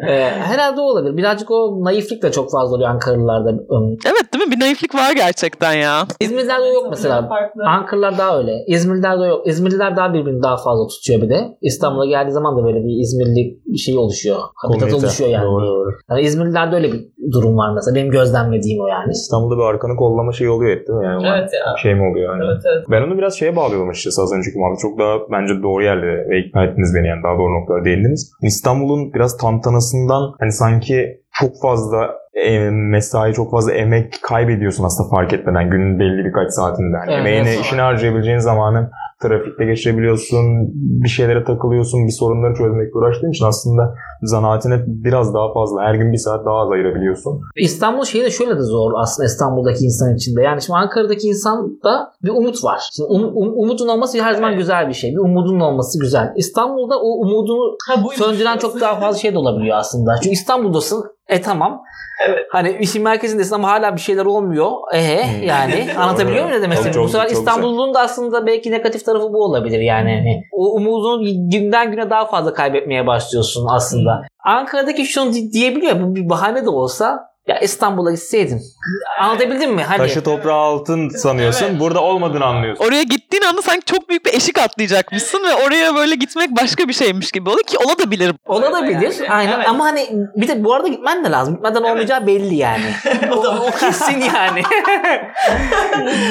[0.08, 1.16] Ee, herhalde o olabilir.
[1.16, 3.50] Birazcık o naiflik de çok fazla oluyor Ankaralılarda.
[3.68, 4.52] Um, Evet değil mi?
[4.52, 6.06] Bir naiflik var gerçekten ya.
[6.20, 7.30] İzmirlerde yok mesela.
[7.66, 8.52] Ankaralılar daha öyle.
[8.66, 9.46] İzmirlilerde o yok.
[9.46, 11.56] İzmirliler daha birbirini daha fazla tutuyor bir de.
[11.62, 14.36] İstanbul'a geldiği zaman da böyle bir İzmirli bir şey oluşuyor.
[14.54, 15.44] Habitat oluşuyor yani.
[15.46, 15.90] Doğru doğru.
[16.10, 16.20] yani.
[16.20, 17.00] İzmirlilerde öyle bir
[17.32, 17.94] durum var mesela.
[17.94, 19.10] Benim gözlemlediğim o yani.
[19.10, 21.04] İstanbul'da bir arkanı kollama şey oluyor hep değil mi?
[21.06, 21.76] Yani Evet ya.
[21.82, 22.60] Şey mi oluyor yani?
[22.66, 22.84] evet.
[22.90, 24.78] Ben onu biraz şeye bağlıyorum açıkçası az önceki muhabbet.
[24.80, 28.32] Çok daha bence doğru yerlere ve ikna ettiniz beni yani daha doğru noktalara değindiniz.
[28.42, 35.32] İstanbul'un biraz tantanasından hani sanki çok fazla e, mesai, çok fazla emek kaybediyorsun aslında fark
[35.32, 36.96] etmeden günün belli birkaç saatinde.
[36.96, 38.90] Yani Evet, emeğine, işini harcayabileceğin zamanı
[39.22, 40.44] trafikte geçirebiliyorsun,
[40.74, 46.12] bir şeylere takılıyorsun, bir sorunları çözmekle uğraştığın için aslında zanaatine biraz daha fazla, her gün
[46.12, 47.40] bir saat daha az ayırabiliyorsun.
[47.56, 50.42] İstanbul şeyi de şöyle de zor aslında İstanbul'daki insan içinde.
[50.42, 52.80] Yani şimdi Ankara'daki insanda bir umut var.
[52.92, 55.10] Şimdi um- um- umudun olması her zaman güzel bir şey.
[55.10, 56.32] Bir umudun olması güzel.
[56.36, 57.76] İstanbul'da o umudunu
[58.14, 60.14] söndüren çok daha fazla şey de olabiliyor aslında.
[60.22, 61.15] Çünkü İstanbul'dasın.
[61.28, 61.82] E tamam.
[62.28, 62.46] Evet.
[62.50, 64.70] Hani işin merkezindesin ama hala bir şeyler olmuyor.
[64.94, 65.42] E Hmm.
[65.42, 67.04] yani anlatabiliyor muyum ne demek istediğimi?
[67.04, 70.10] Bu sefer çok İstanbul'un da aslında belki negatif tarafı bu olabilir yani.
[70.14, 74.22] Hani o umudunu günden güne daha fazla kaybetmeye başlıyorsun aslında.
[74.44, 76.00] Ankara'daki şunu di- diyebiliyor.
[76.00, 77.18] Bu bir bahane de olsa
[77.49, 78.61] ya İstanbul'a gitseydim.
[79.20, 79.82] Anlatabildim mi?
[79.82, 82.84] Hani Taşı toprağı altın sanıyorsun, burada olmadığını anlıyorsun.
[82.84, 86.92] Oraya gittiğin anda sanki çok büyük bir eşik atlayacakmışsın ve oraya böyle gitmek başka bir
[86.92, 88.34] şeymiş gibi oluyor ki olabilir.
[88.47, 89.14] Olabilir.
[89.30, 89.53] Aynen.
[89.53, 89.68] Evet.
[89.68, 91.55] Ama hani bir de bu arada gitmen de lazım.
[91.55, 92.84] Gitmeden olmayacağı belli yani.
[93.32, 94.62] o, o kesin yani.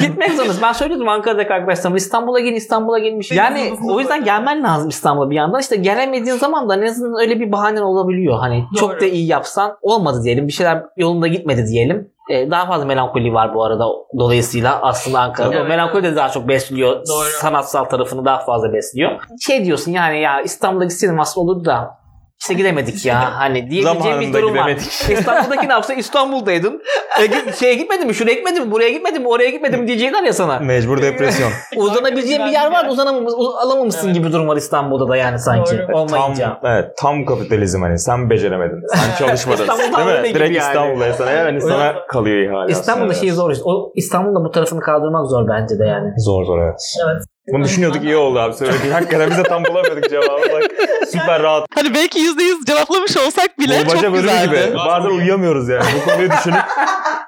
[0.00, 0.62] Gitmek zorundasın.
[0.62, 3.32] Ben söylüyordum Ankara'daki arkadaşlarıma İstanbul'a gelin İstanbul'a gelmiş.
[3.32, 5.60] Yani o yüzden gelmen lazım İstanbul'a bir yandan.
[5.60, 8.38] İşte gelemediğin zaman da en azından öyle bir bahanen olabiliyor.
[8.38, 9.00] Hani çok Doğru.
[9.00, 10.46] da iyi yapsan olmadı diyelim.
[10.46, 12.10] Bir şeyler yolunda gitmedi diyelim.
[12.30, 13.84] Ee, daha fazla melankoli var bu arada
[14.18, 15.54] dolayısıyla aslında Ankara'da.
[15.54, 15.68] Evet.
[15.68, 16.92] Melankoli de daha çok besliyor.
[16.92, 17.24] Doğru.
[17.40, 19.10] Sanatsal tarafını daha fazla besliyor.
[19.40, 21.98] Şey diyorsun yani ya İstanbul'a gitseydim aslında olurdu da
[22.40, 23.16] işte gidemedik ya.
[23.36, 24.70] Hani diyebileceğim bir durum var.
[25.10, 26.82] İstanbul'daki ne yapsa İstanbul'daydın.
[27.20, 28.14] E, şeye gitmedin mi?
[28.14, 28.70] Şuraya gitmedin mi?
[28.70, 29.28] Buraya gitmedin mi?
[29.28, 30.58] Oraya gitmedin mi diyecekler ya sana.
[30.58, 31.50] Mecbur depresyon.
[31.76, 35.78] Uzanabileceğin bir yer var uzanamamış, uz- alamamışsın gibi durum var İstanbul'da da yani sanki.
[35.78, 35.86] Doğru.
[35.86, 36.60] tam, Olmayınca.
[36.64, 38.80] evet, tam kapitalizm hani sen beceremedin.
[38.94, 39.60] Sen çalışmadın.
[39.62, 40.34] İstanbul'da değil mi?
[40.34, 40.68] Direkt yani.
[40.68, 42.72] İstanbul'da sana yani sana kalıyor ihale.
[42.72, 43.20] İstanbul'da aslında.
[43.20, 43.50] şey zor.
[43.50, 43.64] işte.
[43.66, 46.12] O İstanbul'da bu tarafını kaldırmak zor bence de yani.
[46.16, 46.80] Zor zor evet.
[47.06, 47.22] Evet.
[47.52, 48.92] Bunu düşünüyorduk iyi oldu abi söylediğin.
[48.92, 50.42] Hakikaten biz de tam bulamıyorduk cevabı.
[50.52, 50.62] Bak
[51.08, 51.66] süper rahat.
[51.74, 54.46] Hani belki yüzde yüz cevaplamış olsak bile Bulmaca çok güzeldi.
[54.50, 54.74] gibi.
[54.74, 55.84] Bazen uyuyamıyoruz yani.
[56.00, 56.64] Bu konuyu düşünüp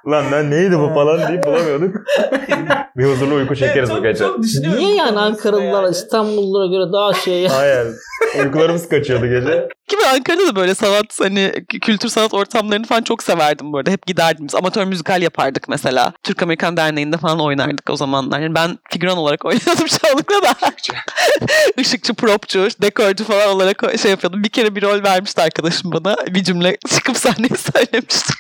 [0.07, 1.97] lan ben neydi bu falan deyip bulamıyorduk.
[2.97, 4.25] bir huzurlu uyku çekeriz bu gece.
[4.77, 7.87] Niye yani Ankaralılar İstanbullulara göre daha şey Hayır.
[8.45, 9.69] Uykularımız kaçıyordu gece.
[9.89, 13.91] Ki ben Ankara'da da böyle sanat hani kültür sanat ortamlarını falan çok severdim bu arada.
[13.91, 14.47] Hep giderdim.
[14.49, 16.13] Biz amatör müzikal yapardık mesela.
[16.23, 18.41] Türk Amerikan Derneği'nde falan oynardık o zamanlar.
[18.41, 20.55] Yani ben figüran olarak oynuyordum çoğunlukla da.
[21.77, 24.45] Işıkçı, propçu, dekorcu falan olarak şey yapıyordum.
[24.45, 26.17] Bir kere bir rol vermişti arkadaşım bana.
[26.27, 28.35] Bir cümle çıkıp sahneye söylemiştim.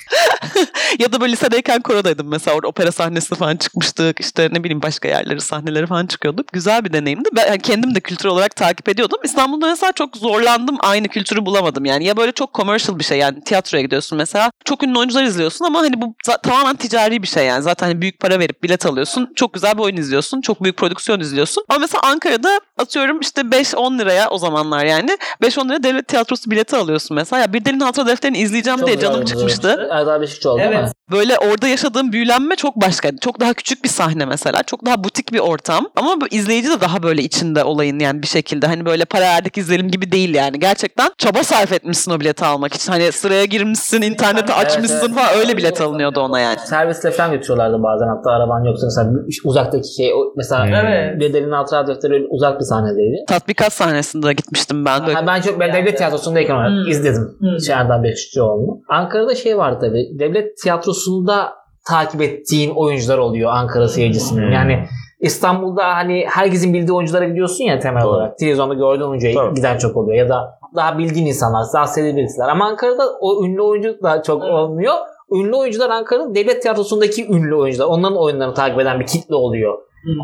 [0.98, 2.56] ya da böyle lisedeyken korodaydım mesela.
[2.56, 4.20] Orada opera sahnesine falan çıkmıştık.
[4.20, 6.52] İşte ne bileyim başka yerleri, sahneleri falan çıkıyorduk.
[6.52, 7.28] Güzel bir deneyimdi.
[7.36, 9.18] Ben kendim de kültür olarak takip ediyordum.
[9.24, 10.76] İstanbul'da mesela çok zorlandım.
[10.80, 11.08] Aynı
[11.38, 12.04] kültürü bulamadım yani.
[12.04, 14.50] Ya böyle çok commercial bir şey yani tiyatroya gidiyorsun mesela.
[14.64, 17.62] Çok ünlü oyuncular izliyorsun ama hani bu tamamen ticari bir şey yani.
[17.62, 19.32] Zaten hani büyük para verip bilet alıyorsun.
[19.36, 20.40] Çok güzel bir oyun izliyorsun.
[20.40, 21.64] Çok büyük prodüksiyon izliyorsun.
[21.68, 26.76] Ama mesela Ankara'da atıyorum işte 5-10 liraya o zamanlar yani 5-10 liraya devlet tiyatrosu bileti
[26.76, 27.40] alıyorsun mesela.
[27.40, 29.88] Ya bir delin hatıra defterini izleyeceğim Çok diye canım çıkmıştı.
[29.90, 30.60] Erdal Beşikçioğlu?
[30.60, 30.92] Evet.
[31.10, 33.16] Böyle orada yaşadığım büyülenme çok başka.
[33.16, 34.62] Çok daha küçük bir sahne mesela.
[34.62, 35.88] Çok daha butik bir ortam.
[35.96, 38.66] Ama bu izleyici de daha böyle içinde olayın yani bir şekilde.
[38.66, 40.58] Hani böyle para verdik izleyelim gibi değil yani.
[40.58, 42.92] Gerçekten çaba sarf etmişsin o bileti almak için.
[42.92, 45.14] Hani sıraya girmişsin, interneti Evet, açmışsın evet.
[45.14, 46.58] falan öyle bilet alınıyordu ona yani.
[46.58, 49.10] Servisle falan götürüyorlardı bazen hatta araban yoksa mesela
[49.44, 50.74] uzaktaki şey o- mesela Hmm.
[50.74, 51.20] Evet.
[51.20, 53.16] Bedel'in altı öyle uzak bir sahnedeydi.
[53.28, 55.06] Tatbikat sahnesinde gitmiştim ben.
[55.06, 56.90] Böyle Ha, ben çok ben devlet tiyatrosundayken Hmm.
[56.90, 57.28] izledim.
[57.40, 57.60] Hmm.
[57.66, 58.80] Şey Erdal Beşikçioğlu'nu.
[58.88, 60.18] Ankara'da şey var tabii.
[60.18, 61.52] Devlet tiyatrosunda
[61.88, 64.42] takip ettiğin oyuncular oluyor Ankara seyircisinin.
[64.46, 64.52] Hmm.
[64.52, 64.84] Yani
[65.20, 68.10] İstanbul'da hani herkesin bildiği oyunculara gidiyorsun ya temel Doğru.
[68.10, 68.38] olarak.
[68.38, 69.54] Televizyonda gördüğün oyuncuya Tabii.
[69.54, 70.18] giden çok oluyor.
[70.18, 72.48] Ya da daha bildiğin insanlar, daha selebritiler.
[72.48, 74.94] Ama Ankara'da o ünlü oyuncu da çok olmuyor.
[75.32, 77.86] Ünlü oyuncular Ankara'nın devlet tiyatrosundaki ünlü oyuncular.
[77.86, 79.78] Onların oyunlarını takip eden bir kitle oluyor.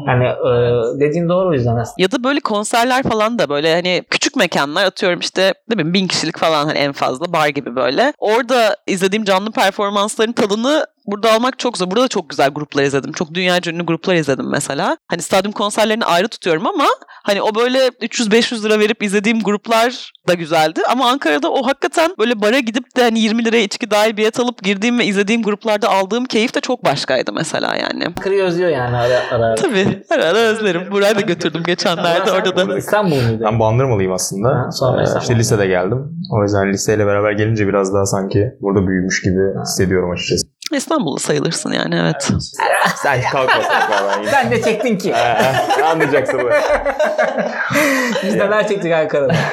[0.07, 0.51] Yani e,
[1.01, 2.03] dediğin doğru o yüzden aslında.
[2.03, 6.07] Ya da böyle konserler falan da böyle hani küçük mekanlar atıyorum işte değil mi bin
[6.07, 8.13] kişilik falan hani en fazla bar gibi böyle.
[8.19, 11.91] Orada izlediğim canlı performansların tadını burada almak çok zor.
[11.91, 13.13] Burada da çok güzel gruplar izledim.
[13.13, 14.97] Çok dünyaca ünlü gruplar izledim mesela.
[15.09, 16.85] Hani stadyum konserlerini ayrı tutuyorum ama
[17.25, 20.81] hani o böyle 300-500 lira verip izlediğim gruplar da güzeldi.
[20.91, 24.63] Ama Ankara'da o hakikaten böyle bara gidip de hani 20 liraya içki dahil bilet alıp
[24.63, 28.07] girdiğim ve izlediğim gruplarda aldığım keyif de çok başkaydı mesela yani.
[28.07, 29.45] Ankara'yı özlüyor yani ara ara.
[29.47, 29.55] ara.
[29.55, 30.83] Tabii ara ara özlerim.
[30.91, 32.79] Burayı da götürdüm geçenlerde orada da.
[32.79, 33.43] İstanbul muydu?
[33.45, 34.49] Ben Bandırmalıyım aslında.
[34.49, 35.99] Ha, sonra Ee, işte lisede geldim.
[36.33, 40.54] O yüzden liseyle beraber gelince biraz daha sanki burada büyümüş gibi hissediyorum açıkçası.
[40.77, 42.31] İstanbul'da sayılırsın yani evet.
[42.97, 44.25] Sen kalkmasın falan.
[44.31, 45.15] Sen ne çektin ki?
[45.85, 46.41] Anlayacaksın.
[48.25, 49.35] Biz neler çektik Ankara'da.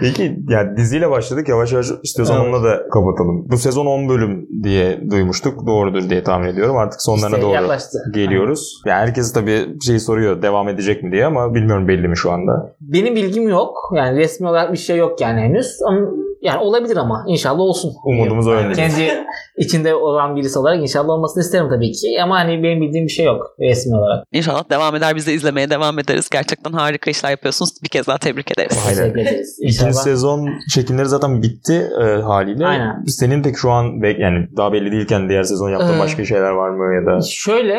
[0.00, 1.48] Peki ya diziyle başladık.
[1.48, 2.46] Yavaş yavaş istiyorsan Evet.
[2.54, 3.50] onunla da kapatalım.
[3.50, 5.66] Bu sezon 10 bölüm diye duymuştuk.
[5.66, 6.76] Doğrudur diye tahmin ediyorum.
[6.76, 7.98] Artık sonlarına İşte doğru yaklaştı.
[8.14, 8.82] geliyoruz.
[8.86, 12.76] Yani herkes tabii şey soruyor devam edecek mi diye ama bilmiyorum belli mi şu anda.
[12.80, 13.76] Benim bilgim yok.
[13.94, 15.78] Yani resmi olarak bir şey yok yani henüz.
[15.86, 16.00] Ama
[16.40, 17.94] yani olabilir ama inşallah olsun.
[18.04, 18.72] Umudumuz yönde.
[18.72, 19.24] Kendi
[19.58, 22.18] içinde olan birisi olarak inşallah olmasını isterim tabii ki.
[22.22, 24.24] Ama hani benim bildiğim bir şey yok resmi olarak.
[24.32, 26.28] İnşallah devam eder biz de izlemeye devam ederiz.
[26.32, 27.70] Gerçekten harika işler yapıyorsunuz.
[27.84, 28.84] Bir kez daha tebrik ederiz.
[28.88, 28.98] Aynen.
[29.12, 29.58] Teşekkür ederiz.
[29.62, 32.66] İkinci sezon çekimleri zaten bitti e, haliyle.
[32.66, 33.04] Aynen.
[33.06, 33.84] Senin tek şu an
[34.18, 37.20] yani daha belli değilken diğer sezon yaptığın Ee, başka şeyler var mı ya da?
[37.30, 37.78] Şöyle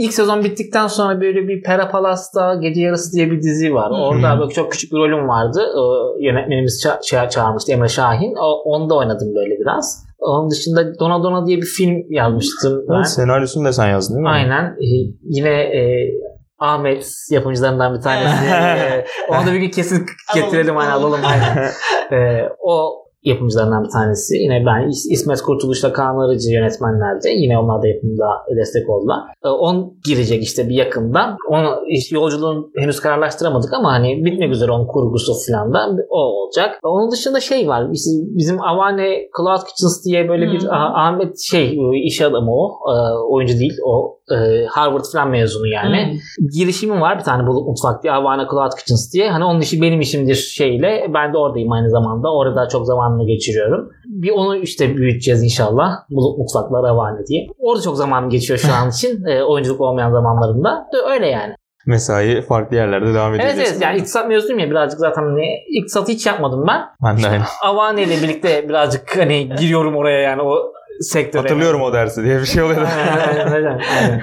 [0.00, 3.90] ilk sezon bittikten sonra böyle bir Pera Palas'ta Gece Yarısı diye bir dizi var.
[3.90, 5.60] Orada böyle çok küçük bir rolüm vardı.
[5.76, 8.34] Ee, Yönetmenimiz ça- ça- çağırmıştı Emre Şahin.
[8.40, 10.06] O, onda oynadım böyle biraz.
[10.26, 12.94] Onun dışında Dona Dona diye bir film yazmıştım ben.
[12.94, 14.28] Evet, senaryosunu da sen yazdın değil mi?
[14.28, 14.64] Aynen.
[14.64, 16.10] Ee, yine e,
[16.58, 18.46] Ahmet yapımcılarından bir tanesi.
[18.46, 21.68] Ee, onu da bir gün kesin getirelim hani alalım aynen.
[22.12, 24.36] Ee, o yapımcılarından bir tanesi.
[24.36, 27.30] Yine ben İs- İsmet Kurtuluş'la Kaan Arıcı yönetmenlerde.
[27.30, 28.26] Yine onlar da yapımda
[28.60, 29.18] destek oldular.
[29.44, 31.36] Ee, on girecek işte bir yakında.
[31.50, 36.70] Onu işte yolculuğunu henüz kararlaştıramadık ama hani bitmek üzere onun kurgusu falan da o olacak.
[36.82, 37.86] Onun dışında şey var.
[37.92, 40.66] İşte bizim Avane Cloud Kitchens diye böyle bir.
[40.70, 42.78] Ah- Ahmet şey iş adamı o.
[42.90, 42.94] Ee,
[43.30, 43.76] oyuncu değil.
[43.86, 46.18] O e, Harvard falan mezunu yani
[46.54, 49.30] girişimi var bir tane Bulut Mutfak diye Havana Cloud Kitchens diye.
[49.30, 51.06] Hani onun işi benim işimdir şeyle.
[51.14, 52.32] Ben de oradayım aynı zamanda.
[52.34, 53.90] Orada çok zamanımı geçiriyorum.
[54.06, 55.90] Bir onu işte büyüteceğiz inşallah.
[56.10, 57.46] Bulut Mutfaklar Havane diye.
[57.58, 59.24] Orada çok zaman geçiyor şu an için.
[59.26, 60.86] e, oyunculuk olmayan zamanlarımda.
[61.12, 61.54] Öyle yani.
[61.86, 63.48] Mesai farklı yerlerde devam ediyor.
[63.54, 66.82] Evet evet yani iktisat mezunuyum ya birazcık zaten hani iktisat hiç yapmadım ben.
[67.04, 67.42] Ben de aynı.
[67.60, 71.42] Havane ile birlikte birazcık hani giriyorum oraya yani o sektöre.
[71.42, 72.82] Hatırlıyorum o dersi diye bir şey oluyor.
[73.28, 74.22] Aynen, aynen, aynen, aynen.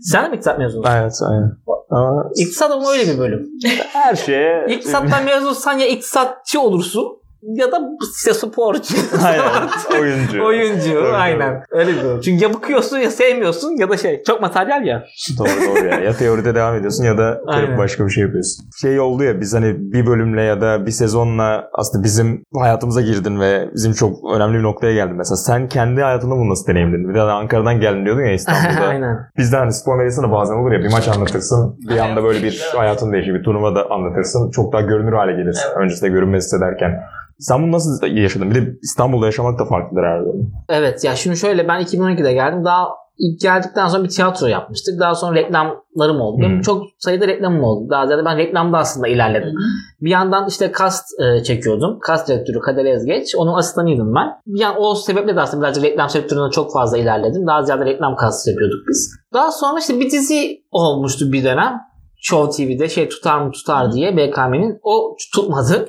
[0.00, 0.90] Sen de mi iktisat mezunusun?
[0.92, 1.56] evet aynen.
[1.90, 3.48] Ama İktisat ama öyle bir bölüm.
[3.92, 4.66] her şeye...
[4.68, 7.80] İktisattan mezunsan ya iktisatçı olursun ya da
[8.16, 8.94] işte sporcu.
[9.24, 9.68] aynen.
[10.00, 10.44] Oyuncu.
[10.44, 11.62] Oyuncu Tabii, aynen.
[11.70, 12.20] Öyle bir.
[12.20, 15.04] Çünkü ya bıkıyorsun ya sevmiyorsun ya da şey çok materyal ya.
[15.38, 16.00] Doğru doğru ya.
[16.00, 17.78] Ya teoride devam ediyorsun ya da Aynen.
[17.78, 18.64] başka bir şey yapıyorsun.
[18.80, 23.40] Şey oldu ya biz hani bir bölümle ya da bir sezonla aslında bizim hayatımıza girdin
[23.40, 25.16] ve bizim çok önemli bir noktaya geldin.
[25.16, 27.08] Mesela sen kendi hayatında bunu nasıl deneyimledin?
[27.08, 28.86] Bir de Ankara'dan geldin diyordun ya İstanbul'da.
[28.88, 29.18] aynen.
[29.38, 31.78] Bizde hani spor medyasında bazen olur ya bir maç anlatırsın.
[31.88, 33.34] Bir anda böyle bir hayatın değişir.
[33.34, 34.50] Bir turnuva da anlatırsın.
[34.50, 35.70] Çok daha görünür hale gelirsin.
[35.76, 37.00] Öncesinde görünmez hissederken.
[37.38, 38.50] Sen bunu nasıl yaşadın?
[38.50, 40.28] Bir de İstanbul'da yaşamak da farklıdır herhalde.
[40.68, 42.64] Evet ya şimdi şöyle ben 2012'de geldim.
[42.64, 45.00] Daha ilk geldikten sonra bir tiyatro yapmıştık.
[45.00, 46.46] Daha sonra reklamlarım oldu.
[46.46, 46.60] Hmm.
[46.60, 47.90] Çok sayıda reklamım oldu.
[47.90, 49.54] Daha ziyade ben reklamda aslında ilerledim.
[50.00, 51.98] Bir yandan işte kast e, çekiyordum.
[52.00, 53.34] Kast direktörü Kader Ezgeç.
[53.36, 54.28] Onun asistanıydım ben.
[54.46, 57.46] Bir yan, o sebeple de aslında birazcık reklam sektöründe çok fazla ilerledim.
[57.46, 59.10] Daha ziyade reklam kast yapıyorduk biz.
[59.32, 61.80] Daha sonra işte bir dizi olmuştu bir dönem.
[62.26, 65.88] Show TV'de şey tutar mı tutar diye BKM'nin o tutmadı.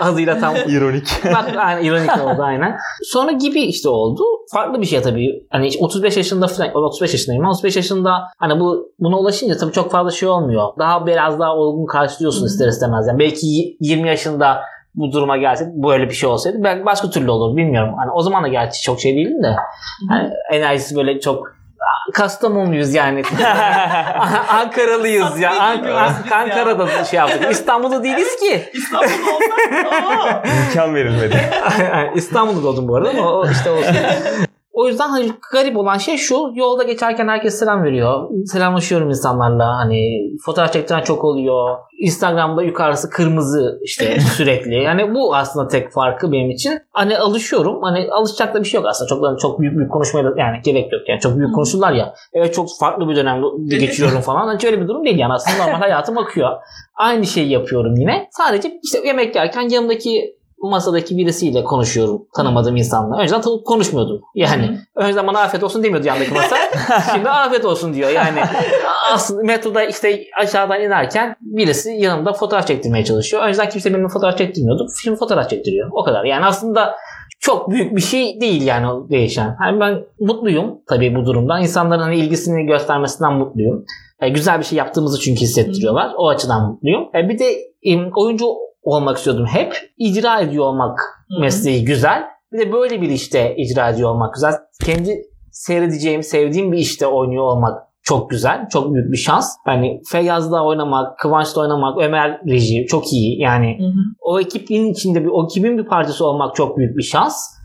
[0.00, 1.08] Adıyla tam İronik.
[1.24, 2.76] Bak aynen ironik oldu aynen.
[3.02, 4.22] Sonra gibi işte oldu.
[4.52, 5.46] Farklı bir şey tabii.
[5.50, 7.44] Hani 35 yaşında falan 35 yaşındayım.
[7.44, 10.68] 35 yaşında hani bu buna ulaşınca tabii çok fazla şey olmuyor.
[10.78, 13.06] Daha biraz daha olgun karşılıyorsun ister istemez.
[13.08, 13.46] Yani belki
[13.80, 14.60] 20 yaşında
[14.94, 17.94] bu duruma gelse böyle bir şey olsaydı belki başka türlü olur bilmiyorum.
[17.98, 19.56] Hani o zaman da gerçi çok şey değildim de
[20.08, 21.57] hani enerjisi böyle çok
[22.14, 23.22] Kastamonluyuz yani.
[24.48, 25.50] Ankaralıyız ya.
[25.50, 27.50] Ank- Ank- Ankara'da şey yaptık.
[27.50, 28.70] İstanbul'da değiliz ki.
[28.72, 30.46] İstanbul olsak.
[30.68, 31.50] İmkan verilmedi.
[32.14, 33.96] İstanbul'da doğdum bu arada ama o işte olsun.
[34.78, 36.52] O yüzden hani garip olan şey şu.
[36.54, 38.28] Yolda geçerken herkes selam veriyor.
[38.44, 39.76] Selamlaşıyorum insanlarla.
[39.76, 41.76] Hani fotoğraf çektiren çok oluyor.
[41.98, 44.74] Instagram'da yukarısı kırmızı işte sürekli.
[44.74, 46.80] Yani bu aslında tek farkı benim için.
[46.92, 47.82] Hani alışıyorum.
[47.82, 49.08] Hani alışacak da bir şey yok aslında.
[49.08, 51.02] Çok çok büyük büyük konuşmaya da yani gerek yok.
[51.08, 52.14] Yani çok büyük konuşurlar ya.
[52.32, 54.56] Evet çok farklı bir dönem geçiriyorum falan.
[54.56, 55.32] Hiç öyle bir durum değil yani.
[55.32, 56.50] Aslında normal hayatım akıyor.
[56.94, 58.28] Aynı şeyi yapıyorum yine.
[58.30, 63.18] Sadece işte yemek yerken yanımdaki masadaki birisiyle konuşuyorum tanımadığım insanla.
[63.18, 64.20] Önceden tanıp konuşmuyordum.
[64.34, 66.56] Yani önceden bana afiyet olsun demiyordu yandaki masa.
[67.14, 68.10] Şimdi afiyet olsun diyor.
[68.10, 68.40] Yani
[69.12, 73.42] aslında metroda işte aşağıdan inerken birisi yanımda fotoğraf çektirmeye çalışıyor.
[73.42, 74.86] Önceden kimse benimle fotoğraf çektirmiyordu.
[75.02, 75.88] Şimdi fotoğraf çektiriyor.
[75.92, 76.24] O kadar.
[76.24, 76.94] Yani aslında
[77.40, 79.56] çok büyük bir şey değil yani değişen.
[79.64, 81.62] Yani ben mutluyum tabii bu durumdan.
[81.62, 83.84] İnsanların hani ilgisini göstermesinden mutluyum.
[84.20, 86.12] E, güzel bir şey yaptığımızı çünkü hissettiriyorlar.
[86.16, 87.08] O açıdan mutluyum.
[87.14, 87.44] E, bir de
[87.82, 88.46] e, oyuncu
[88.94, 89.74] olmak istiyordum hep.
[89.98, 90.98] İcra ediyor olmak
[91.40, 92.24] mesleği güzel.
[92.52, 94.54] Bir de böyle bir işte icra ediyor olmak güzel.
[94.84, 95.22] Kendi
[95.52, 98.68] seyredeceğim, sevdiğim bir işte oynuyor olmak çok güzel.
[98.68, 99.56] Çok büyük bir şans.
[99.66, 103.40] Yani Feyyaz'da oynamak, Kıvanç'ta oynamak, Ömer Reji çok iyi.
[103.40, 103.78] Yani
[104.20, 107.58] o ekibin içinde bir, o ekibin bir parçası olmak çok büyük bir şans.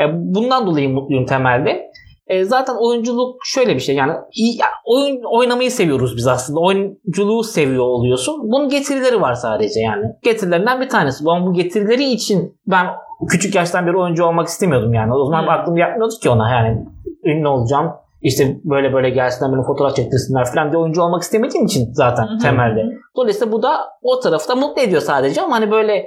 [0.00, 1.89] E, bundan dolayı mutluyum temelde.
[2.30, 6.60] E, zaten oyunculuk şöyle bir şey yani iyi, ya, oyun oynamayı seviyoruz biz aslında.
[6.60, 8.40] Oyunculuğu seviyor oluyorsun.
[8.42, 10.04] Bunun getirileri var sadece yani.
[10.22, 11.24] Getirilerinden bir tanesi.
[11.24, 12.86] Bu, bu getirileri için ben
[13.30, 15.14] küçük yaştan beri oyuncu olmak istemiyordum yani.
[15.14, 15.48] O zaman Hmm.
[15.48, 16.86] aklım yapmıyordu ki ona yani
[17.24, 17.92] ünlü olacağım.
[18.22, 22.34] İşte böyle böyle gelsinler beni fotoğraf çektirsinler falan diye oyuncu olmak istemediğim için zaten Hı
[22.34, 22.38] hı.
[22.38, 22.80] temelde.
[23.16, 26.06] Dolayısıyla bu da o tarafta mutlu ediyor sadece ama hani böyle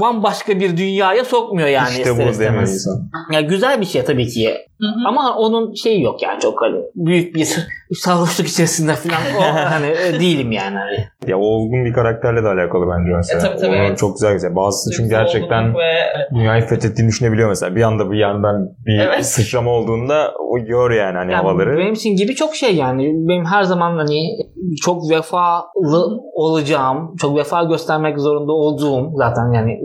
[0.00, 2.86] bambaşka bir dünyaya sokmuyor yani işte ister bu istemez.
[3.32, 4.54] Ya güzel bir şey tabii ki.
[5.06, 7.48] Ama onun şeyi yok yani çok hani büyük bir
[7.94, 10.76] sarhoşluk içerisinde falan o hani e, değilim yani.
[10.78, 11.30] Hani.
[11.30, 13.40] Ya olgun bir karakterle de alakalı bence mesela.
[13.40, 13.98] E, tabii, tabii, O evet.
[13.98, 14.56] Çok güzel güzel.
[14.56, 15.90] Bazısı çünkü gerçekten Ve...
[16.34, 17.76] dünyayı fethettiğini düşünebiliyor mesela.
[17.76, 19.26] Bir anda bir yandan bir Evet.
[19.26, 21.78] sıçrama olduğunda o gör yani hani Yani havaları.
[21.78, 23.02] benim için gibi çok şey yani.
[23.28, 24.20] Benim her zaman hani
[24.82, 29.80] çok vefalı olacağım, çok vefa göstermek zorunda olduğum zaten yani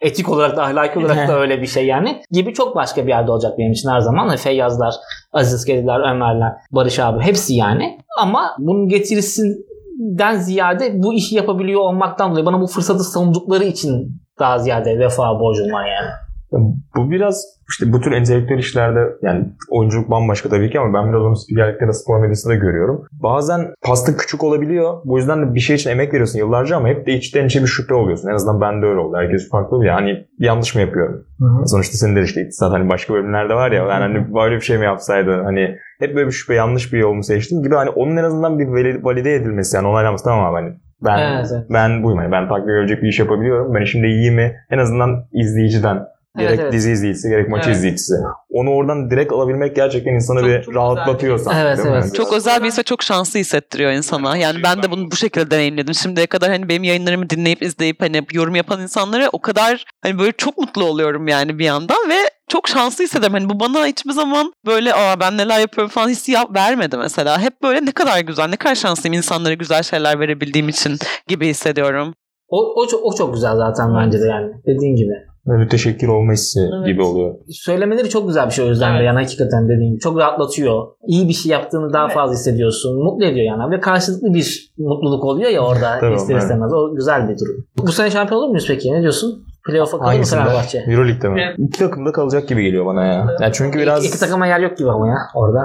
[0.00, 2.22] etik olarak da ahlaki olarak da öyle bir şey yani.
[2.30, 4.28] Gibi çok başka bir yerde olacak benim için her zaman.
[4.28, 4.94] Hani Feyyazlar,
[5.32, 7.98] Aziz Kediler, Ömerler, Barış abi hepsi yani.
[8.18, 14.58] Ama bunun getirisinden ziyade bu işi yapabiliyor olmaktan dolayı bana bu fırsatı savundukları için daha
[14.58, 16.10] ziyade vefa borcum var yani.
[16.96, 21.22] Bu biraz işte bu tür entelektüel işlerde yani oyunculuk bambaşka tabii ki ama ben biraz
[21.22, 23.04] onu spikerlikte de spor medyasında görüyorum.
[23.12, 24.94] Bazen pasta küçük olabiliyor.
[25.04, 27.66] Bu yüzden de bir şey için emek veriyorsun yıllarca ama hep de içten içe bir
[27.66, 28.28] şüphe oluyorsun.
[28.28, 29.16] En azından bende öyle oldu.
[29.16, 31.24] Herkes farklı bir hani yanlış mı yapıyorum?
[31.66, 34.78] Sonuçta senin de işte iktisat hani başka bölümlerde var ya yani hani böyle bir şey
[34.78, 38.16] mi yapsaydı hani hep böyle bir şüphe yanlış bir yol mu seçtim gibi hani onun
[38.16, 42.18] en azından bir vali- valide edilmesi yani onaylanması tamam abi hani ben Evet, ben buyum
[42.18, 43.74] hani ben takdir görecek bir iş yapabiliyorum.
[43.74, 44.56] Ben işimde iyi mi?
[44.70, 45.98] En azından izleyiciden
[46.38, 46.72] Gerek Evet, evet.
[46.72, 47.76] dizi izleyicisi gerek maç Evet.
[47.76, 48.12] izleyicisi.
[48.50, 51.52] Onu oradan direkt alabilmek gerçekten insanı Çok- bir çok rahatlatıyor güzel.
[51.52, 51.66] sanki.
[51.66, 52.00] Evet, değil mi?
[52.02, 52.14] evet.
[52.14, 54.36] Çok özel bir his ve çok şanslı hissettiriyor insana.
[54.36, 55.94] Yani ben de bunu bu şekilde deneyimledim.
[55.94, 60.32] Şimdiye kadar hani benim yayınlarımı dinleyip izleyip hani yorum yapan insanlara o kadar hani böyle
[60.32, 62.16] çok mutlu oluyorum yani bir yandan ve
[62.48, 63.32] çok şanslı hissederim.
[63.32, 67.40] Hani bu bana hiçbir zaman böyle aa ben neler yapıyorum falan hissi yap- vermedi mesela.
[67.40, 70.96] Hep böyle ne kadar güzel, ne kadar şanslıyım insanlara güzel şeyler verebildiğim için
[71.28, 72.14] gibi hissediyorum.
[72.48, 74.52] O, o, çok, o çok güzel zaten bence de yani.
[74.66, 75.12] Dediğin gibi.
[75.46, 76.86] Böyle teşekkür olma hissi Evet.
[76.86, 77.34] gibi oluyor.
[77.48, 79.06] söylemeleri çok güzel bir şey o yüzden de Evet.
[79.06, 80.86] yani hakikaten dediğim gibi çok rahatlatıyor.
[81.06, 82.14] İyi bir şey yaptığını daha Evet.
[82.14, 83.04] fazla hissediyorsun.
[83.04, 86.42] Mutlu ediyor yani ve karşılıklı bir mutluluk oluyor ya orada Tamam, ister evet.
[86.42, 86.72] istemez.
[86.72, 87.66] O güzel bir durum.
[87.78, 88.92] Bu sene şampiyon olur muyuz peki?
[88.92, 89.44] Ne diyorsun?
[89.66, 90.24] Playoff'a kalır mı?
[90.24, 90.78] Fenerbahçe?
[90.88, 91.40] Euroleague'de mi?
[91.46, 91.58] Evet.
[91.68, 93.26] İki takımda kalacak gibi geliyor bana ya.
[93.40, 95.60] Yani çünkü biraz İki, iki takıma yer yok gibi ama ya orada.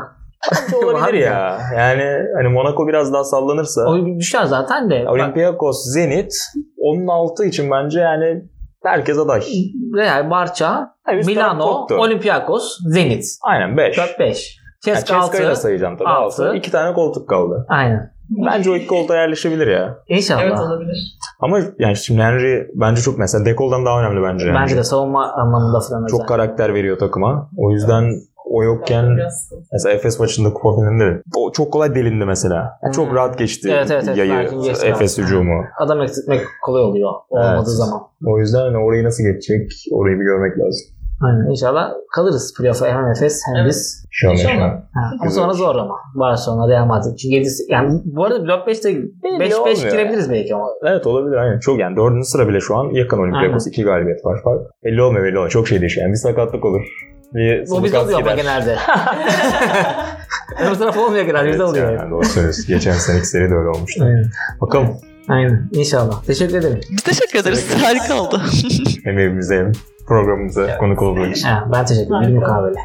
[0.83, 1.59] olabilir ya.
[1.77, 2.03] Yani
[2.35, 5.05] hani Monaco biraz daha sallanırsa O düşer zaten de.
[5.09, 6.33] Olympiakos, Zenit
[6.77, 8.43] onun altı için bence yani
[8.89, 9.41] herkes aday.
[9.95, 11.95] Real, Barça, Ha, üst taraf Milano, koptu.
[11.95, 13.25] Olympiakos, Zenit.
[13.43, 13.97] Aynen 5.
[13.97, 14.19] 4-5.
[14.19, 14.33] Yani
[14.97, 15.61] Ceska Ceska'yı da 6.
[15.61, 16.09] sayacağım tabii.
[16.09, 16.47] Altı.
[16.49, 16.57] Altı.
[16.57, 17.65] İki tane koltuk kaldı.
[17.69, 18.15] Aynen.
[18.29, 19.97] Bence o iki koltuğa yerleşebilir ya.
[20.07, 20.61] İnşallah.
[20.61, 20.97] olabilir.
[21.39, 24.45] Ama yani şimdi Henry bence çok mesela Dekol'dan daha önemli bence.
[24.47, 24.55] Yani.
[24.55, 26.27] Bence de savunma anlamında falan Çok özel.
[26.27, 27.49] karakter veriyor takıma.
[27.57, 28.11] O yüzden
[28.49, 29.05] o yokken
[29.73, 32.79] Mesela Efes maçında kupa finalinde o çok kolay delindi mesela.
[32.83, 33.15] Yani Çok Hmm.
[33.15, 34.17] rahat geçti Evet, evet, evet.
[34.17, 35.63] yayı geçti Efes hücumu.
[35.79, 37.67] Adam eksiltmek kolay oluyor olmadığı Evet.
[37.67, 38.01] zaman.
[38.27, 40.87] O yüzden hani orayı nasıl geçecek orayı bir görmek lazım.
[41.21, 41.49] Aynen.
[41.49, 43.69] İnşallah kalırız playoff'a hem Efes hem Evet.
[43.69, 44.05] biz.
[44.11, 44.63] Şu an İnşallah.
[44.63, 44.83] an.
[45.23, 45.95] Ha, sonra zor ama.
[46.15, 47.15] Barcelona, Real Madrid.
[47.17, 49.91] Çünkü 7, yani bu arada blok 5'te 5-5 olmuyor.
[49.91, 50.67] girebiliriz belki ama.
[50.83, 51.59] Evet olabilir aynen.
[51.59, 53.67] Çok yani dördüncü sıra bile şu an yakın Olympiakos.
[53.67, 54.61] iki galibiyet var fark.
[54.83, 55.51] Belli olmuyor belli olmuyor.
[55.51, 56.05] Çok şey değişiyor.
[56.07, 56.81] Yani bir sakatlık olur.
[57.33, 58.77] Bir Bu bizde oluyor ama genelde.
[60.67, 61.47] Öbür taraf olmuyor genelde.
[61.49, 61.93] Bizde Evet, oluyor.
[61.99, 62.65] yani, doğru söylüyorsun.
[62.67, 64.03] Geçen seneki seri de öyle olmuştu.
[64.03, 64.25] Aynen.
[64.61, 64.97] Bakalım
[65.29, 65.69] Aynen.
[65.73, 66.23] İnşallah.
[66.23, 66.79] Teşekkür ederim.
[66.91, 67.75] Biz teşekkür ederiz.
[67.83, 68.41] Harika oldu.
[69.03, 69.71] hem evimize hem
[70.07, 71.47] programımıza konuk olduğu için.
[71.47, 72.35] Ha, ben teşekkür ederim.
[72.35, 72.79] Mukabele.